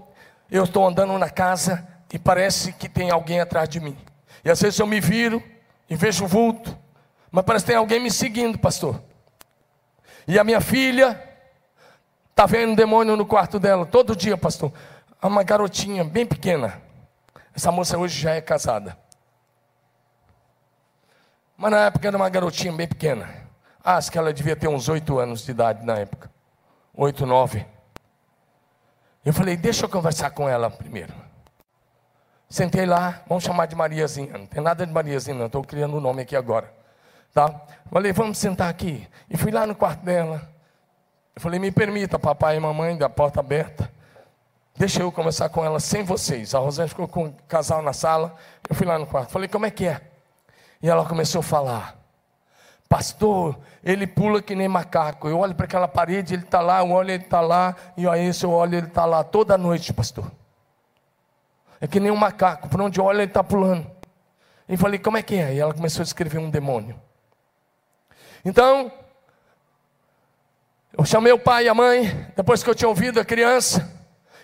eu 0.49 0.63
estou 0.63 0.87
andando 0.87 1.19
na 1.19 1.29
casa 1.29 1.85
e 2.13 2.19
parece 2.19 2.73
que 2.73 2.89
tem 2.89 3.11
alguém 3.11 3.41
atrás 3.41 3.69
de 3.69 3.81
mim. 3.81 3.99
E 4.45 4.51
às 4.51 4.63
vezes 4.63 4.79
eu 4.79 4.87
me 4.87 5.01
viro 5.01 5.43
e 5.91 5.97
vejo 5.97 6.25
um 6.25 6.29
vulto, 6.29 6.79
mas 7.33 7.45
parece 7.45 7.65
que 7.65 7.73
tem 7.73 7.77
alguém 7.77 7.99
me 7.99 8.13
seguindo, 8.13 8.57
pastor. 8.57 9.03
E 10.29 10.39
a 10.39 10.45
minha 10.45 10.61
filha 10.61 11.21
está 12.31 12.47
vendo 12.47 12.71
um 12.71 12.75
demônio 12.77 13.17
no 13.17 13.27
quarto 13.27 13.59
dela 13.59 13.85
todo 13.85 14.15
dia, 14.15 14.37
pastor. 14.37 14.73
Uma 15.21 15.43
garotinha 15.43 16.05
bem 16.05 16.25
pequena. 16.25 16.81
Essa 17.53 17.73
moça 17.73 17.99
hoje 17.99 18.21
já 18.21 18.35
é 18.35 18.41
casada. 18.41 18.97
Mas 21.57 21.73
na 21.73 21.87
época 21.87 22.07
era 22.07 22.17
uma 22.17 22.29
garotinha 22.29 22.73
bem 22.73 22.87
pequena. 22.87 23.29
Acho 23.83 24.13
que 24.13 24.19
ela 24.19 24.33
devia 24.33 24.55
ter 24.55 24.69
uns 24.69 24.89
oito 24.89 25.19
anos 25.19 25.45
de 25.45 25.51
idade 25.51 25.85
na 25.85 25.99
época. 25.99 26.31
Oito, 26.95 27.27
nove. 27.27 27.67
Eu 29.29 29.35
falei, 29.35 29.59
deixa 29.59 29.85
eu 29.85 29.91
conversar 29.91 30.31
com 30.31 30.49
ela 30.49 30.71
primeiro. 30.71 31.13
Sentei 32.49 32.87
lá, 32.87 33.21
vamos 33.29 33.45
chamar 33.45 33.67
de 33.67 33.77
Mariazinha. 33.77 34.39
Não 34.39 34.47
tem 34.47 34.63
nada 34.63 34.87
de 34.87 34.91
Mariazinha, 34.91 35.37
não. 35.37 35.45
Estou 35.45 35.63
criando 35.63 35.93
o 35.93 35.99
um 35.99 36.01
nome 36.01 36.23
aqui 36.23 36.35
agora. 36.35 36.73
Tá? 37.35 37.61
Falei, 37.93 38.11
vamos 38.11 38.39
sentar 38.39 38.71
aqui. 38.71 39.07
E 39.29 39.37
fui 39.37 39.53
lá 39.53 39.67
no 39.67 39.75
quarto 39.75 40.03
dela. 40.03 40.51
Eu 41.37 41.43
falei, 41.43 41.61
me 41.61 41.71
permita, 41.71 42.19
papai 42.19 42.57
e 42.57 42.61
mamãe, 42.61 42.97
da 42.97 43.11
porta 43.11 43.41
aberta. 43.41 43.93
Deixa 44.75 45.03
eu 45.03 45.13
conversar 45.13 45.51
com 45.51 45.63
ela 45.63 45.79
sem 45.79 46.03
vocês. 46.03 46.55
A 46.55 46.59
Rosane 46.61 46.89
ficou 46.89 47.07
com 47.07 47.27
o 47.27 47.33
casal 47.47 47.83
na 47.83 47.93
sala. 47.93 48.35
Eu 48.67 48.75
fui 48.75 48.87
lá 48.87 48.99
no 48.99 49.07
quarto. 49.07 49.31
Falei, 49.31 49.47
como 49.47 49.67
é 49.67 49.71
que 49.71 49.89
é? 49.89 50.01
E 50.83 50.89
ela 50.89 51.05
começou 51.05 51.41
a 51.41 51.43
falar. 51.43 51.98
Pastor, 52.89 53.59
ele 53.85 54.07
pula 54.07 54.41
que 54.41 54.55
nem 54.55 54.67
macaco. 54.67 55.29
Eu 55.29 55.39
olho 55.39 55.55
para 55.55 55.67
aquela 55.67 55.87
parede, 55.87 56.35
ele 56.35 56.45
está 56.45 56.61
lá, 56.61 56.81
eu 56.81 56.91
olho, 56.91 57.11
ele 57.11 57.25
está 57.25 57.41
lá, 57.41 57.77
e 57.97 58.09
aí 58.09 58.31
eu 58.43 58.51
olho, 58.51 58.77
ele 58.77 58.87
está 58.87 59.05
lá 59.05 59.23
toda 59.23 59.59
noite, 59.59 59.93
pastor. 59.93 60.31
É 61.81 61.87
que 61.87 62.01
nem 62.01 62.11
um 62.11 62.17
macaco, 62.17 62.69
por 62.69 62.81
onde 62.81 63.01
olha 63.01 63.19
ele 63.19 63.25
está 63.25 63.45
pulando. 63.45 63.89
E 64.69 64.77
falei, 64.77 64.99
como 64.99 65.17
é 65.17 65.23
que 65.23 65.37
é? 65.37 65.55
E 65.55 65.61
ela 65.61 65.73
começou 65.73 66.03
a 66.03 66.05
escrever 66.05 66.39
um 66.39 66.51
demônio. 66.51 67.01
Então, 68.45 68.91
eu 70.97 71.05
chamei 71.05 71.33
o 71.33 71.39
pai 71.39 71.65
e 71.65 71.69
a 71.69 71.75
mãe, 71.75 72.27
depois 72.37 72.63
que 72.63 72.71
eu 72.71 72.75
tinha 72.75 72.89
ouvido 72.89 73.21
a 73.21 73.25
criança, 73.25 73.89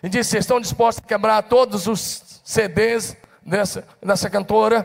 e 0.03 0.09
disse: 0.09 0.31
Vocês 0.31 0.45
estão 0.45 0.61
dispostos 0.61 1.03
a 1.03 1.09
quebrar 1.09 1.43
todos 1.43 1.87
os 1.87 2.41
CDs 2.45 3.17
dessa, 3.45 3.87
dessa 4.03 4.29
cantora? 4.29 4.83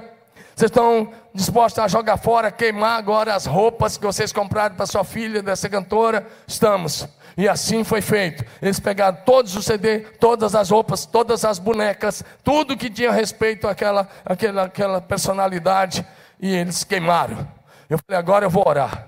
Vocês 0.55 0.71
estão 0.71 1.13
dispostos 1.33 1.83
a 1.83 1.87
jogar 1.87 2.17
fora, 2.17 2.51
queimar 2.51 2.97
agora 2.97 3.35
as 3.35 3.45
roupas 3.45 3.97
que 3.97 4.05
vocês 4.05 4.33
compraram 4.33 4.75
para 4.75 4.85
sua 4.85 5.03
filha, 5.03 5.41
dessa 5.41 5.69
cantora? 5.69 6.27
Estamos. 6.47 7.07
E 7.37 7.47
assim 7.47 7.83
foi 7.83 8.01
feito. 8.01 8.43
Eles 8.61 8.79
pegaram 8.79 9.17
todos 9.25 9.55
os 9.55 9.65
CD, 9.65 9.99
todas 9.99 10.55
as 10.55 10.69
roupas, 10.69 11.05
todas 11.05 11.45
as 11.45 11.59
bonecas, 11.59 12.23
tudo 12.43 12.75
que 12.75 12.89
tinha 12.89 13.11
respeito 13.11 13.67
àquela, 13.67 14.09
àquela, 14.25 14.63
àquela 14.63 15.01
personalidade, 15.01 16.05
e 16.39 16.53
eles 16.53 16.83
queimaram. 16.83 17.47
Eu 17.89 17.97
falei, 17.97 18.19
agora 18.19 18.45
eu 18.45 18.49
vou 18.49 18.67
orar. 18.67 19.07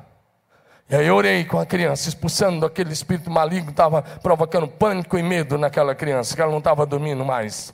E 0.89 0.95
aí 0.95 1.07
eu 1.07 1.15
orei 1.15 1.45
com 1.45 1.59
a 1.59 1.65
criança, 1.65 2.09
expulsando 2.09 2.65
aquele 2.65 2.91
espírito 2.91 3.31
maligno 3.31 3.67
que 3.67 3.71
estava 3.71 4.01
provocando 4.01 4.67
pânico 4.67 5.17
e 5.17 5.23
medo 5.23 5.57
naquela 5.57 5.95
criança, 5.95 6.35
que 6.35 6.41
ela 6.41 6.51
não 6.51 6.59
estava 6.59 6.85
dormindo 6.85 7.23
mais. 7.23 7.73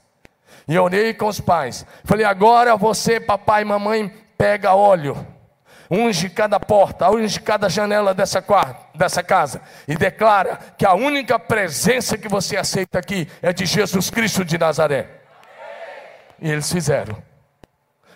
E 0.68 0.76
eu 0.76 0.84
orei 0.84 1.14
com 1.14 1.28
os 1.28 1.40
pais. 1.40 1.86
Falei, 2.04 2.26
agora 2.26 2.76
você, 2.76 3.20
papai 3.20 3.62
e 3.62 3.66
mamãe, 3.66 4.14
pega 4.38 4.74
óleo. 4.74 5.26
Unge 5.90 6.30
cada 6.30 6.60
porta, 6.60 7.10
unge 7.10 7.40
cada 7.40 7.70
janela 7.70 8.14
dessa, 8.14 8.44
dessa 8.94 9.24
casa. 9.24 9.62
E 9.88 9.96
declara 9.96 10.60
que 10.78 10.86
a 10.86 10.94
única 10.94 11.40
presença 11.40 12.18
que 12.18 12.28
você 12.28 12.58
aceita 12.58 13.00
aqui 13.00 13.28
é 13.42 13.54
de 13.54 13.66
Jesus 13.66 14.10
Cristo 14.10 14.44
de 14.44 14.58
Nazaré. 14.58 15.10
E 16.40 16.52
eles 16.52 16.72
fizeram. 16.72 17.18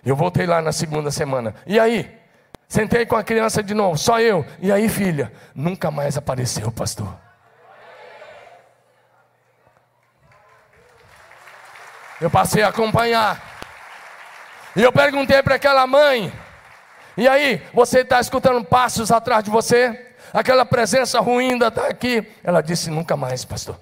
Eu 0.06 0.16
voltei 0.16 0.46
lá 0.46 0.62
na 0.62 0.72
segunda 0.72 1.12
semana. 1.12 1.56
E 1.66 1.80
aí? 1.80 2.20
Sentei 2.68 3.06
com 3.06 3.16
a 3.16 3.24
criança 3.24 3.62
de 3.62 3.74
novo, 3.74 3.98
só 3.98 4.20
eu. 4.20 4.46
E 4.60 4.72
aí, 4.72 4.88
filha? 4.88 5.32
Nunca 5.54 5.92
mais 5.92 6.18
apareceu, 6.18 6.72
pastor. 6.72 7.14
Eu 12.20 12.30
passei 12.30 12.64
a 12.64 12.68
acompanhar. 12.68 13.51
E 14.76 14.82
eu 14.82 14.92
perguntei 14.92 15.42
para 15.44 15.56
aquela 15.56 15.86
mãe: 15.86 16.32
e 17.18 17.28
aí, 17.28 17.62
você 17.74 18.00
está 18.00 18.20
escutando 18.20 18.64
passos 18.64 19.12
atrás 19.12 19.44
de 19.44 19.50
você? 19.50 20.08
Aquela 20.34 20.66
presença 20.66 21.20
ruim 21.20 21.58
está 21.58 21.88
aqui. 21.88 22.26
Ela 22.44 22.62
disse: 22.62 22.90
nunca 22.90 23.18
mais, 23.18 23.44
pastor. 23.44 23.78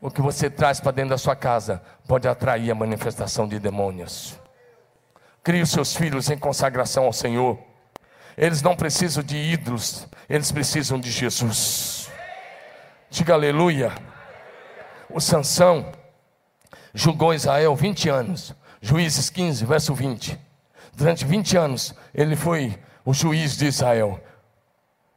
O 0.00 0.10
que 0.10 0.22
você 0.22 0.48
traz 0.48 0.78
para 0.78 0.92
dentro 0.92 1.10
da 1.10 1.18
sua 1.18 1.34
casa 1.34 1.82
pode 2.06 2.28
atrair 2.28 2.70
a 2.70 2.74
manifestação 2.74 3.48
de 3.48 3.58
demônios. 3.58 4.38
Crie 5.42 5.62
os 5.62 5.70
seus 5.70 5.96
filhos 5.96 6.30
em 6.30 6.38
consagração 6.38 7.04
ao 7.04 7.12
Senhor. 7.12 7.58
Eles 8.36 8.62
não 8.62 8.76
precisam 8.76 9.22
de 9.22 9.36
ídolos, 9.36 10.06
eles 10.28 10.52
precisam 10.52 11.00
de 11.00 11.10
Jesus. 11.10 12.10
Diga 13.10 13.34
aleluia. 13.34 13.92
O 15.08 15.20
Sansão 15.20 15.90
julgou 16.92 17.34
Israel 17.34 17.74
20 17.74 18.08
anos. 18.08 18.54
Juízes 18.86 19.28
15, 19.30 19.64
verso 19.64 19.92
20. 19.92 20.38
Durante 20.94 21.24
20 21.24 21.56
anos, 21.56 21.92
ele 22.14 22.36
foi 22.36 22.78
o 23.04 23.12
juiz 23.12 23.56
de 23.56 23.66
Israel. 23.66 24.20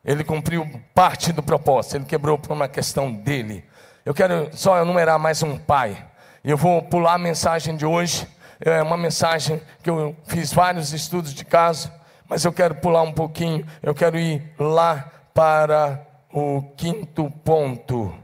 Ele 0.03 0.24
cumpriu 0.24 0.67
parte 0.91 1.32
do 1.32 1.43
propósito, 1.43 1.97
ele 1.97 2.05
quebrou 2.05 2.39
por 2.39 2.51
uma 2.51 2.67
questão 2.67 3.13
dele. 3.13 3.63
Eu 4.03 4.11
quero 4.11 4.49
só 4.57 4.82
enumerar 4.82 5.20
mais 5.20 5.43
um 5.43 5.55
pai. 5.55 6.03
Eu 6.43 6.57
vou 6.57 6.82
pular 6.82 7.13
a 7.13 7.20
mensagem 7.20 7.78
de 7.78 7.86
hoje. 7.86 8.28
É 8.59 8.82
uma 8.82 8.97
mensagem 8.97 9.61
que 9.84 9.89
eu 9.91 10.17
fiz 10.26 10.51
vários 10.51 10.91
estudos 10.91 11.32
de 11.32 11.45
caso, 11.45 11.91
mas 12.28 12.43
eu 12.45 12.51
quero 12.51 12.74
pular 12.74 13.03
um 13.03 13.13
pouquinho. 13.13 13.63
Eu 13.84 13.93
quero 13.93 14.17
ir 14.17 14.51
lá 14.57 15.11
para 15.32 16.07
o 16.34 16.63
quinto 16.76 17.30
ponto. 17.45 18.15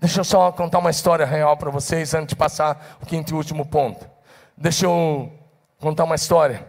Deixa 0.00 0.20
eu 0.20 0.24
só 0.24 0.50
contar 0.50 0.78
uma 0.78 0.88
história 0.88 1.26
real 1.26 1.58
para 1.58 1.70
vocês 1.70 2.14
antes 2.14 2.28
de 2.28 2.36
passar 2.36 2.96
o 3.02 3.04
quinto 3.04 3.34
e 3.34 3.36
último 3.36 3.66
ponto. 3.66 4.08
Deixa 4.56 4.86
eu 4.86 5.30
contar 5.78 6.04
uma 6.04 6.14
história. 6.14 6.66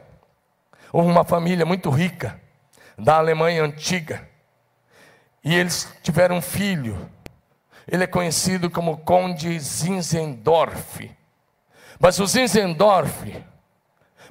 Houve 0.92 1.10
uma 1.10 1.24
família 1.24 1.66
muito 1.66 1.90
rica 1.90 2.38
da 2.98 3.16
Alemanha 3.16 3.64
antiga 3.64 4.28
e 5.42 5.56
eles 5.56 5.88
tiveram 6.04 6.36
um 6.36 6.42
filho. 6.42 7.10
Ele 7.88 8.04
é 8.04 8.08
conhecido 8.08 8.70
como 8.70 8.98
Conde 8.98 9.58
Zinzendorf. 9.58 11.10
Mas 12.02 12.20
o 12.20 12.28
Zinzendorf 12.28 13.46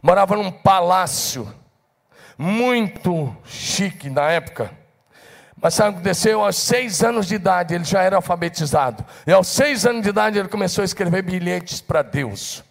morava 0.03 0.37
num 0.37 0.53
palácio 0.53 1.51
muito 2.37 3.35
chique 3.47 4.11
na 4.11 4.31
época. 4.31 4.79
Mas 5.61 5.75
sabe 5.75 5.91
o 5.91 5.93
que 5.93 5.99
aconteceu? 5.99 6.43
Aos 6.43 6.57
seis 6.57 7.03
anos 7.03 7.27
de 7.27 7.35
idade 7.35 7.75
ele 7.75 7.85
já 7.85 8.03
era 8.03 8.17
alfabetizado. 8.17 9.05
E 9.27 9.33
aos 9.33 9.49
seis 9.49 9.85
anos 9.85 10.03
de 10.03 10.09
idade 10.09 10.39
ele 10.39 10.49
começou 10.49 10.83
a 10.83 10.85
escrever 10.85 11.23
bilhetes 11.23 11.81
para 11.81 12.03
Deus. 12.03 12.65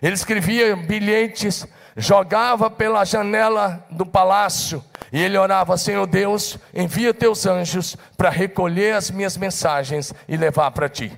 Ele 0.00 0.14
escrevia 0.14 0.74
bilhetes, 0.74 1.66
jogava 1.96 2.70
pela 2.70 3.04
janela 3.04 3.84
do 3.90 4.06
palácio 4.06 4.82
e 5.12 5.22
ele 5.22 5.36
orava: 5.36 5.76
Senhor 5.76 6.06
Deus, 6.06 6.58
envia 6.74 7.12
teus 7.12 7.46
anjos 7.46 7.96
para 8.16 8.30
recolher 8.30 8.94
as 8.94 9.10
minhas 9.10 9.36
mensagens 9.36 10.14
e 10.26 10.36
levar 10.36 10.70
para 10.70 10.88
ti. 10.88 11.12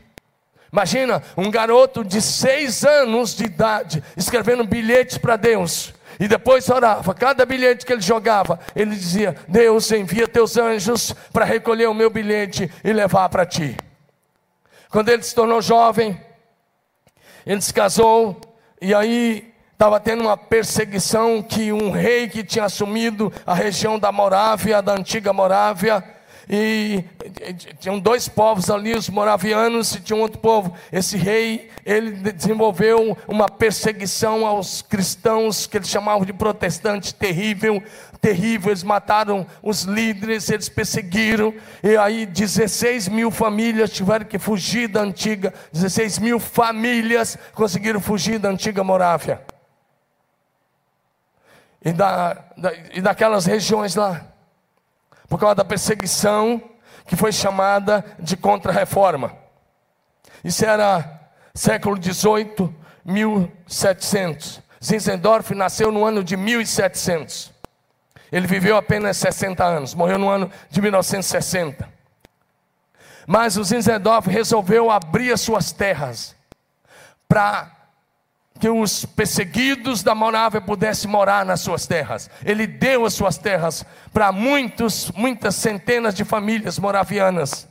Imagina 0.73 1.23
um 1.37 1.51
garoto 1.51 2.05
de 2.05 2.21
seis 2.21 2.85
anos 2.85 3.35
de 3.35 3.45
idade 3.45 4.03
escrevendo 4.17 4.65
bilhetes 4.65 5.17
para 5.17 5.37
Deus. 5.37 5.95
E 6.19 6.27
depois 6.27 6.69
orava. 6.69 7.15
Cada 7.15 7.45
bilhete 7.45 7.85
que 7.85 7.93
ele 7.93 8.01
jogava, 8.01 8.59
ele 8.75 8.95
dizia: 8.95 9.37
Deus 9.47 9.91
envia 9.93 10.27
teus 10.27 10.57
anjos 10.57 11.15
para 11.33 11.45
recolher 11.45 11.89
o 11.89 11.95
meu 11.95 12.11
bilhete 12.11 12.71
e 12.83 12.93
levar 12.93 13.29
para 13.29 13.45
ti. 13.45 13.77
Quando 14.91 15.09
ele 15.09 15.23
se 15.23 15.35
tornou 15.35 15.61
jovem, 15.61 16.19
ele 17.45 17.61
se 17.61 17.73
casou, 17.73 18.41
e 18.81 18.95
aí 18.95 19.53
estava 19.73 20.01
tendo 20.01 20.23
uma 20.23 20.37
perseguição 20.37 21.43
que 21.43 21.71
um 21.71 21.91
rei 21.91 22.29
que 22.29 22.43
tinha 22.43 22.65
assumido 22.65 23.33
a 23.47 23.53
região 23.53 23.99
da 23.99 24.11
Morávia, 24.11 24.81
da 24.81 24.95
antiga 24.95 25.33
Morávia, 25.35 26.03
e, 26.49 27.05
tinham 27.81 27.99
dois 27.99 28.29
povos 28.29 28.71
ali, 28.71 28.95
os 28.95 29.09
moravianos 29.09 29.95
e 29.97 30.01
tinha 30.01 30.17
um 30.17 30.23
outro 30.23 30.39
povo. 30.39 30.73
Esse 30.93 31.17
rei, 31.17 31.69
ele 31.85 32.13
desenvolveu 32.33 33.19
uma 33.27 33.49
perseguição 33.49 34.47
aos 34.47 34.81
cristãos 34.81 35.67
que 35.67 35.77
eles 35.77 35.89
chamavam 35.89 36.25
de 36.25 36.33
protestantes 36.33 37.13
terrível, 37.13 37.83
terrível. 38.21 38.71
Eles 38.71 38.85
mataram 38.85 39.45
os 39.61 39.83
líderes, 39.83 40.49
eles 40.49 40.69
perseguiram, 40.69 41.53
e 41.83 41.97
aí 41.97 42.25
16 42.25 43.09
mil 43.09 43.33
famílias 43.33 43.91
tiveram 43.91 44.25
que 44.25 44.39
fugir 44.39 44.87
da 44.87 45.01
antiga, 45.01 45.53
16 45.73 46.21
mil 46.21 46.39
famílias 46.39 47.37
conseguiram 47.55 48.01
fugir 48.01 48.39
da 48.39 48.51
antiga 48.51 48.85
Morávia. 48.85 49.41
E, 51.85 51.93
da, 51.93 52.35
da, 52.57 52.73
e 52.95 53.01
daquelas 53.01 53.47
regiões 53.47 53.95
lá 53.97 54.36
por 55.29 55.39
causa 55.39 55.57
da 55.57 55.65
perseguição 55.65 56.61
que 57.07 57.17
foi 57.17 57.33
chamada 57.33 58.05
de 58.19 58.37
contra-reforma. 58.37 59.33
Isso 60.43 60.65
era 60.65 61.31
século 61.55 61.97
XVIII, 61.97 62.75
1700. 63.05 64.61
Zinzendorf 64.85 65.55
nasceu 65.55 65.91
no 65.91 66.05
ano 66.05 66.23
de 66.23 66.37
1700. 66.37 67.53
Ele 68.31 68.47
viveu 68.47 68.77
apenas 68.77 69.17
60 69.17 69.65
anos, 69.65 69.95
morreu 69.95 70.19
no 70.19 70.29
ano 70.29 70.51
de 70.69 70.83
1960. 70.83 71.89
Mas 73.27 73.57
o 73.57 73.65
Zinzendorf 73.65 74.29
resolveu 74.29 74.91
abrir 74.91 75.33
as 75.33 75.41
suas 75.41 75.73
terras 75.73 76.35
para 77.29 77.76
que 78.59 78.69
os 78.69 79.05
perseguidos 79.05 80.03
da 80.03 80.15
Morávia 80.15 80.61
pudessem 80.61 81.11
morar 81.11 81.45
nas 81.45 81.61
suas 81.61 81.87
terras. 81.87 82.31
Ele 82.45 82.67
deu 82.67 83.05
as 83.05 83.15
suas 83.15 83.37
terras 83.37 83.85
para 84.13 84.33
muitos, 84.33 85.11
muitas 85.13 85.55
centenas 85.57 86.15
de 86.15 86.25
famílias 86.25 86.79
moravianas 86.79 87.69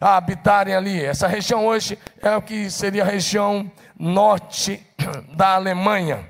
a 0.00 0.16
habitarem 0.16 0.74
ali. 0.74 1.04
Essa 1.04 1.26
região 1.26 1.66
hoje 1.66 1.98
é 2.20 2.36
o 2.36 2.42
que 2.42 2.70
seria 2.70 3.02
a 3.02 3.06
região 3.06 3.70
norte 3.98 4.84
da 5.34 5.54
Alemanha. 5.54 6.28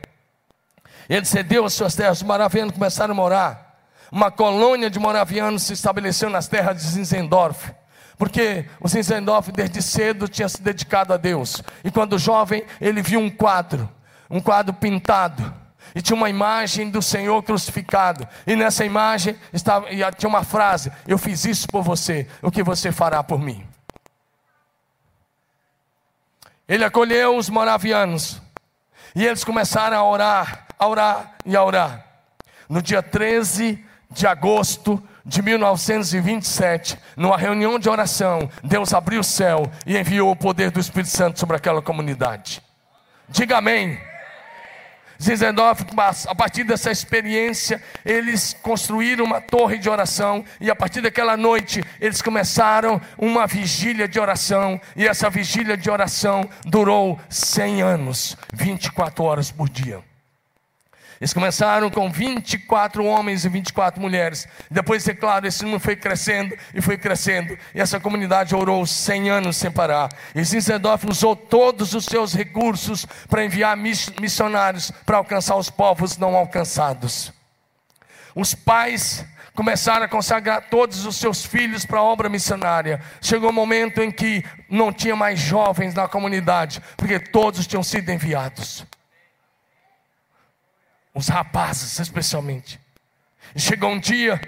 Ele 1.09 1.25
cedeu 1.25 1.65
as 1.65 1.73
suas 1.73 1.95
terras, 1.95 2.19
os 2.19 2.23
moravianos 2.23 2.75
começaram 2.75 3.13
a 3.13 3.17
morar. 3.17 3.81
Uma 4.11 4.31
colônia 4.31 4.89
de 4.89 4.99
moravianos 4.99 5.65
se 5.65 5.73
estabeleceu 5.73 6.31
nas 6.31 6.49
terras 6.49 6.77
de 6.77 6.83
Zinzendorf. 6.83 7.73
Porque 8.19 8.64
o 8.81 8.89
Zinzendorf 8.89 9.53
desde 9.53 9.83
cedo 9.83 10.27
tinha 10.29 10.49
se 10.49 10.62
dedicado 10.62 11.12
a 11.12 11.17
Deus. 11.17 11.62
E 11.85 11.91
quando 11.91 12.19
jovem, 12.19 12.64
ele 12.81 13.03
viu 13.03 13.21
um 13.21 13.31
quadro 13.31 13.89
um 14.31 14.41
quadro 14.41 14.75
pintado. 14.75 15.55
E 15.95 16.03
tinha 16.03 16.17
uma 16.17 16.29
imagem 16.29 16.91
do 16.91 17.01
Senhor 17.01 17.43
crucificado. 17.43 18.29
E 18.47 18.55
nessa 18.55 18.85
imagem 18.85 19.37
estava, 19.53 19.87
tinha 20.17 20.29
uma 20.29 20.45
frase: 20.45 20.93
Eu 21.07 21.17
fiz 21.17 21.45
isso 21.45 21.67
por 21.69 21.83
você, 21.83 22.29
o 22.43 22.51
que 22.51 22.62
você 22.62 22.93
fará 22.93 23.23
por 23.23 23.39
mim? 23.39 23.67
Ele 26.69 26.85
acolheu 26.85 27.37
os 27.37 27.49
moravianos. 27.49 28.43
E 29.14 29.25
eles 29.25 29.45
começaram 29.45 29.97
a 29.97 30.05
orar, 30.05 30.67
a 30.79 30.87
orar 30.87 31.37
e 31.47 31.57
a 31.57 31.64
orar. 31.64 32.05
No 32.69 32.83
dia 32.83 33.03
13 33.03 33.83
de 34.11 34.27
agosto 34.27 35.03
de 35.27 35.43
1927, 35.43 36.97
numa 37.16 37.37
reunião 37.37 37.81
de 37.81 37.89
oração, 37.89 38.49
Deus 38.62 38.95
abriu 38.95 39.20
o 39.20 39.24
céu 39.24 39.68
e 39.85 39.99
enviou 39.99 40.31
o 40.31 40.37
poder 40.37 40.70
do 40.70 40.79
Espírito 40.79 41.11
Santo 41.11 41.41
sobre 41.41 41.57
aquela 41.57 41.83
comunidade. 41.83 42.62
Diga 43.29 43.59
amém. 43.59 43.99
Zinzendorf, 45.20 45.85
a 46.29 46.35
partir 46.35 46.62
dessa 46.62 46.93
experiência, 46.93 47.83
eles 48.05 48.55
construíram 48.62 49.24
uma 49.24 49.41
torre 49.41 49.79
de 49.79 49.89
oração, 49.89 50.45
e 50.61 50.70
a 50.70 50.77
partir 50.77 51.01
daquela 51.01 51.37
noite, 51.37 51.83
eles 52.01 52.22
começaram 52.22 53.01
uma 53.18 53.47
vigília 53.47 54.07
de 54.07 54.20
oração, 54.20 54.81
e 54.95 55.09
essa 55.09 55.29
vigília 55.29 55.77
de 55.77 55.91
oração 55.91 56.49
durou 56.64 57.18
100 57.29 57.83
anos, 57.83 58.37
24 58.53 59.24
horas 59.24 59.51
por 59.51 59.68
dia. 59.68 60.01
Eles 61.21 61.33
começaram 61.33 61.91
com 61.91 62.11
24 62.11 63.05
homens 63.05 63.45
e 63.45 63.49
24 63.49 64.01
mulheres. 64.01 64.47
Depois, 64.71 65.07
é 65.09 65.14
claro, 65.14 65.47
esse 65.47 65.62
número 65.62 65.81
foi 65.81 65.97
crescendo 65.97 66.55
e 66.75 66.83
foi 66.83 66.99
crescendo. 66.99 67.57
E 67.75 67.81
essa 67.81 67.99
comunidade 67.99 68.55
orou 68.55 68.87
100 68.87 69.31
anos 69.31 69.57
sem 69.57 69.71
parar. 69.71 70.11
E 70.35 70.45
Zinzendorf 70.45 71.07
usou 71.09 71.35
todos 71.35 71.95
os 71.95 72.05
seus 72.05 72.35
recursos 72.35 73.07
para 73.29 73.45
enviar 73.45 73.77
missionários 73.77 74.91
para 75.07 75.17
alcançar 75.17 75.57
os 75.57 75.71
povos 75.71 76.19
não 76.19 76.37
alcançados. 76.37 77.33
Os 78.35 78.55
pais 78.55 79.25
começaram 79.55 80.05
a 80.05 80.09
consagrar 80.09 80.69
todos 80.69 81.07
os 81.07 81.17
seus 81.17 81.47
filhos 81.47 81.87
para 81.87 82.01
a 82.01 82.03
obra 82.03 82.29
missionária. 82.29 83.01
Chegou 83.23 83.49
um 83.49 83.55
momento 83.55 84.03
em 84.03 84.11
que 84.11 84.45
não 84.69 84.93
tinha 84.93 85.17
mais 85.17 85.41
jovens 85.41 85.95
na 85.95 86.07
comunidade, 86.07 86.83
porque 86.95 87.19
todos 87.19 87.67
tinham 87.67 87.83
sido 87.83 88.11
enviados 88.11 88.87
os 91.17 91.29
rapazes 91.29 91.99
especialmente. 91.99 92.79
E 93.55 93.61
chegou 93.61 93.91
um 93.91 93.99
dia 93.99 94.39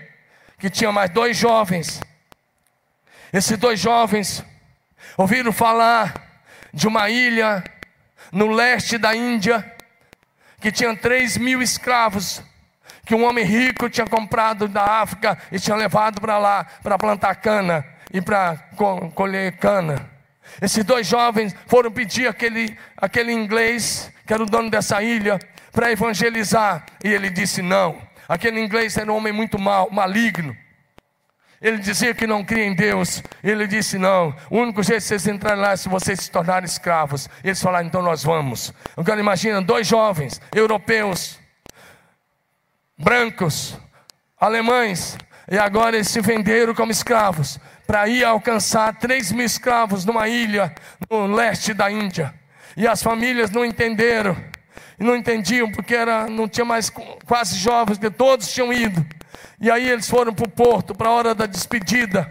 que 0.59 0.69
tinha 0.69 0.93
mais 0.93 1.09
dois 1.09 1.35
jovens. 1.35 1.99
Esses 3.33 3.57
dois 3.57 3.81
jovens 3.81 4.45
ouviram 5.17 5.51
falar 5.51 6.45
de 6.73 6.87
uma 6.87 7.09
ilha 7.09 7.65
no 8.31 8.49
leste 8.49 8.99
da 8.99 9.17
Índia 9.17 9.65
que 10.61 10.71
tinha 10.71 10.95
três 10.95 11.39
mil 11.39 11.63
escravos 11.63 12.43
que 13.07 13.15
um 13.15 13.25
homem 13.25 13.47
rico 13.47 13.89
tinha 13.89 14.07
comprado 14.07 14.69
da 14.69 14.85
África 15.01 15.39
e 15.51 15.59
tinha 15.59 15.75
levado 15.75 16.21
para 16.21 16.37
lá 16.37 16.67
para 16.83 16.99
plantar 16.99 17.37
cana 17.37 17.83
e 18.13 18.21
para 18.21 18.59
colher 19.15 19.57
cana. 19.57 20.11
Esses 20.61 20.85
dois 20.85 21.07
jovens 21.07 21.57
foram 21.67 21.91
pedir 21.91 22.29
aquele, 22.29 22.79
aquele 22.95 23.33
inglês 23.33 24.13
que 24.27 24.35
era 24.35 24.43
o 24.43 24.47
dono 24.47 24.69
dessa 24.69 25.03
ilha 25.03 25.39
para 25.73 25.91
evangelizar. 25.91 26.87
E 27.05 27.09
ele 27.09 27.31
disse: 27.31 27.63
Não. 27.63 28.01
Aquele 28.29 28.61
inglês 28.61 28.97
era 28.97 29.11
um 29.11 29.17
homem 29.17 29.33
muito 29.33 29.59
mal, 29.59 29.91
maligno. 29.91 30.57
Ele 31.61 31.79
dizia 31.79 32.15
que 32.15 32.27
não 32.27 32.45
cria 32.45 32.65
em 32.65 32.75
Deus. 32.75 33.23
Ele 33.43 33.67
disse: 33.67 33.99
Não, 33.99 34.35
o 34.51 34.59
único 34.59 34.83
jeito 34.83 35.01
de 35.01 35.09
vocês 35.09 35.27
entrarem 35.27 35.61
lá 35.61 35.73
é 35.73 35.77
se 35.77 35.89
vocês 35.89 36.21
se 36.21 36.31
tornarem 36.31 36.67
escravos. 36.67 37.29
Eles 37.43 37.61
falaram: 37.61 37.87
Então 37.87 38.03
nós 38.03 38.23
vamos. 38.23 38.73
Agora 38.97 39.19
imagina 39.19 39.61
dois 39.61 39.87
jovens 39.87 40.41
europeus, 40.55 41.39
brancos, 42.97 43.77
alemães, 44.39 45.17
e 45.51 45.59
agora 45.59 45.97
eles 45.97 46.09
se 46.09 46.21
venderam 46.21 46.75
como 46.75 46.93
escravos 46.93 47.59
para 47.87 48.07
ir 48.07 48.23
alcançar 48.23 48.95
3 48.97 49.33
mil 49.33 49.47
escravos 49.47 50.05
numa 50.05 50.29
ilha 50.29 50.75
no 51.11 51.27
leste 51.27 51.73
da 51.73 51.91
Índia. 51.91 52.35
E 52.77 52.87
as 52.87 53.03
famílias 53.03 53.51
não 53.51 53.65
entenderam 53.65 54.37
e 54.99 55.05
não 55.05 55.15
entendiam 55.15 55.71
porque 55.71 55.95
era, 55.95 56.29
não 56.29 56.49
tinha 56.49 56.65
mais 56.65 56.91
quase 57.27 57.57
jovens, 57.57 57.99
porque 57.99 58.15
todos 58.15 58.53
tinham 58.53 58.73
ido. 58.73 59.05
E 59.61 59.71
aí 59.71 59.89
eles 59.89 60.09
foram 60.09 60.33
para 60.33 60.47
o 60.47 60.51
porto 60.51 60.95
para 60.95 61.09
a 61.09 61.13
hora 61.13 61.35
da 61.35 61.47
despedida. 61.47 62.29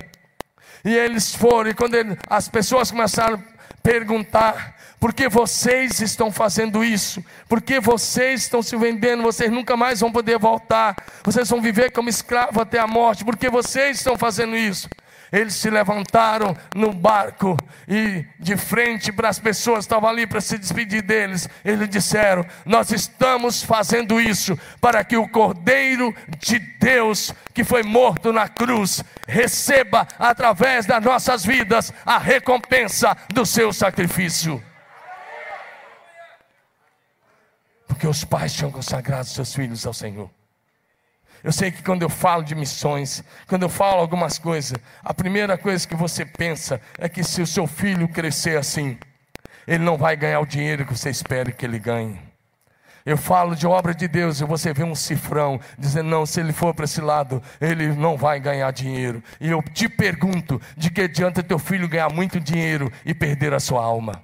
E 0.83 0.95
eles 0.95 1.35
foram, 1.35 1.69
e 1.69 1.73
quando 1.73 1.95
ele, 1.95 2.17
as 2.29 2.47
pessoas 2.47 2.91
começaram 2.91 3.35
a 3.35 3.77
perguntar: 3.81 4.75
por 4.99 5.13
que 5.13 5.29
vocês 5.29 5.99
estão 6.01 6.31
fazendo 6.31 6.83
isso? 6.83 7.23
Por 7.47 7.61
que 7.61 7.79
vocês 7.79 8.43
estão 8.43 8.61
se 8.63 8.75
vendendo? 8.75 9.23
Vocês 9.23 9.51
nunca 9.51 9.77
mais 9.77 9.99
vão 9.99 10.11
poder 10.11 10.39
voltar. 10.39 10.95
Vocês 11.23 11.49
vão 11.49 11.61
viver 11.61 11.91
como 11.91 12.09
escravo 12.09 12.59
até 12.61 12.79
a 12.79 12.87
morte. 12.87 13.23
Por 13.23 13.37
que 13.37 13.49
vocês 13.49 13.97
estão 13.97 14.17
fazendo 14.17 14.55
isso? 14.55 14.89
Eles 15.31 15.55
se 15.55 15.69
levantaram 15.69 16.55
no 16.73 16.93
barco 16.93 17.57
e, 17.87 18.25
de 18.39 18.55
frente 18.55 19.11
para 19.11 19.29
as 19.29 19.39
pessoas 19.39 19.79
estavam 19.79 20.09
ali 20.09 20.25
para 20.25 20.39
se 20.39 20.57
despedir 20.57 21.01
deles, 21.01 21.49
eles 21.63 21.89
disseram: 21.89 22.45
Nós 22.65 22.91
estamos 22.91 23.63
fazendo 23.63 24.19
isso 24.21 24.57
para 24.79 25.03
que 25.03 25.17
o 25.17 25.27
Cordeiro 25.27 26.15
de 26.39 26.59
Deus, 26.59 27.33
que 27.53 27.63
foi 27.63 27.83
morto 27.83 28.31
na 28.31 28.47
cruz, 28.47 29.03
receba 29.27 30.07
através 30.17 30.85
das 30.85 31.03
nossas 31.03 31.43
vidas 31.43 31.93
a 32.05 32.17
recompensa 32.17 33.15
do 33.33 33.45
seu 33.45 33.73
sacrifício. 33.73 34.63
Porque 37.87 38.07
os 38.07 38.23
pais 38.23 38.53
tinham 38.53 38.71
consagrado 38.71 39.25
seus 39.25 39.53
filhos 39.53 39.85
ao 39.85 39.93
Senhor. 39.93 40.36
Eu 41.43 41.51
sei 41.51 41.71
que 41.71 41.83
quando 41.83 42.01
eu 42.01 42.09
falo 42.09 42.43
de 42.43 42.55
missões, 42.55 43.23
quando 43.47 43.63
eu 43.63 43.69
falo 43.69 43.99
algumas 43.99 44.39
coisas, 44.39 44.77
a 45.03 45.13
primeira 45.13 45.57
coisa 45.57 45.87
que 45.87 45.95
você 45.95 46.25
pensa 46.25 46.81
é 46.97 47.07
que 47.07 47.23
se 47.23 47.41
o 47.41 47.47
seu 47.47 47.67
filho 47.67 48.07
crescer 48.07 48.57
assim, 48.57 48.97
ele 49.67 49.83
não 49.83 49.97
vai 49.97 50.15
ganhar 50.15 50.39
o 50.39 50.45
dinheiro 50.45 50.85
que 50.85 50.97
você 50.97 51.09
espera 51.09 51.51
que 51.51 51.65
ele 51.65 51.79
ganhe. 51.79 52.19
Eu 53.07 53.15
falo 53.15 53.55
de 53.55 53.65
obra 53.65 53.95
de 53.95 54.05
Deus 54.05 54.41
e 54.41 54.43
você 54.43 54.73
vê 54.73 54.83
um 54.83 54.93
cifrão 54.93 55.61
dizendo: 55.79 56.09
não, 56.09 56.25
se 56.25 56.41
ele 56.41 56.51
for 56.51 56.73
para 56.73 56.83
esse 56.83 56.99
lado, 56.99 57.41
ele 57.61 57.87
não 57.87 58.17
vai 58.17 58.37
ganhar 58.37 58.69
dinheiro. 58.71 59.23
E 59.39 59.49
eu 59.49 59.63
te 59.63 59.87
pergunto: 59.87 60.61
de 60.75 60.89
que 60.89 61.01
adianta 61.01 61.41
teu 61.41 61.57
filho 61.57 61.87
ganhar 61.87 62.11
muito 62.11 62.37
dinheiro 62.37 62.91
e 63.05 63.13
perder 63.13 63.53
a 63.53 63.61
sua 63.61 63.81
alma? 63.81 64.21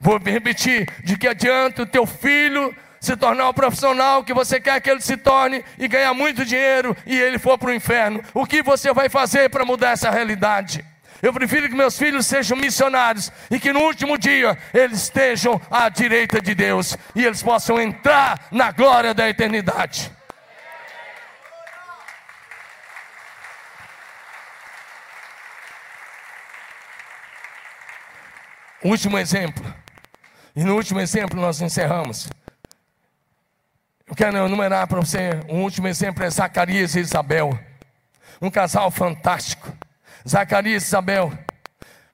Vou 0.00 0.18
repetir: 0.18 0.90
de 1.04 1.18
que 1.18 1.28
adianta 1.28 1.84
teu 1.84 2.06
filho 2.06 2.74
se 3.00 3.16
tornar 3.16 3.48
o 3.48 3.54
profissional 3.54 4.24
que 4.24 4.34
você 4.34 4.60
quer 4.60 4.80
que 4.80 4.90
ele 4.90 5.00
se 5.00 5.16
torne 5.16 5.64
e 5.78 5.88
ganhar 5.88 6.14
muito 6.14 6.44
dinheiro 6.44 6.96
e 7.06 7.18
ele 7.18 7.38
for 7.38 7.58
para 7.58 7.70
o 7.70 7.74
inferno. 7.74 8.22
O 8.34 8.46
que 8.46 8.62
você 8.62 8.92
vai 8.92 9.08
fazer 9.08 9.48
para 9.50 9.64
mudar 9.64 9.90
essa 9.90 10.10
realidade? 10.10 10.84
Eu 11.20 11.32
prefiro 11.32 11.68
que 11.68 11.74
meus 11.74 11.98
filhos 11.98 12.26
sejam 12.26 12.56
missionários 12.56 13.32
e 13.50 13.58
que 13.58 13.72
no 13.72 13.80
último 13.80 14.16
dia 14.16 14.56
eles 14.72 15.02
estejam 15.02 15.60
à 15.70 15.88
direita 15.88 16.40
de 16.40 16.54
Deus 16.54 16.96
e 17.14 17.24
eles 17.24 17.42
possam 17.42 17.80
entrar 17.80 18.46
na 18.52 18.70
glória 18.70 19.12
da 19.12 19.28
eternidade. 19.28 20.12
Último 28.82 29.18
exemplo. 29.18 29.74
E 30.54 30.62
no 30.62 30.76
último 30.76 31.00
exemplo 31.00 31.40
nós 31.40 31.60
encerramos. 31.60 32.28
Eu 34.08 34.16
quero 34.16 34.38
enumerar 34.38 34.86
para 34.86 35.00
você 35.00 35.38
um 35.50 35.62
último 35.62 35.86
exemplo: 35.86 36.24
é 36.24 36.30
Zacarias 36.30 36.94
e 36.94 37.00
Isabel. 37.00 37.58
Um 38.40 38.50
casal 38.50 38.90
fantástico. 38.90 39.70
Zacarias 40.26 40.84
e 40.84 40.86
Isabel 40.86 41.30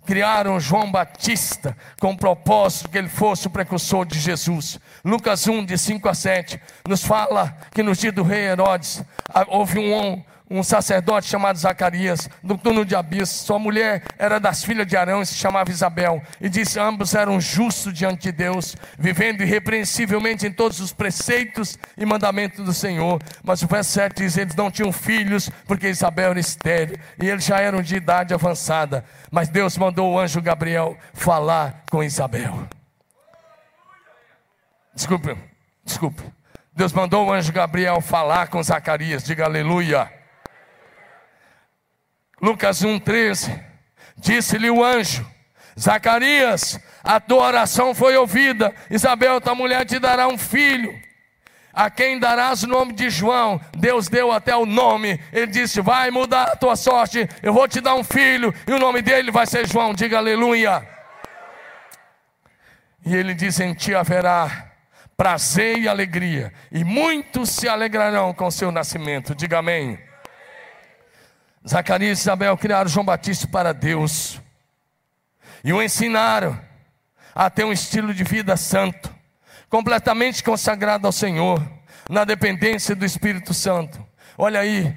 criaram 0.05 0.59
João 0.59 0.91
Batista 0.91 1.77
com 2.01 2.11
o 2.11 2.17
propósito 2.17 2.91
que 2.91 2.99
ele 2.99 3.09
fosse 3.09 3.47
o 3.47 3.51
precursor 3.51 4.05
de 4.05 4.19
Jesus. 4.19 4.81
Lucas 5.05 5.47
1, 5.47 5.65
de 5.65 5.79
5 5.79 6.09
a 6.09 6.15
7, 6.15 6.61
nos 6.87 7.05
fala 7.05 7.57
que 7.73 7.83
no 7.83 7.95
dia 7.95 8.11
do 8.11 8.25
rei 8.25 8.49
Herodes 8.49 9.01
houve 9.47 9.79
um, 9.79 10.23
um 10.59 10.63
sacerdote 10.63 11.29
chamado 11.29 11.59
Zacarias, 11.59 12.31
do 12.43 12.57
turno 12.57 12.85
de 12.85 12.95
Abis. 12.95 13.29
Sua 13.29 13.59
mulher 13.59 14.05
era 14.17 14.39
das 14.39 14.63
filhas 14.63 14.87
de 14.87 14.97
Arão 14.97 15.21
e 15.21 15.27
se 15.27 15.35
chamava 15.35 15.71
Isabel. 15.71 16.23
E 16.41 16.49
disse: 16.49 16.79
ambos 16.79 17.15
eram 17.15 17.41
justos 17.41 17.93
diante 17.93 18.25
de 18.25 18.33
Deus, 18.33 18.77
vivendo 18.97 19.43
irrepreensivelmente 19.43 20.47
em 20.47 20.53
todos 20.53 20.79
os 20.79 20.93
preceitos 20.93 21.77
e 21.99 22.07
mandamentos 22.07 22.65
do 22.65 22.73
Senhor. 22.73 23.21
Mas 23.43 23.63
o 23.63 23.67
verso 23.67 23.91
7 23.91 24.15
diz: 24.15 24.37
eles 24.37 24.55
não 24.55 24.71
tinham 24.71 24.93
filhos, 24.93 25.51
porque 25.67 25.89
Isabel 25.89 26.31
era 26.31 26.41
estéril 26.41 26.99
e 27.21 27.29
eles 27.29 27.45
já 27.45 27.59
eram 27.61 27.83
de 27.83 27.97
idade 27.97 28.33
avançada. 28.33 29.05
Mas 29.33 29.49
Deus 29.49 29.77
mandou 29.77 30.13
o 30.13 30.19
anjo 30.19 30.41
Gabriel 30.41 30.97
falar 31.13 31.83
com 31.91 32.03
Isabel. 32.03 32.69
Desculpe, 34.95 35.37
desculpe. 35.85 36.23
Deus 36.77 36.93
mandou 36.93 37.27
o 37.27 37.33
anjo 37.33 37.53
Gabriel 37.53 38.01
falar 38.01 38.47
com 38.47 38.63
Zacarias, 38.63 39.25
diga 39.25 39.45
aleluia. 39.45 40.24
Lucas 42.45 42.83
1,13. 42.83 43.59
Disse-lhe 44.19 44.69
o 44.69 44.85
anjo: 44.85 45.27
Zacarias, 45.81 46.79
a 47.03 47.19
tua 47.19 47.47
oração 47.47 47.95
foi 47.95 48.19
ouvida. 48.19 48.71
Isabel, 48.91 49.41
tua 49.41 49.55
mulher 49.55 49.87
te 49.87 49.99
dará 49.99 50.29
um 50.29 50.37
filho. 50.37 50.95
A 51.73 51.89
quem 51.89 52.19
darás 52.19 52.63
o 52.63 52.67
nome 52.67 52.93
de 52.93 53.09
João? 53.09 53.59
Deus 53.75 54.09
deu 54.09 54.31
até 54.31 54.55
o 54.55 54.67
nome. 54.67 55.19
Ele 55.33 55.47
disse: 55.47 55.81
Vai 55.81 56.11
mudar 56.11 56.49
a 56.49 56.57
tua 56.57 56.77
sorte. 56.77 57.27
Eu 57.43 57.55
vou 57.55 57.67
te 57.67 57.81
dar 57.81 57.95
um 57.95 58.05
filho. 58.05 58.55
E 58.67 58.73
o 58.73 58.79
nome 58.79 59.01
dele 59.01 59.31
vai 59.31 59.47
ser 59.47 59.67
João. 59.67 59.95
Diga 59.95 60.19
aleluia. 60.19 60.87
E 63.07 63.17
ele 63.17 63.33
diz: 63.33 63.59
Em 63.59 63.73
ti 63.73 63.95
haverá 63.95 64.71
prazer 65.17 65.79
e 65.79 65.89
alegria. 65.89 66.53
E 66.71 66.85
muitos 66.85 67.49
se 67.49 67.67
alegrarão 67.71 68.35
com 68.35 68.49
o 68.49 68.53
seu 68.53 68.71
nascimento. 68.71 69.35
Diga 69.35 69.61
amém. 69.61 69.99
Zacarias 71.67 72.19
e 72.19 72.23
Isabel 72.23 72.57
criaram 72.59 72.89
João 72.89 73.07
Batista 73.07 73.49
para 73.49 73.73
Deus 73.73 74.41
e 75.65 75.73
o 75.73 75.83
ensinaram 75.83 76.61
a 77.35 77.49
ter 77.49 77.65
um 77.65 77.73
estilo 77.73 78.13
de 78.13 78.23
vida 78.23 78.57
santo, 78.57 79.13
completamente 79.71 80.45
consagrado 80.45 81.07
ao 81.07 81.13
Senhor, 81.13 81.67
na 82.09 82.25
dependência 82.25 82.95
do 82.95 83.05
Espírito 83.05 83.55
Santo. 83.55 84.07
Olha 84.37 84.61
aí, 84.61 84.95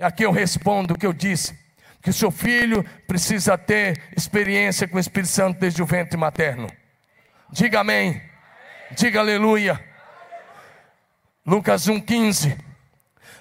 aqui 0.00 0.24
eu 0.24 0.30
respondo 0.30 0.94
o 0.94 0.98
que 0.98 1.06
eu 1.06 1.12
disse: 1.12 1.58
que 2.00 2.10
o 2.10 2.12
seu 2.12 2.30
filho 2.30 2.84
precisa 3.06 3.58
ter 3.58 4.00
experiência 4.16 4.86
com 4.86 4.96
o 4.96 5.00
Espírito 5.00 5.30
Santo 5.30 5.58
desde 5.58 5.82
o 5.82 5.86
ventre 5.86 6.16
materno. 6.16 6.68
Diga 7.50 7.80
amém, 7.80 8.22
diga 8.92 9.18
aleluia. 9.18 9.82
Lucas 11.44 11.88
1,15 11.88 12.71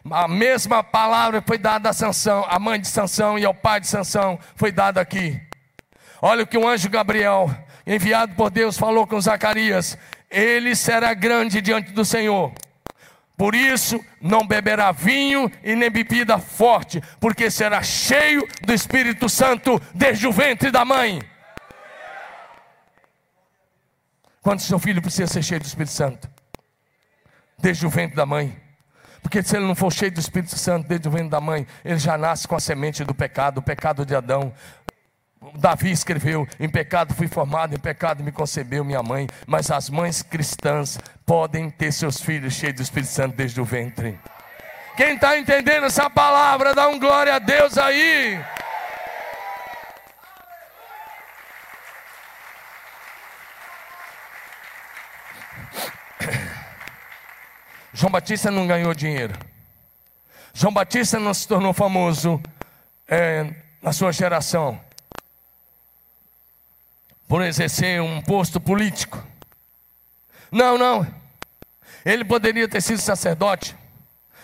a 0.10 0.28
mesma 0.28 0.84
palavra 0.84 1.44
foi 1.46 1.58
dada 1.58 1.90
a 1.90 1.94
Sansão, 1.94 2.46
a 2.48 2.58
mãe 2.58 2.80
de 2.80 2.88
Sansão 2.88 3.38
e 3.38 3.46
ao 3.46 3.54
pai 3.54 3.80
de 3.80 3.88
Sansão 3.88 4.40
foi 4.56 4.72
dada 4.72 5.00
aqui. 5.00 5.40
Olha 6.22 6.44
o 6.44 6.48
que 6.48 6.58
o 6.58 6.68
anjo 6.68 6.90
Gabriel, 6.90 7.50
enviado 7.86 8.36
por 8.36 8.50
Deus, 8.50 8.78
falou 8.78 9.06
com 9.06 9.20
Zacarias: 9.20 9.98
Ele 10.30 10.76
será 10.76 11.14
grande 11.14 11.62
diante 11.62 11.92
do 11.92 12.06
Senhor. 12.06 12.52
Por 13.38 13.56
isso, 13.56 14.00
não 14.22 14.46
beberá 14.46 14.92
vinho 14.92 15.52
e 15.64 15.76
nem 15.76 15.90
bebida 15.90 16.38
forte, 16.38 17.02
porque 17.20 17.50
será 17.50 17.82
cheio 17.82 18.48
do 18.62 18.72
Espírito 18.72 19.28
Santo 19.28 19.82
desde 19.96 20.28
o 20.28 20.32
ventre 20.32 20.70
da 20.70 20.86
mãe. 20.86 21.22
Quando 24.44 24.60
seu 24.60 24.78
filho 24.78 25.02
precisa 25.02 25.26
ser 25.26 25.42
cheio 25.42 25.60
do 25.60 25.66
Espírito 25.66 25.92
Santo? 25.92 26.30
Desde 27.58 27.86
o 27.86 27.90
ventre 27.90 28.16
da 28.16 28.28
mãe. 28.28 28.61
Porque 29.22 29.44
se 29.44 29.56
ele 29.56 29.66
não 29.66 29.76
for 29.76 29.92
cheio 29.92 30.12
do 30.12 30.20
Espírito 30.20 30.58
Santo 30.58 30.88
desde 30.88 31.08
o 31.08 31.12
ventre 31.12 31.30
da 31.30 31.40
mãe, 31.40 31.66
ele 31.86 32.00
já 32.00 32.18
nasce 32.18 32.48
com 32.48 32.56
a 32.56 32.60
semente 32.60 33.04
do 33.04 33.14
pecado, 33.14 33.60
o 33.60 33.62
pecado 33.62 34.06
de 34.06 34.16
Adão. 34.16 34.54
Davi 35.56 35.92
escreveu: 35.92 36.48
Em 36.60 36.70
pecado 36.70 37.14
fui 37.14 37.28
formado, 37.28 37.76
em 37.76 37.80
pecado 37.80 38.24
me 38.24 38.32
concebeu 38.32 38.84
minha 38.84 39.02
mãe. 39.02 39.28
Mas 39.48 39.72
as 39.72 39.90
mães 39.90 40.22
cristãs 40.22 41.00
podem 41.26 41.70
ter 41.70 41.92
seus 41.92 42.22
filhos 42.22 42.54
cheios 42.54 42.76
do 42.76 42.82
Espírito 42.82 43.10
Santo 43.10 43.36
desde 43.36 43.60
o 43.60 43.66
ventre. 43.66 44.20
Quem 44.96 45.16
está 45.16 45.38
entendendo 45.38 45.86
essa 45.86 46.10
palavra, 46.10 46.76
dá 46.76 46.88
um 46.88 47.00
glória 47.00 47.36
a 47.36 47.40
Deus 47.40 47.78
aí. 47.78 48.40
João 57.94 58.12
Batista 58.12 58.50
não 58.50 58.66
ganhou 58.66 58.94
dinheiro. 58.94 59.38
João 60.54 60.74
Batista 60.74 61.20
não 61.20 61.34
se 61.34 61.48
tornou 61.48 61.74
famoso 61.74 62.42
é, 63.08 63.54
na 63.82 63.92
sua 63.92 64.12
geração 64.12 64.80
por 67.28 67.42
exercer 67.42 68.02
um 68.02 68.22
posto 68.22 68.60
político. 68.60 69.22
Não, 70.52 70.78
não. 70.78 71.08
Ele 72.06 72.26
poderia 72.26 72.68
ter 72.68 72.82
sido 72.82 73.00
sacerdote. 73.00 73.76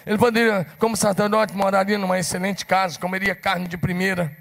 Ele 0.05 0.17
poderia, 0.17 0.65
como 0.77 0.95
sacerdote, 0.95 1.53
moraria 1.53 1.97
numa 1.97 2.17
excelente 2.17 2.65
casa, 2.65 2.97
comeria 2.97 3.35
carne 3.35 3.67
de 3.67 3.77
primeira, 3.77 4.35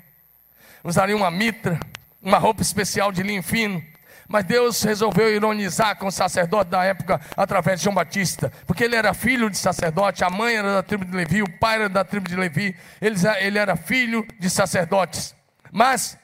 usaria 0.84 1.16
uma 1.16 1.30
mitra, 1.30 1.80
uma 2.22 2.38
roupa 2.38 2.62
especial 2.62 3.10
de 3.10 3.22
linho 3.22 3.42
fino 3.42 3.82
mas 4.28 4.44
Deus 4.44 4.82
resolveu 4.82 5.32
ironizar 5.32 5.96
com 5.96 6.06
o 6.06 6.12
sacerdote 6.12 6.70
da 6.70 6.84
época 6.84 7.20
através 7.36 7.78
de 7.78 7.84
João 7.84 7.94
Batista, 7.94 8.52
porque 8.66 8.84
ele 8.84 8.96
era 8.96 9.14
filho 9.14 9.48
de 9.48 9.56
sacerdote, 9.56 10.24
a 10.24 10.30
mãe 10.30 10.56
era 10.56 10.74
da 10.74 10.82
tribo 10.82 11.04
de 11.04 11.12
Levi, 11.12 11.42
o 11.42 11.58
pai 11.58 11.76
era 11.76 11.88
da 11.88 12.04
tribo 12.04 12.28
de 12.28 12.36
Levi, 12.36 12.76
ele, 13.00 13.58
era 13.58 13.76
filho 13.76 14.26
de 14.38 14.50
sacerdotes. 14.50 15.34
Mas 15.70 16.18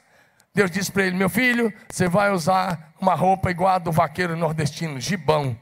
Deus 0.53 0.69
disse 0.69 0.91
para 0.91 1.03
ele: 1.03 1.15
Meu 1.15 1.29
filho, 1.29 1.73
você 1.89 2.07
vai 2.07 2.31
usar 2.31 2.93
uma 2.99 3.15
roupa 3.15 3.49
igual 3.49 3.75
a 3.75 3.79
do 3.79 3.91
vaqueiro 3.91 4.35
nordestino, 4.35 4.99
gibão. 4.99 5.57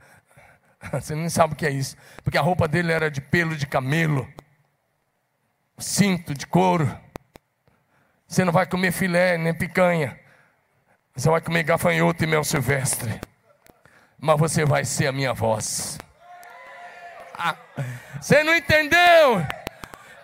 Você 0.92 1.14
nem 1.14 1.30
sabe 1.30 1.54
o 1.54 1.56
que 1.56 1.66
é 1.66 1.70
isso, 1.70 1.96
porque 2.22 2.36
a 2.36 2.42
roupa 2.42 2.68
dele 2.68 2.92
era 2.92 3.10
de 3.10 3.20
pelo 3.20 3.56
de 3.56 3.66
camelo, 3.66 4.28
cinto 5.78 6.34
de 6.34 6.46
couro. 6.46 6.94
Você 8.26 8.44
não 8.44 8.52
vai 8.52 8.66
comer 8.66 8.92
filé 8.92 9.38
nem 9.38 9.54
picanha. 9.54 10.18
Você 11.16 11.30
vai 11.30 11.40
comer 11.40 11.62
gafanhoto 11.62 12.24
e 12.24 12.26
mel 12.26 12.42
silvestre. 12.42 13.20
Mas 14.18 14.38
você 14.38 14.64
vai 14.64 14.84
ser 14.84 15.06
a 15.06 15.12
minha 15.12 15.32
voz. 15.32 15.96
Ah, 17.38 17.54
você 18.20 18.42
não 18.42 18.54
entendeu? 18.54 19.46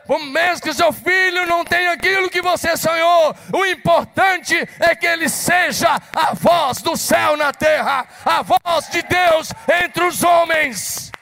Por 0.05 0.19
mesmo 0.19 0.63
que 0.63 0.75
seu 0.75 0.93
filho 0.93 1.47
não 1.47 1.65
tenha 1.65 1.93
aquilo 1.93 2.29
que 2.29 2.43
você 2.43 2.77
sonhou, 2.77 3.37
o 3.53 3.65
importante 3.67 4.57
é 4.81 4.97
que 4.97 5.07
ele 5.07 5.29
seja 5.29 6.01
a 6.13 6.35
voz 6.35 6.83
do 6.83 6.97
céu 6.97 7.37
na 7.37 7.53
terra, 7.53 8.09
a 8.25 8.43
voz 8.43 8.89
de 8.91 9.03
Deus 9.03 9.53
entre 9.85 10.03
os 10.03 10.25
homens. 10.25 11.13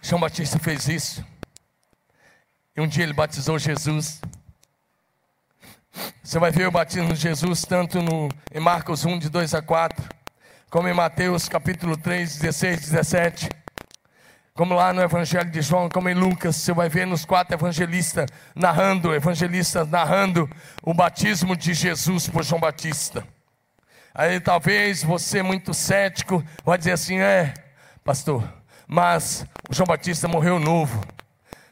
João 0.00 0.20
Batista 0.20 0.58
fez 0.58 0.88
isso. 0.88 1.37
E 2.78 2.80
um 2.80 2.86
dia 2.86 3.02
ele 3.02 3.12
batizou 3.12 3.58
Jesus. 3.58 4.20
Você 6.22 6.38
vai 6.38 6.52
ver 6.52 6.68
o 6.68 6.70
batismo 6.70 7.12
de 7.12 7.18
Jesus 7.18 7.62
tanto 7.62 8.00
no, 8.00 8.28
em 8.54 8.60
Marcos 8.60 9.04
1, 9.04 9.18
de 9.18 9.28
2 9.28 9.52
a 9.54 9.60
4, 9.60 10.08
como 10.70 10.86
em 10.86 10.94
Mateus 10.94 11.48
capítulo 11.48 11.96
3, 11.96 12.38
16, 12.38 12.80
17. 12.82 13.48
Como 14.54 14.76
lá 14.76 14.92
no 14.92 15.02
Evangelho 15.02 15.50
de 15.50 15.60
João, 15.60 15.88
como 15.88 16.08
em 16.08 16.14
Lucas, 16.14 16.54
você 16.54 16.72
vai 16.72 16.88
ver 16.88 17.04
nos 17.04 17.24
quatro 17.24 17.52
evangelistas 17.52 18.30
narrando, 18.54 19.12
evangelistas 19.12 19.88
narrando 19.88 20.48
o 20.80 20.94
batismo 20.94 21.56
de 21.56 21.74
Jesus 21.74 22.28
por 22.28 22.44
João 22.44 22.60
Batista. 22.60 23.26
Aí 24.14 24.38
talvez 24.38 25.02
você, 25.02 25.42
muito 25.42 25.74
cético, 25.74 26.44
vai 26.64 26.78
dizer 26.78 26.92
assim: 26.92 27.18
é, 27.18 27.54
pastor, 28.04 28.48
mas 28.86 29.44
o 29.68 29.74
João 29.74 29.88
Batista 29.88 30.28
morreu 30.28 30.60
novo. 30.60 31.17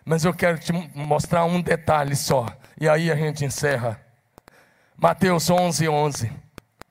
Mas 0.09 0.25
eu 0.25 0.33
quero 0.33 0.57
te 0.57 0.73
mostrar 0.95 1.45
um 1.47 1.61
detalhe 1.61 2.15
só, 2.15 2.47
e 2.81 2.89
aí 2.89 3.11
a 3.11 3.17
gente 3.17 3.45
encerra. 3.45 4.01
Mateus 4.97 5.51
11, 5.51 5.89
11, 5.89 6.33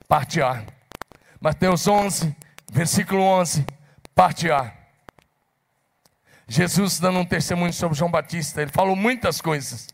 parte 0.06 0.42
A. 0.42 0.62
Mateus 1.40 1.88
11, 1.88 2.36
versículo 2.70 3.22
11, 3.22 3.64
parte 4.14 4.50
A. 4.50 4.70
Jesus 6.46 7.00
dando 7.00 7.20
um 7.20 7.24
testemunho 7.24 7.72
sobre 7.72 7.96
João 7.96 8.10
Batista, 8.10 8.60
ele 8.60 8.70
falou 8.70 8.94
muitas 8.94 9.40
coisas, 9.40 9.88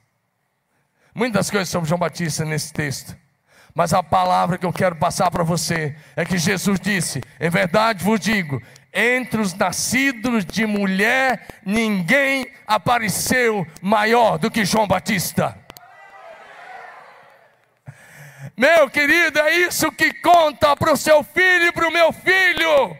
muitas 1.14 1.48
coisas 1.48 1.68
sobre 1.68 1.88
João 1.88 2.00
Batista 2.00 2.44
nesse 2.44 2.72
texto. 2.72 3.16
Mas 3.72 3.94
a 3.94 4.02
palavra 4.02 4.58
que 4.58 4.66
eu 4.66 4.72
quero 4.72 4.96
passar 4.96 5.30
para 5.30 5.44
você 5.44 5.96
é 6.16 6.24
que 6.24 6.36
Jesus 6.36 6.80
disse: 6.80 7.22
Em 7.40 7.48
verdade 7.48 8.02
vos 8.02 8.18
digo, 8.18 8.60
entre 8.92 9.40
os 9.40 9.54
nascidos 9.54 10.44
de 10.44 10.66
mulher, 10.66 11.46
ninguém 11.64 12.46
apareceu 12.66 13.66
maior 13.80 14.38
do 14.38 14.50
que 14.50 14.64
João 14.64 14.86
Batista. 14.86 15.58
Meu 18.56 18.90
querido, 18.90 19.40
é 19.40 19.52
isso 19.52 19.90
que 19.90 20.12
conta 20.14 20.76
para 20.76 20.92
o 20.92 20.96
seu 20.96 21.24
filho 21.24 21.68
e 21.68 21.72
para 21.72 21.88
o 21.88 21.92
meu 21.92 22.12
filho, 22.12 22.96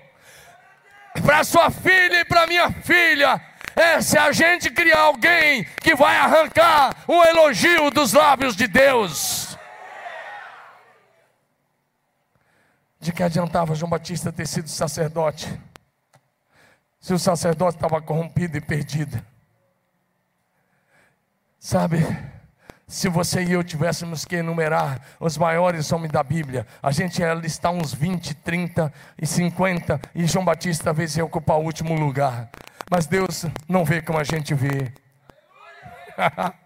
para 1.24 1.44
sua 1.44 1.70
filha 1.70 2.20
e 2.20 2.24
para 2.24 2.46
minha 2.46 2.70
filha. 2.70 3.40
É 3.76 4.00
se 4.00 4.18
a 4.18 4.32
gente 4.32 4.70
criar 4.70 5.00
alguém 5.00 5.64
que 5.82 5.94
vai 5.94 6.16
arrancar 6.16 6.94
um 7.08 7.22
elogio 7.24 7.90
dos 7.90 8.12
lábios 8.12 8.54
de 8.54 8.66
Deus. 8.66 9.58
De 13.00 13.12
que 13.12 13.22
adiantava 13.22 13.74
João 13.74 13.90
Batista 13.90 14.32
ter 14.32 14.46
sido 14.46 14.68
sacerdote? 14.68 15.48
Se 17.02 17.12
o 17.12 17.18
sacerdote 17.18 17.76
estava 17.76 18.00
corrompido 18.00 18.56
e 18.56 18.60
perdido. 18.60 19.20
Sabe? 21.58 21.98
Se 22.86 23.08
você 23.08 23.42
e 23.42 23.52
eu 23.52 23.64
tivéssemos 23.64 24.24
que 24.24 24.36
enumerar 24.36 25.00
os 25.18 25.36
maiores 25.36 25.90
homens 25.90 26.12
da 26.12 26.22
Bíblia, 26.22 26.64
a 26.80 26.92
gente 26.92 27.20
ia 27.20 27.34
listar 27.34 27.72
uns 27.72 27.92
20, 27.92 28.34
30 28.36 28.92
e 29.20 29.26
50, 29.26 30.00
e 30.14 30.26
João 30.26 30.44
Batista 30.44 30.84
talvez 30.84 31.16
ia 31.16 31.24
ocupar 31.24 31.58
o 31.58 31.64
último 31.64 31.92
lugar. 31.94 32.48
Mas 32.88 33.06
Deus 33.06 33.46
não 33.68 33.84
vê 33.84 34.00
como 34.00 34.20
a 34.20 34.24
gente 34.24 34.54
vê. 34.54 34.92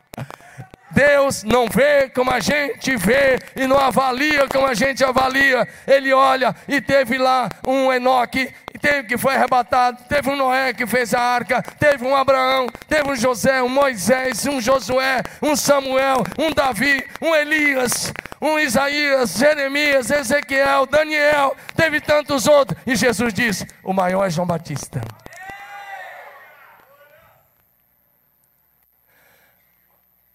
Deus 0.90 1.42
não 1.42 1.66
vê 1.66 2.08
como 2.08 2.30
a 2.30 2.40
gente 2.40 2.96
vê 2.96 3.38
e 3.54 3.66
não 3.66 3.78
avalia 3.78 4.48
como 4.48 4.66
a 4.66 4.74
gente 4.74 5.04
avalia. 5.04 5.68
Ele 5.86 6.12
olha 6.12 6.54
e 6.68 6.80
teve 6.80 7.18
lá 7.18 7.48
um 7.66 7.92
Enoque, 7.92 8.52
teve 8.78 9.08
que 9.08 9.18
foi 9.18 9.34
arrebatado, 9.34 10.02
teve 10.08 10.30
um 10.30 10.36
Noé 10.36 10.72
que 10.72 10.86
fez 10.86 11.14
a 11.14 11.20
arca, 11.20 11.62
teve 11.62 12.04
um 12.04 12.14
Abraão, 12.14 12.66
teve 12.88 13.10
um 13.10 13.16
José, 13.16 13.62
um 13.62 13.68
Moisés, 13.68 14.46
um 14.46 14.60
Josué, 14.60 15.22
um 15.42 15.54
Samuel, 15.56 16.24
um 16.38 16.52
Davi, 16.52 17.04
um 17.20 17.34
Elias, 17.34 18.12
um 18.40 18.58
Isaías, 18.58 19.36
Jeremias, 19.36 20.10
Ezequiel, 20.10 20.86
Daniel, 20.86 21.56
teve 21.74 22.00
tantos 22.00 22.46
outros. 22.46 22.78
E 22.86 22.96
Jesus 22.96 23.32
disse: 23.32 23.66
o 23.82 23.92
maior 23.92 24.24
é 24.24 24.30
João 24.30 24.46
Batista. 24.46 25.00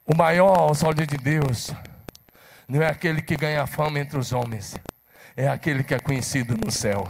O 0.05 0.15
maior 0.15 0.57
aos 0.57 0.83
olhos 0.83 1.07
de 1.07 1.15
Deus 1.15 1.71
não 2.67 2.81
é 2.81 2.87
aquele 2.87 3.21
que 3.21 3.35
ganha 3.35 3.65
fama 3.65 3.99
entre 3.99 4.17
os 4.17 4.33
homens, 4.33 4.75
é 5.37 5.47
aquele 5.47 5.83
que 5.83 5.93
é 5.93 5.99
conhecido 5.99 6.57
no 6.57 6.71
céu. 6.71 7.07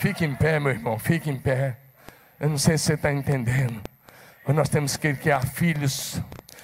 Fique 0.00 0.24
em 0.24 0.34
pé, 0.34 0.58
meu 0.58 0.72
irmão, 0.72 0.98
fique 0.98 1.28
em 1.28 1.36
pé. 1.36 1.76
Eu 2.40 2.48
não 2.48 2.56
sei 2.56 2.78
se 2.78 2.84
você 2.84 2.94
está 2.94 3.12
entendendo. 3.12 3.82
Mas 4.46 4.56
nós 4.56 4.68
temos 4.70 4.96
que 4.96 5.12
criar 5.12 5.44
filhos, 5.46 6.18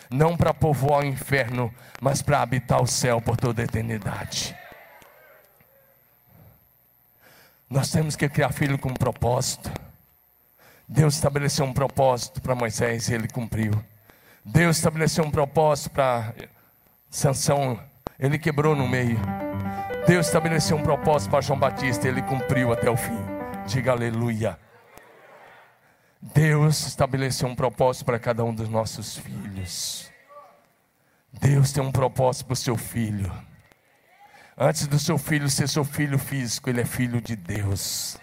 não 0.09 0.39
para 0.39 0.55
povoar 0.55 1.01
o 1.01 1.07
inferno, 1.07 1.71
mas 2.01 2.23
para 2.23 2.41
habitar 2.41 2.83
o 2.83 2.87
céu 2.87 3.21
por 3.21 3.37
toda 3.37 3.61
a 3.61 3.67
eternidade. 3.67 4.57
Nós 7.69 7.91
temos 7.91 8.17
que 8.17 8.27
criar 8.27 8.55
filho 8.55 8.79
com 8.79 8.89
um 8.89 8.95
propósito. 8.95 9.71
Deus 10.89 11.17
estabeleceu 11.17 11.67
um 11.67 11.75
propósito 11.75 12.41
para 12.41 12.55
Moisés 12.55 13.11
e 13.11 13.15
ele 13.15 13.29
cumpriu. 13.29 13.73
Deus 14.43 14.79
estabeleceu 14.79 15.23
um 15.23 15.31
propósito 15.31 15.91
para 15.91 16.33
Sansão, 17.11 17.79
ele 18.19 18.39
quebrou 18.39 18.75
no 18.75 18.89
meio. 18.89 19.21
Deus 20.07 20.27
estabeleceu 20.27 20.77
um 20.77 20.83
propósito 20.83 21.33
para 21.33 21.41
João 21.41 21.59
Batista, 21.59 22.07
ele 22.07 22.23
cumpriu 22.23 22.73
até 22.73 22.89
o 22.89 22.97
fim. 22.97 23.19
Diga 23.67 23.91
aleluia. 23.91 24.57
Deus 26.23 26.87
estabeleceu 26.87 27.49
um 27.49 27.57
propósito 27.57 28.05
para 28.05 28.17
cada 28.17 28.45
um 28.45 28.55
dos 28.55 28.69
nossos 28.69 29.17
filhos. 29.17 30.09
Deus 31.33 31.73
tem 31.73 31.83
um 31.83 31.91
propósito 31.91 32.47
para 32.47 32.53
o 32.53 32.57
seu 32.57 32.77
filho. 32.77 33.33
Antes 34.57 34.87
do 34.87 34.97
seu 34.97 35.19
filho 35.19 35.51
ser 35.51 35.69
seu 35.69 35.85
filho 35.85 36.21
físico, 36.21 36.71
ele 36.71 36.83
é 36.83 36.85
filho 36.85 37.21
de 37.21 37.35
Deus. 37.35 38.17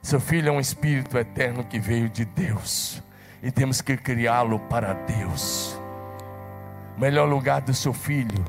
Seu 0.00 0.20
filho 0.20 0.50
é 0.50 0.52
um 0.52 0.60
espírito 0.60 1.18
eterno 1.18 1.64
que 1.64 1.80
veio 1.80 2.08
de 2.08 2.24
Deus 2.24 3.02
e 3.42 3.50
temos 3.50 3.80
que 3.80 3.96
criá-lo 3.96 4.60
para 4.60 4.94
Deus. 4.94 5.76
O 6.96 7.00
melhor 7.00 7.28
lugar 7.28 7.60
do 7.60 7.74
seu 7.74 7.92
filho 7.92 8.44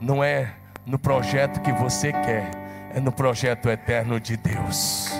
não 0.00 0.24
é 0.24 0.54
no 0.84 0.98
projeto 0.98 1.60
que 1.60 1.72
você 1.72 2.12
quer, 2.12 2.50
é 2.94 3.00
no 3.00 3.12
projeto 3.12 3.68
eterno 3.68 4.20
de 4.20 4.36
Deus. 4.36 5.10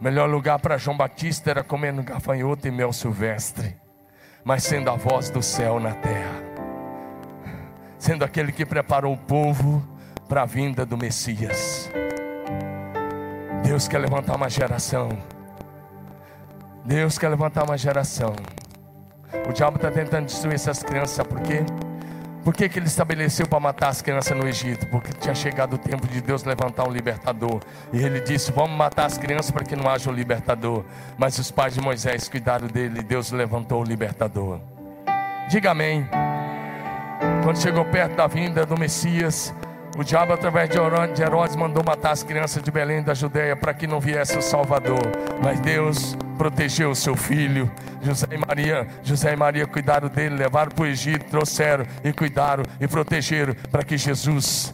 O 0.00 0.04
melhor 0.04 0.28
lugar 0.28 0.58
para 0.58 0.78
João 0.78 0.96
Batista 0.96 1.50
era 1.50 1.64
comendo 1.64 2.02
gafanhoto 2.02 2.68
e 2.68 2.70
mel 2.70 2.92
silvestre, 2.92 3.74
mas 4.44 4.62
sendo 4.62 4.90
a 4.90 4.96
voz 4.96 5.28
do 5.28 5.42
céu 5.42 5.80
na 5.80 5.94
terra, 5.94 6.42
sendo 7.98 8.24
aquele 8.24 8.52
que 8.52 8.64
preparou 8.64 9.12
o 9.14 9.18
povo 9.18 9.82
para 10.28 10.42
a 10.42 10.46
vinda 10.46 10.86
do 10.86 10.96
Messias. 10.96 11.90
Deus 13.64 13.88
quer 13.88 13.98
levantar 13.98 14.36
uma 14.36 14.48
geração 14.48 15.10
Deus 16.88 17.18
quer 17.18 17.28
levantar 17.28 17.64
uma 17.64 17.76
geração. 17.76 18.34
O 19.46 19.52
diabo 19.52 19.76
está 19.76 19.90
tentando 19.90 20.24
destruir 20.24 20.54
essas 20.54 20.82
crianças, 20.82 21.16
sabe 21.16 21.28
por 21.28 21.40
quê? 21.42 21.62
Por 22.44 22.54
que, 22.54 22.68
que 22.68 22.78
ele 22.78 22.86
estabeleceu 22.86 23.46
para 23.46 23.60
matar 23.60 23.88
as 23.88 24.00
crianças 24.00 24.36
no 24.36 24.46
Egito? 24.46 24.86
Porque 24.86 25.12
tinha 25.12 25.34
chegado 25.34 25.74
o 25.74 25.78
tempo 25.78 26.06
de 26.06 26.20
Deus 26.20 26.44
levantar 26.44 26.88
um 26.88 26.92
libertador. 26.92 27.60
E 27.92 27.98
ele 27.98 28.20
disse: 28.20 28.52
Vamos 28.52 28.76
matar 28.76 29.06
as 29.06 29.18
crianças 29.18 29.50
para 29.50 29.64
que 29.64 29.76
não 29.76 29.88
haja 29.88 30.10
um 30.10 30.12
libertador. 30.12 30.84
Mas 31.16 31.38
os 31.38 31.50
pais 31.50 31.74
de 31.74 31.80
Moisés 31.80 32.28
cuidaram 32.28 32.66
dele 32.66 33.00
e 33.00 33.02
Deus 33.02 33.30
levantou 33.30 33.82
o 33.82 33.84
libertador. 33.84 34.60
Diga 35.48 35.72
amém. 35.72 36.08
Quando 37.42 37.60
chegou 37.60 37.84
perto 37.84 38.16
da 38.16 38.26
vinda 38.26 38.64
do 38.64 38.78
Messias, 38.78 39.52
o 39.96 40.04
diabo, 40.04 40.32
através 40.32 40.68
de 40.68 41.22
Herodes, 41.22 41.56
mandou 41.56 41.82
matar 41.84 42.12
as 42.12 42.22
crianças 42.22 42.62
de 42.62 42.70
Belém 42.70 43.02
da 43.02 43.14
Judéia 43.14 43.56
para 43.56 43.74
que 43.74 43.86
não 43.86 43.98
viesse 43.98 44.36
o 44.38 44.42
Salvador. 44.42 45.00
Mas 45.42 45.58
Deus 45.60 46.16
protegeu 46.36 46.90
o 46.90 46.94
seu 46.94 47.16
filho. 47.16 47.70
José 48.00 48.28
e 48.30 48.38
Maria, 48.38 48.86
José 49.02 49.32
e 49.32 49.36
Maria 49.36 49.66
cuidaram 49.66 50.08
dele, 50.08 50.36
levaram 50.36 50.70
para 50.70 50.84
o 50.84 50.86
Egito, 50.86 51.24
trouxeram 51.24 51.84
e 52.04 52.12
cuidaram 52.12 52.62
e 52.80 52.86
protegeram 52.86 53.54
para 53.72 53.82
que 53.82 53.96
Jesus 53.96 54.72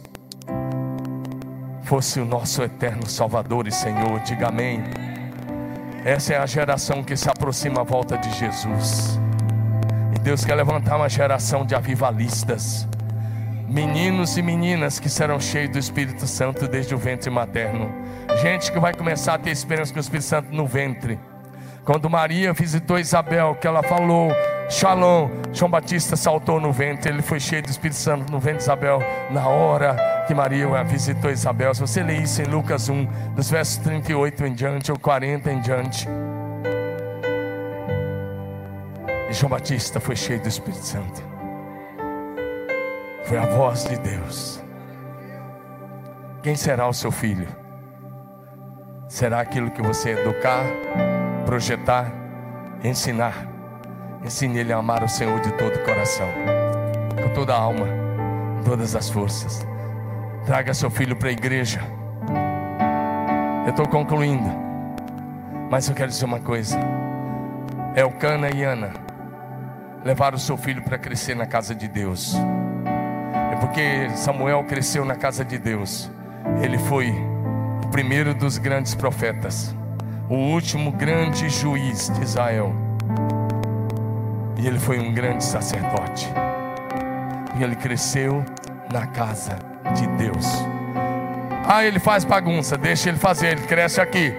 fosse 1.83 2.19
o 2.19 2.25
nosso 2.25 2.61
eterno 2.61 3.07
Salvador 3.07 3.67
e 3.67 3.71
Senhor. 3.71 4.19
Diga 4.19 4.49
amém. 4.49 4.83
Essa 6.03 6.35
é 6.35 6.37
a 6.37 6.45
geração 6.45 7.03
que 7.03 7.17
se 7.17 7.27
aproxima 7.27 7.81
à 7.81 7.83
volta 7.83 8.15
de 8.15 8.31
Jesus. 8.37 9.19
E 10.15 10.19
Deus 10.19 10.45
quer 10.45 10.53
levantar 10.53 10.97
uma 10.97 11.09
geração 11.09 11.65
de 11.65 11.73
avivalistas 11.73 12.87
meninos 13.67 14.37
e 14.37 14.41
meninas 14.41 14.99
que 14.99 15.09
serão 15.09 15.39
cheios 15.39 15.71
do 15.71 15.79
Espírito 15.79 16.27
Santo 16.27 16.67
desde 16.67 16.93
o 16.93 16.97
ventre 16.97 17.29
materno. 17.29 17.91
Gente 18.41 18.71
que 18.71 18.79
vai 18.79 18.93
começar 18.93 19.35
a 19.35 19.37
ter 19.37 19.51
experiência 19.51 19.93
com 19.93 19.99
o 19.99 20.01
Espírito 20.01 20.25
Santo 20.25 20.53
no 20.53 20.65
ventre. 20.65 21.19
Quando 21.83 22.09
Maria 22.09 22.51
visitou 22.53 22.97
Isabel, 22.97 23.55
que 23.55 23.67
ela 23.67 23.83
falou, 23.83 24.31
Shalom, 24.69 25.29
João 25.53 25.69
Batista 25.69 26.15
saltou 26.15 26.59
no 26.59 26.71
ventre, 26.71 27.11
ele 27.11 27.21
foi 27.21 27.39
cheio 27.39 27.61
do 27.61 27.69
Espírito 27.69 27.97
Santo 27.97 28.31
no 28.31 28.39
ventre 28.39 28.57
de 28.57 28.63
Isabel, 28.63 28.99
na 29.29 29.47
hora 29.47 29.95
que 30.27 30.33
Maria 30.33 30.83
visitou 30.83 31.29
Isabel. 31.29 31.73
Se 31.75 31.81
você 31.81 32.01
ler 32.01 32.21
isso 32.21 32.41
em 32.41 32.45
Lucas 32.45 32.89
1, 32.89 33.05
dos 33.35 33.49
versos 33.49 33.77
38 33.77 34.45
em 34.45 34.53
diante, 34.53 34.91
ou 34.91 34.97
40 34.97 35.51
em 35.51 35.61
diante. 35.61 36.07
E 39.29 39.33
João 39.33 39.51
Batista 39.51 39.99
foi 39.99 40.15
cheio 40.15 40.41
do 40.41 40.47
Espírito 40.47 40.83
Santo. 40.83 41.34
Foi 43.25 43.37
a 43.37 43.45
voz 43.45 43.85
de 43.85 43.97
Deus. 43.97 44.63
Quem 46.41 46.55
será 46.55 46.87
o 46.87 46.93
seu 46.93 47.11
filho? 47.11 47.65
será 49.07 49.39
aquilo 49.39 49.71
que 49.71 49.81
você 49.81 50.11
educar, 50.11 50.63
projetar, 51.45 52.11
ensinar. 52.83 53.47
Ensine 54.23 54.59
ele 54.59 54.73
a 54.73 54.77
amar 54.77 55.03
o 55.03 55.07
Senhor 55.07 55.39
de 55.39 55.51
todo 55.53 55.75
o 55.75 55.83
coração, 55.83 56.27
com 57.21 57.33
toda 57.33 57.53
a 57.53 57.57
alma, 57.57 57.87
todas 58.65 58.95
as 58.95 59.09
forças. 59.09 59.65
Traga 60.45 60.73
seu 60.73 60.89
filho 60.89 61.15
para 61.15 61.29
a 61.29 61.31
igreja. 61.31 61.79
Eu 63.65 63.69
estou 63.69 63.87
concluindo, 63.87 64.49
mas 65.69 65.87
eu 65.87 65.95
quero 65.95 66.09
dizer 66.09 66.25
uma 66.25 66.39
coisa. 66.39 66.77
Elcana 67.95 68.49
e 68.49 68.63
Ana 68.63 68.91
levaram 70.03 70.35
o 70.35 70.39
seu 70.39 70.57
filho 70.57 70.83
para 70.83 70.97
crescer 70.97 71.35
na 71.35 71.45
casa 71.45 71.73
de 71.73 71.87
Deus. 71.87 72.35
É 73.51 73.55
porque 73.59 74.09
Samuel 74.15 74.63
cresceu 74.63 75.05
na 75.05 75.15
casa 75.15 75.43
de 75.43 75.57
Deus. 75.57 76.09
Ele 76.61 76.77
foi 76.77 77.09
o 77.83 77.87
primeiro 77.87 78.33
dos 78.33 78.57
grandes 78.57 78.93
profetas, 78.95 79.75
o 80.29 80.35
último 80.35 80.91
grande 80.91 81.49
juiz 81.49 82.09
de 82.09 82.23
Israel. 82.23 82.73
E 84.57 84.67
ele 84.67 84.79
foi 84.79 84.99
um 84.99 85.13
grande 85.13 85.43
sacerdote. 85.43 86.27
E 87.57 87.63
ele 87.63 87.75
cresceu 87.75 88.43
na 88.91 89.07
casa 89.07 89.57
de 89.95 90.07
Deus. 90.07 90.45
Ah, 91.67 91.83
ele 91.83 91.99
faz 91.99 92.23
bagunça, 92.23 92.77
deixa 92.77 93.09
ele 93.09 93.17
fazer, 93.17 93.47
ele 93.47 93.61
cresce 93.61 93.99
aqui. 93.99 94.33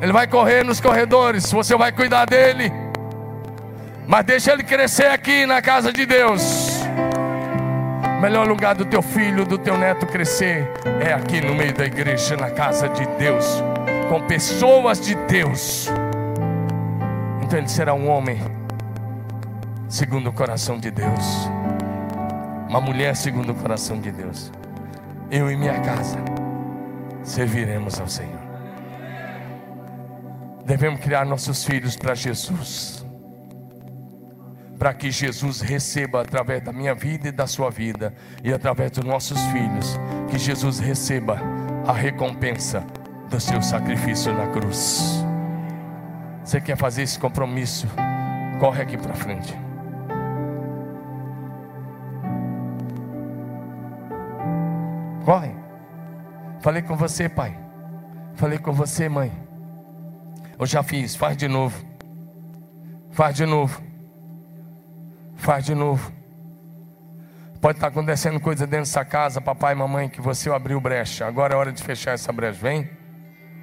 Ele 0.00 0.12
vai 0.12 0.26
correr 0.26 0.64
nos 0.64 0.80
corredores, 0.80 1.50
você 1.50 1.76
vai 1.76 1.92
cuidar 1.92 2.24
dele. 2.24 2.72
Mas 4.08 4.24
deixa 4.24 4.54
ele 4.54 4.62
crescer 4.62 5.08
aqui 5.08 5.44
na 5.44 5.60
casa 5.60 5.92
de 5.92 6.06
Deus. 6.06 6.80
Melhor 8.22 8.48
lugar 8.48 8.74
do 8.74 8.86
teu 8.86 9.02
filho, 9.02 9.44
do 9.44 9.58
teu 9.58 9.76
neto 9.76 10.06
crescer 10.06 10.66
é 11.06 11.12
aqui 11.12 11.42
no 11.42 11.54
meio 11.54 11.74
da 11.74 11.84
igreja, 11.84 12.34
na 12.34 12.50
casa 12.50 12.88
de 12.88 13.04
Deus, 13.18 13.62
com 14.08 14.22
pessoas 14.22 14.98
de 14.98 15.14
Deus. 15.14 15.88
Então 17.42 17.58
ele 17.58 17.68
será 17.68 17.92
um 17.92 18.08
homem 18.08 18.40
segundo 19.90 20.30
o 20.30 20.32
coração 20.32 20.78
de 20.78 20.90
Deus, 20.90 21.50
uma 22.66 22.80
mulher 22.80 23.14
segundo 23.14 23.52
o 23.52 23.54
coração 23.54 24.00
de 24.00 24.10
Deus. 24.10 24.50
Eu 25.30 25.50
e 25.50 25.56
minha 25.56 25.80
casa 25.80 26.18
serviremos 27.22 28.00
ao 28.00 28.08
Senhor. 28.08 28.40
Devemos 30.64 30.98
criar 30.98 31.26
nossos 31.26 31.62
filhos 31.62 31.94
para 31.94 32.14
Jesus. 32.14 33.06
Para 34.78 34.94
que 34.94 35.10
Jesus 35.10 35.60
receba 35.60 36.22
através 36.22 36.62
da 36.62 36.72
minha 36.72 36.94
vida 36.94 37.28
e 37.28 37.32
da 37.32 37.46
sua 37.46 37.70
vida, 37.70 38.14
e 38.44 38.52
através 38.52 38.92
dos 38.92 39.04
nossos 39.04 39.40
filhos, 39.46 39.98
que 40.30 40.38
Jesus 40.38 40.78
receba 40.78 41.40
a 41.86 41.92
recompensa 41.92 42.86
do 43.28 43.40
seu 43.40 43.60
sacrifício 43.60 44.32
na 44.32 44.46
cruz. 44.48 45.24
Você 46.44 46.60
quer 46.60 46.76
fazer 46.76 47.02
esse 47.02 47.18
compromisso? 47.18 47.86
Corre 48.60 48.82
aqui 48.82 48.96
para 48.96 49.14
frente. 49.14 49.54
Corre. 55.24 55.54
Falei 56.60 56.82
com 56.82 56.96
você, 56.96 57.28
pai. 57.28 57.58
Falei 58.34 58.58
com 58.58 58.72
você, 58.72 59.08
mãe. 59.08 59.30
Eu 60.58 60.64
já 60.64 60.82
fiz, 60.82 61.14
faz 61.14 61.36
de 61.36 61.48
novo. 61.48 61.84
Faz 63.10 63.36
de 63.36 63.44
novo. 63.44 63.87
Faz 65.38 65.64
de 65.64 65.74
novo. 65.74 66.12
Pode 67.60 67.78
estar 67.78 67.88
acontecendo 67.88 68.38
coisa 68.38 68.66
dentro 68.66 68.84
dessa 68.84 69.04
casa, 69.04 69.40
papai 69.40 69.72
e 69.72 69.76
mamãe, 69.76 70.08
que 70.08 70.20
você 70.20 70.50
abriu 70.50 70.80
brecha. 70.80 71.26
Agora 71.26 71.54
é 71.54 71.56
hora 71.56 71.72
de 71.72 71.82
fechar 71.82 72.12
essa 72.12 72.32
brecha. 72.32 72.58
Vem. 72.60 72.90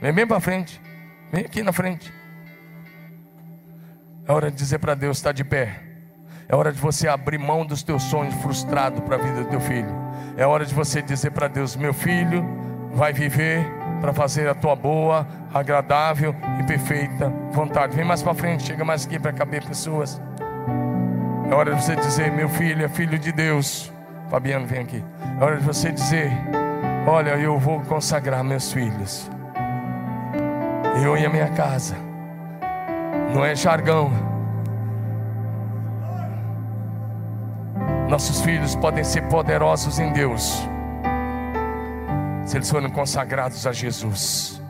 Vem 0.02 0.12
bem 0.12 0.28
para 0.28 0.40
frente. 0.40 0.82
Vem 1.32 1.46
aqui 1.46 1.62
na 1.62 1.72
frente. 1.72 2.12
É 4.28 4.32
hora 4.32 4.50
de 4.50 4.58
dizer 4.58 4.80
para 4.80 4.96
Deus: 4.96 5.18
está 5.18 5.32
de 5.32 5.44
pé. 5.44 5.82
É 6.48 6.56
hora 6.56 6.72
de 6.72 6.80
você 6.80 7.08
abrir 7.08 7.38
mão 7.38 7.66
dos 7.66 7.84
teus 7.84 8.04
sonhos 8.04 8.34
frustrados 8.36 9.00
para 9.02 9.16
a 9.16 9.20
vida 9.20 9.44
do 9.44 9.50
teu 9.50 9.60
filho. 9.60 9.94
É 10.38 10.46
hora 10.46 10.66
de 10.66 10.74
você 10.74 11.02
dizer 11.02 11.32
para 11.32 11.48
Deus: 11.48 11.76
meu 11.76 11.94
filho 11.94 12.44
vai 12.92 13.14
viver 13.14 13.66
para 14.02 14.14
fazer 14.14 14.48
a 14.50 14.54
tua 14.54 14.76
boa, 14.76 15.28
agradável 15.54 16.36
e 16.60 16.64
perfeita 16.64 17.30
vontade. 17.52 17.96
Vem 17.96 18.06
mais 18.06 18.22
para 18.22 18.34
frente, 18.34 18.64
chega 18.64 18.84
mais 18.84 19.06
aqui 19.06 19.20
para 19.20 19.32
caber 19.32 19.64
pessoas. 19.64 20.22
É 21.50 21.54
hora 21.54 21.76
de 21.76 21.84
você 21.84 21.96
dizer: 21.96 22.32
Meu 22.32 22.50
filho 22.50 22.84
é 22.84 22.90
filho 22.90 23.18
de 23.20 23.32
Deus. 23.32 23.92
Fabiano, 24.30 24.66
vem 24.66 24.82
aqui. 24.82 25.04
É 25.40 25.44
hora 25.44 25.58
de 25.58 25.64
você 25.64 25.92
dizer: 25.92 26.32
Olha, 27.08 27.32
eu 27.38 27.60
vou 27.60 27.82
consagrar 27.82 28.44
meus 28.44 28.72
filhos. 28.72 29.30
Eu 31.04 31.18
e 31.18 31.26
a 31.26 31.30
minha 31.30 31.50
casa. 31.50 31.96
Não 33.34 33.44
é 33.44 33.56
jargão. 33.56 34.12
Nossos 38.10 38.42
filhos 38.42 38.76
podem 38.76 39.04
ser 39.04 39.24
poderosos 39.24 40.00
em 40.00 40.12
Deus 40.12 40.68
se 42.46 42.58
eles 42.58 42.70
forem 42.70 42.90
consagrados 42.90 43.66
a 43.66 43.74
Jesus. 43.74 44.62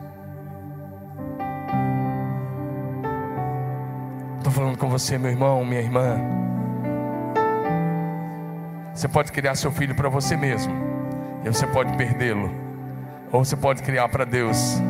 Estou 4.38 4.52
falando 4.52 4.78
com 4.78 4.88
você, 4.88 5.18
meu 5.18 5.30
irmão, 5.30 5.64
minha 5.64 5.82
irmã. 5.82 6.16
Você 8.96 9.08
pode 9.08 9.30
criar 9.30 9.54
seu 9.56 9.70
filho 9.70 9.94
para 9.94 10.08
você 10.08 10.38
mesmo, 10.38 10.72
e 11.44 11.48
você 11.48 11.66
pode 11.66 11.94
perdê-lo, 11.98 12.50
ou 13.30 13.44
você 13.44 13.54
pode 13.54 13.82
criar 13.82 14.08
para 14.08 14.24
Deus. 14.24 14.80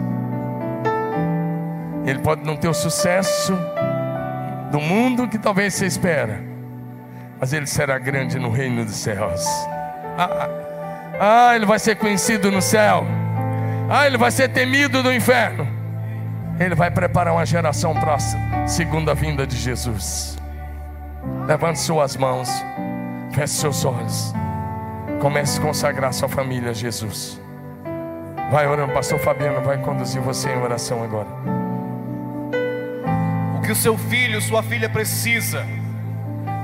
Ele 2.06 2.20
pode 2.20 2.44
não 2.44 2.56
ter 2.56 2.68
o 2.68 2.72
sucesso 2.72 3.52
do 4.70 4.80
mundo 4.80 5.26
que 5.26 5.36
talvez 5.36 5.74
você 5.74 5.86
espera, 5.86 6.40
mas 7.40 7.52
ele 7.52 7.66
será 7.66 7.98
grande 7.98 8.38
no 8.38 8.48
reino 8.48 8.84
dos 8.84 8.94
céus. 8.94 9.44
Ah, 10.16 10.30
ah. 10.30 10.48
Ah, 11.18 11.56
ele 11.56 11.66
vai 11.66 11.80
ser 11.80 11.96
conhecido 11.96 12.48
no 12.52 12.62
céu. 12.62 13.04
Ah, 13.90 14.06
ele 14.06 14.16
vai 14.16 14.30
ser 14.30 14.48
temido 14.50 15.02
no 15.02 15.12
inferno. 15.12 15.66
Ele 16.60 16.76
vai 16.76 16.92
preparar 16.92 17.34
uma 17.34 17.44
geração 17.44 17.92
próxima, 17.92 18.68
segunda 18.68 19.14
vinda 19.14 19.44
de 19.44 19.56
Jesus. 19.56 20.38
Levante 21.48 21.80
suas 21.80 22.16
mãos, 22.16 22.48
feche 23.36 23.52
seus 23.52 23.84
olhos. 23.84 24.32
Comece 25.20 25.58
a 25.58 25.62
consagrar 25.62 26.10
sua 26.14 26.26
família 26.26 26.70
a 26.70 26.72
Jesus. 26.72 27.38
Vai 28.50 28.66
orando, 28.66 28.94
pastor 28.94 29.18
Fabiano 29.18 29.60
vai 29.60 29.76
conduzir 29.76 30.22
você 30.22 30.48
em 30.48 30.62
oração 30.62 31.04
agora. 31.04 31.28
O 33.58 33.60
que 33.60 33.70
o 33.70 33.76
seu 33.76 33.98
filho, 33.98 34.40
sua 34.40 34.62
filha 34.62 34.88
precisa 34.88 35.66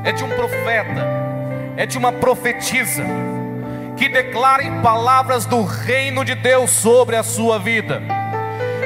é 0.02 0.12
de 0.12 0.24
um 0.24 0.30
profeta, 0.30 1.06
é 1.76 1.84
de 1.84 1.98
uma 1.98 2.10
profetisa 2.10 3.04
que 3.98 4.08
declarem 4.08 4.80
palavras 4.80 5.44
do 5.44 5.62
reino 5.64 6.24
de 6.24 6.34
Deus 6.34 6.70
sobre 6.70 7.16
a 7.16 7.22
sua 7.22 7.58
vida. 7.58 8.00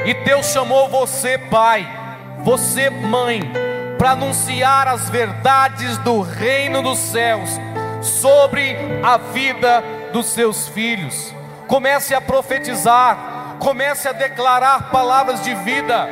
E 0.05 0.13
Deus 0.25 0.47
chamou 0.47 0.89
você, 0.89 1.37
pai, 1.37 1.87
você, 2.43 2.89
mãe, 2.89 3.49
para 3.97 4.11
anunciar 4.11 4.89
as 4.89 5.09
verdades 5.09 5.97
do 5.99 6.19
reino 6.19 6.81
dos 6.81 6.99
céus 6.99 7.49
sobre 8.01 8.75
a 9.03 9.17
vida 9.17 9.83
dos 10.11 10.27
seus 10.27 10.67
filhos. 10.69 11.33
Comece 11.67 12.15
a 12.15 12.21
profetizar, 12.21 13.55
comece 13.59 14.07
a 14.07 14.13
declarar 14.13 14.89
palavras 14.89 15.43
de 15.43 15.53
vida. 15.55 16.07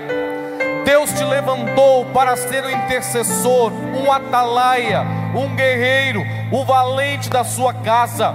Deus 0.83 1.11
te 1.13 1.23
levantou 1.23 2.05
para 2.13 2.35
ser 2.35 2.63
um 2.63 2.69
intercessor, 2.69 3.71
um 3.71 4.11
atalaia, 4.11 5.03
um 5.35 5.55
guerreiro, 5.55 6.21
o 6.51 6.63
valente 6.63 7.29
da 7.29 7.43
sua 7.43 7.73
casa. 7.73 8.33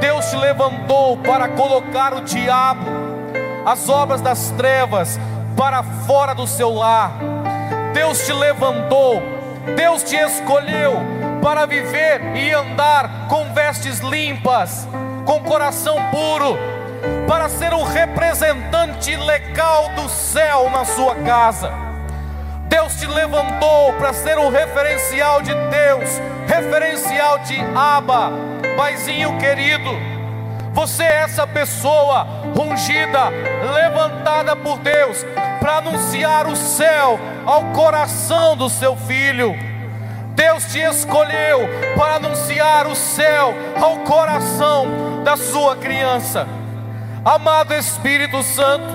Deus 0.00 0.30
te 0.30 0.36
levantou 0.36 1.18
para 1.18 1.48
colocar 1.48 2.14
o 2.14 2.22
diabo, 2.22 2.86
as 3.66 3.88
obras 3.88 4.20
das 4.20 4.50
trevas, 4.52 5.18
para 5.56 5.82
fora 5.82 6.34
do 6.34 6.46
seu 6.46 6.72
lar. 6.72 7.12
Deus 7.92 8.24
te 8.24 8.32
levantou, 8.32 9.20
Deus 9.76 10.02
te 10.02 10.16
escolheu 10.16 11.19
para 11.42 11.66
viver 11.66 12.20
e 12.36 12.52
andar 12.52 13.28
com 13.28 13.52
vestes 13.52 13.98
limpas, 14.00 14.88
com 15.24 15.40
coração 15.40 15.96
puro, 16.10 16.56
para 17.26 17.48
ser 17.48 17.72
um 17.72 17.82
representante 17.82 19.16
legal 19.16 19.88
do 19.90 20.08
céu 20.08 20.68
na 20.70 20.84
sua 20.84 21.14
casa. 21.16 21.72
Deus 22.68 22.94
te 22.96 23.06
levantou 23.06 23.92
para 23.94 24.12
ser 24.12 24.38
um 24.38 24.48
referencial 24.48 25.42
de 25.42 25.52
Deus, 25.54 26.20
referencial 26.46 27.38
de 27.40 27.58
Abba 27.74 28.30
Paizinho 28.76 29.36
querido, 29.38 29.90
você 30.72 31.02
é 31.02 31.22
essa 31.22 31.46
pessoa 31.46 32.26
ungida, 32.58 33.28
levantada 33.74 34.54
por 34.54 34.78
Deus, 34.78 35.24
para 35.58 35.78
anunciar 35.78 36.46
o 36.46 36.54
céu 36.54 37.18
ao 37.44 37.64
coração 37.72 38.56
do 38.56 38.68
seu 38.68 38.96
filho. 38.96 39.69
Deus 40.40 40.64
te 40.72 40.78
escolheu 40.78 41.68
para 41.94 42.14
anunciar 42.14 42.86
o 42.86 42.96
céu 42.96 43.52
ao 43.78 43.98
coração 43.98 45.22
da 45.22 45.36
sua 45.36 45.76
criança. 45.76 46.48
Amado 47.22 47.74
Espírito 47.74 48.42
Santo, 48.42 48.86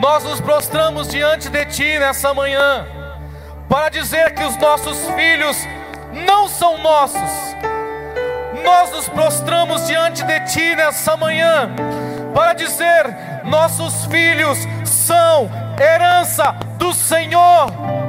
nós 0.00 0.22
nos 0.22 0.40
prostramos 0.40 1.08
diante 1.08 1.48
de 1.48 1.64
Ti 1.66 1.98
nessa 1.98 2.32
manhã, 2.32 2.86
para 3.68 3.88
dizer 3.88 4.32
que 4.32 4.44
os 4.44 4.56
nossos 4.58 5.10
filhos 5.10 5.56
não 6.12 6.46
são 6.46 6.78
nossos. 6.78 7.56
Nós 8.62 8.92
nos 8.92 9.08
prostramos 9.08 9.88
diante 9.88 10.22
de 10.22 10.40
Ti 10.46 10.76
nessa 10.76 11.16
manhã, 11.16 11.68
para 12.32 12.52
dizer: 12.52 13.42
nossos 13.42 14.06
filhos 14.06 14.56
são 14.84 15.50
herança 15.80 16.54
do 16.78 16.94
Senhor. 16.94 18.07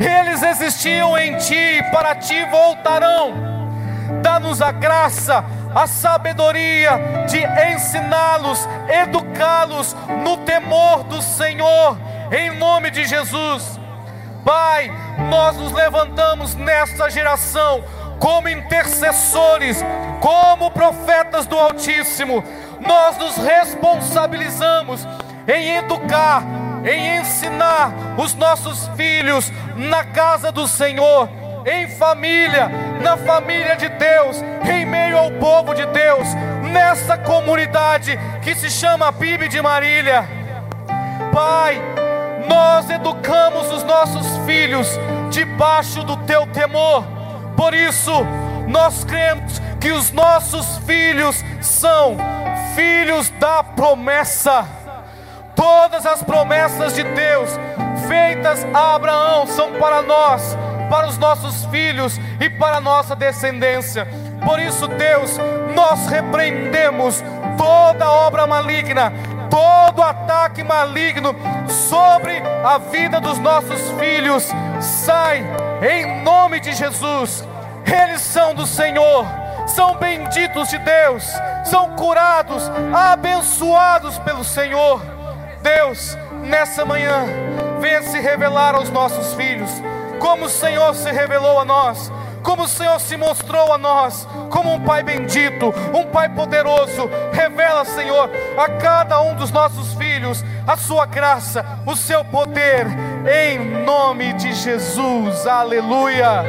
Eles 0.00 0.42
existiam 0.42 1.16
em 1.16 1.36
Ti, 1.36 1.84
para 1.92 2.14
Ti 2.14 2.44
voltarão. 2.50 3.54
Dá-nos 4.22 4.60
a 4.60 4.70
graça 4.70 5.44
a 5.74 5.86
sabedoria 5.88 6.92
de 7.26 7.42
ensiná-los, 7.72 8.66
educá-los 8.88 9.96
no 10.22 10.36
temor 10.38 11.02
do 11.04 11.20
Senhor, 11.20 11.98
em 12.30 12.56
nome 12.56 12.90
de 12.90 13.04
Jesus. 13.04 13.80
Pai, 14.44 14.90
nós 15.30 15.56
nos 15.56 15.72
levantamos 15.72 16.54
nesta 16.54 17.10
geração 17.10 17.82
como 18.20 18.48
intercessores, 18.48 19.82
como 20.20 20.70
profetas 20.70 21.46
do 21.46 21.58
Altíssimo, 21.58 22.44
nós 22.80 23.18
nos 23.18 23.36
responsabilizamos 23.36 25.06
em 25.48 25.76
educar, 25.76 26.42
em 26.84 27.18
ensinar 27.20 27.92
os 28.16 28.34
nossos 28.34 28.88
filhos 28.96 29.50
na 29.76 30.04
casa 30.04 30.52
do 30.52 30.68
Senhor 30.68 31.28
em 31.66 31.88
família, 31.88 32.68
na 33.00 33.16
família 33.16 33.74
de 33.76 33.88
Deus, 33.88 34.42
em 34.70 34.84
meio 34.84 35.16
ao 35.18 35.30
povo 35.32 35.74
de 35.74 35.86
Deus, 35.86 36.28
nessa 36.70 37.16
comunidade 37.16 38.18
que 38.42 38.54
se 38.54 38.70
chama 38.70 39.12
PIB 39.12 39.48
de 39.48 39.62
Marília. 39.62 40.28
Pai, 41.32 41.80
nós 42.46 42.88
educamos 42.90 43.72
os 43.72 43.82
nossos 43.82 44.36
filhos 44.44 44.88
debaixo 45.30 46.04
do 46.04 46.16
teu 46.18 46.46
temor, 46.48 47.04
por 47.56 47.72
isso, 47.72 48.12
nós 48.68 49.04
cremos 49.04 49.60
que 49.80 49.92
os 49.92 50.10
nossos 50.10 50.78
filhos 50.78 51.42
são 51.60 52.16
filhos 52.74 53.30
da 53.30 53.62
promessa. 53.62 54.83
Todas 55.54 56.04
as 56.06 56.22
promessas 56.22 56.94
de 56.94 57.02
Deus 57.02 57.50
feitas 58.08 58.66
a 58.74 58.94
Abraão 58.94 59.46
são 59.46 59.72
para 59.74 60.02
nós 60.02 60.56
para 60.88 61.08
os 61.08 61.18
nossos 61.18 61.64
filhos 61.66 62.20
e 62.40 62.48
para 62.48 62.76
a 62.76 62.80
nossa 62.80 63.16
descendência. 63.16 64.06
Por 64.44 64.60
isso, 64.60 64.86
Deus, 64.86 65.38
nós 65.74 66.06
repreendemos 66.06 67.22
toda 67.56 68.10
obra 68.10 68.46
maligna, 68.46 69.12
todo 69.50 70.02
ataque 70.02 70.62
maligno 70.62 71.34
sobre 71.68 72.42
a 72.64 72.78
vida 72.78 73.20
dos 73.20 73.38
nossos 73.38 73.90
filhos. 73.98 74.48
Sai 74.80 75.44
em 75.82 76.22
nome 76.22 76.60
de 76.60 76.72
Jesus. 76.72 77.44
Eles 77.86 78.20
são 78.22 78.54
do 78.54 78.66
Senhor, 78.66 79.26
são 79.66 79.96
benditos 79.96 80.68
de 80.68 80.78
Deus, 80.78 81.24
são 81.64 81.94
curados, 81.96 82.70
abençoados 82.92 84.18
pelo 84.20 84.42
Senhor. 84.42 85.13
Deus, 85.64 86.14
nessa 86.42 86.84
manhã, 86.84 87.24
venha 87.80 88.02
se 88.02 88.20
revelar 88.20 88.74
aos 88.74 88.90
nossos 88.90 89.32
filhos 89.32 89.70
como 90.18 90.44
o 90.44 90.50
Senhor 90.50 90.94
se 90.94 91.10
revelou 91.10 91.58
a 91.58 91.64
nós, 91.64 92.12
como 92.42 92.64
o 92.64 92.68
Senhor 92.68 93.00
se 93.00 93.16
mostrou 93.16 93.72
a 93.72 93.78
nós, 93.78 94.28
como 94.50 94.74
um 94.74 94.80
Pai 94.80 95.02
bendito, 95.02 95.72
um 95.94 96.04
Pai 96.04 96.28
poderoso. 96.28 97.10
Revela, 97.32 97.84
Senhor, 97.84 98.30
a 98.58 98.68
cada 98.78 99.20
um 99.22 99.34
dos 99.34 99.50
nossos 99.50 99.94
filhos 99.94 100.44
a 100.66 100.76
Sua 100.76 101.06
graça, 101.06 101.64
o 101.86 101.96
Seu 101.96 102.22
poder, 102.24 102.86
em 103.26 103.84
nome 103.84 104.34
de 104.34 104.52
Jesus. 104.52 105.46
Aleluia. 105.46 106.42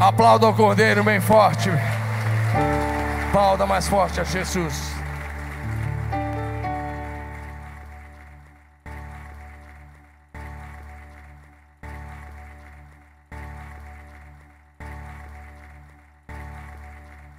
Aplauda 0.00 0.48
o 0.48 0.54
Cordeiro 0.54 1.04
bem 1.04 1.20
forte. 1.20 1.70
Aplauda 3.28 3.64
mais 3.64 3.88
forte 3.88 4.20
a 4.20 4.24
Jesus. 4.24 4.97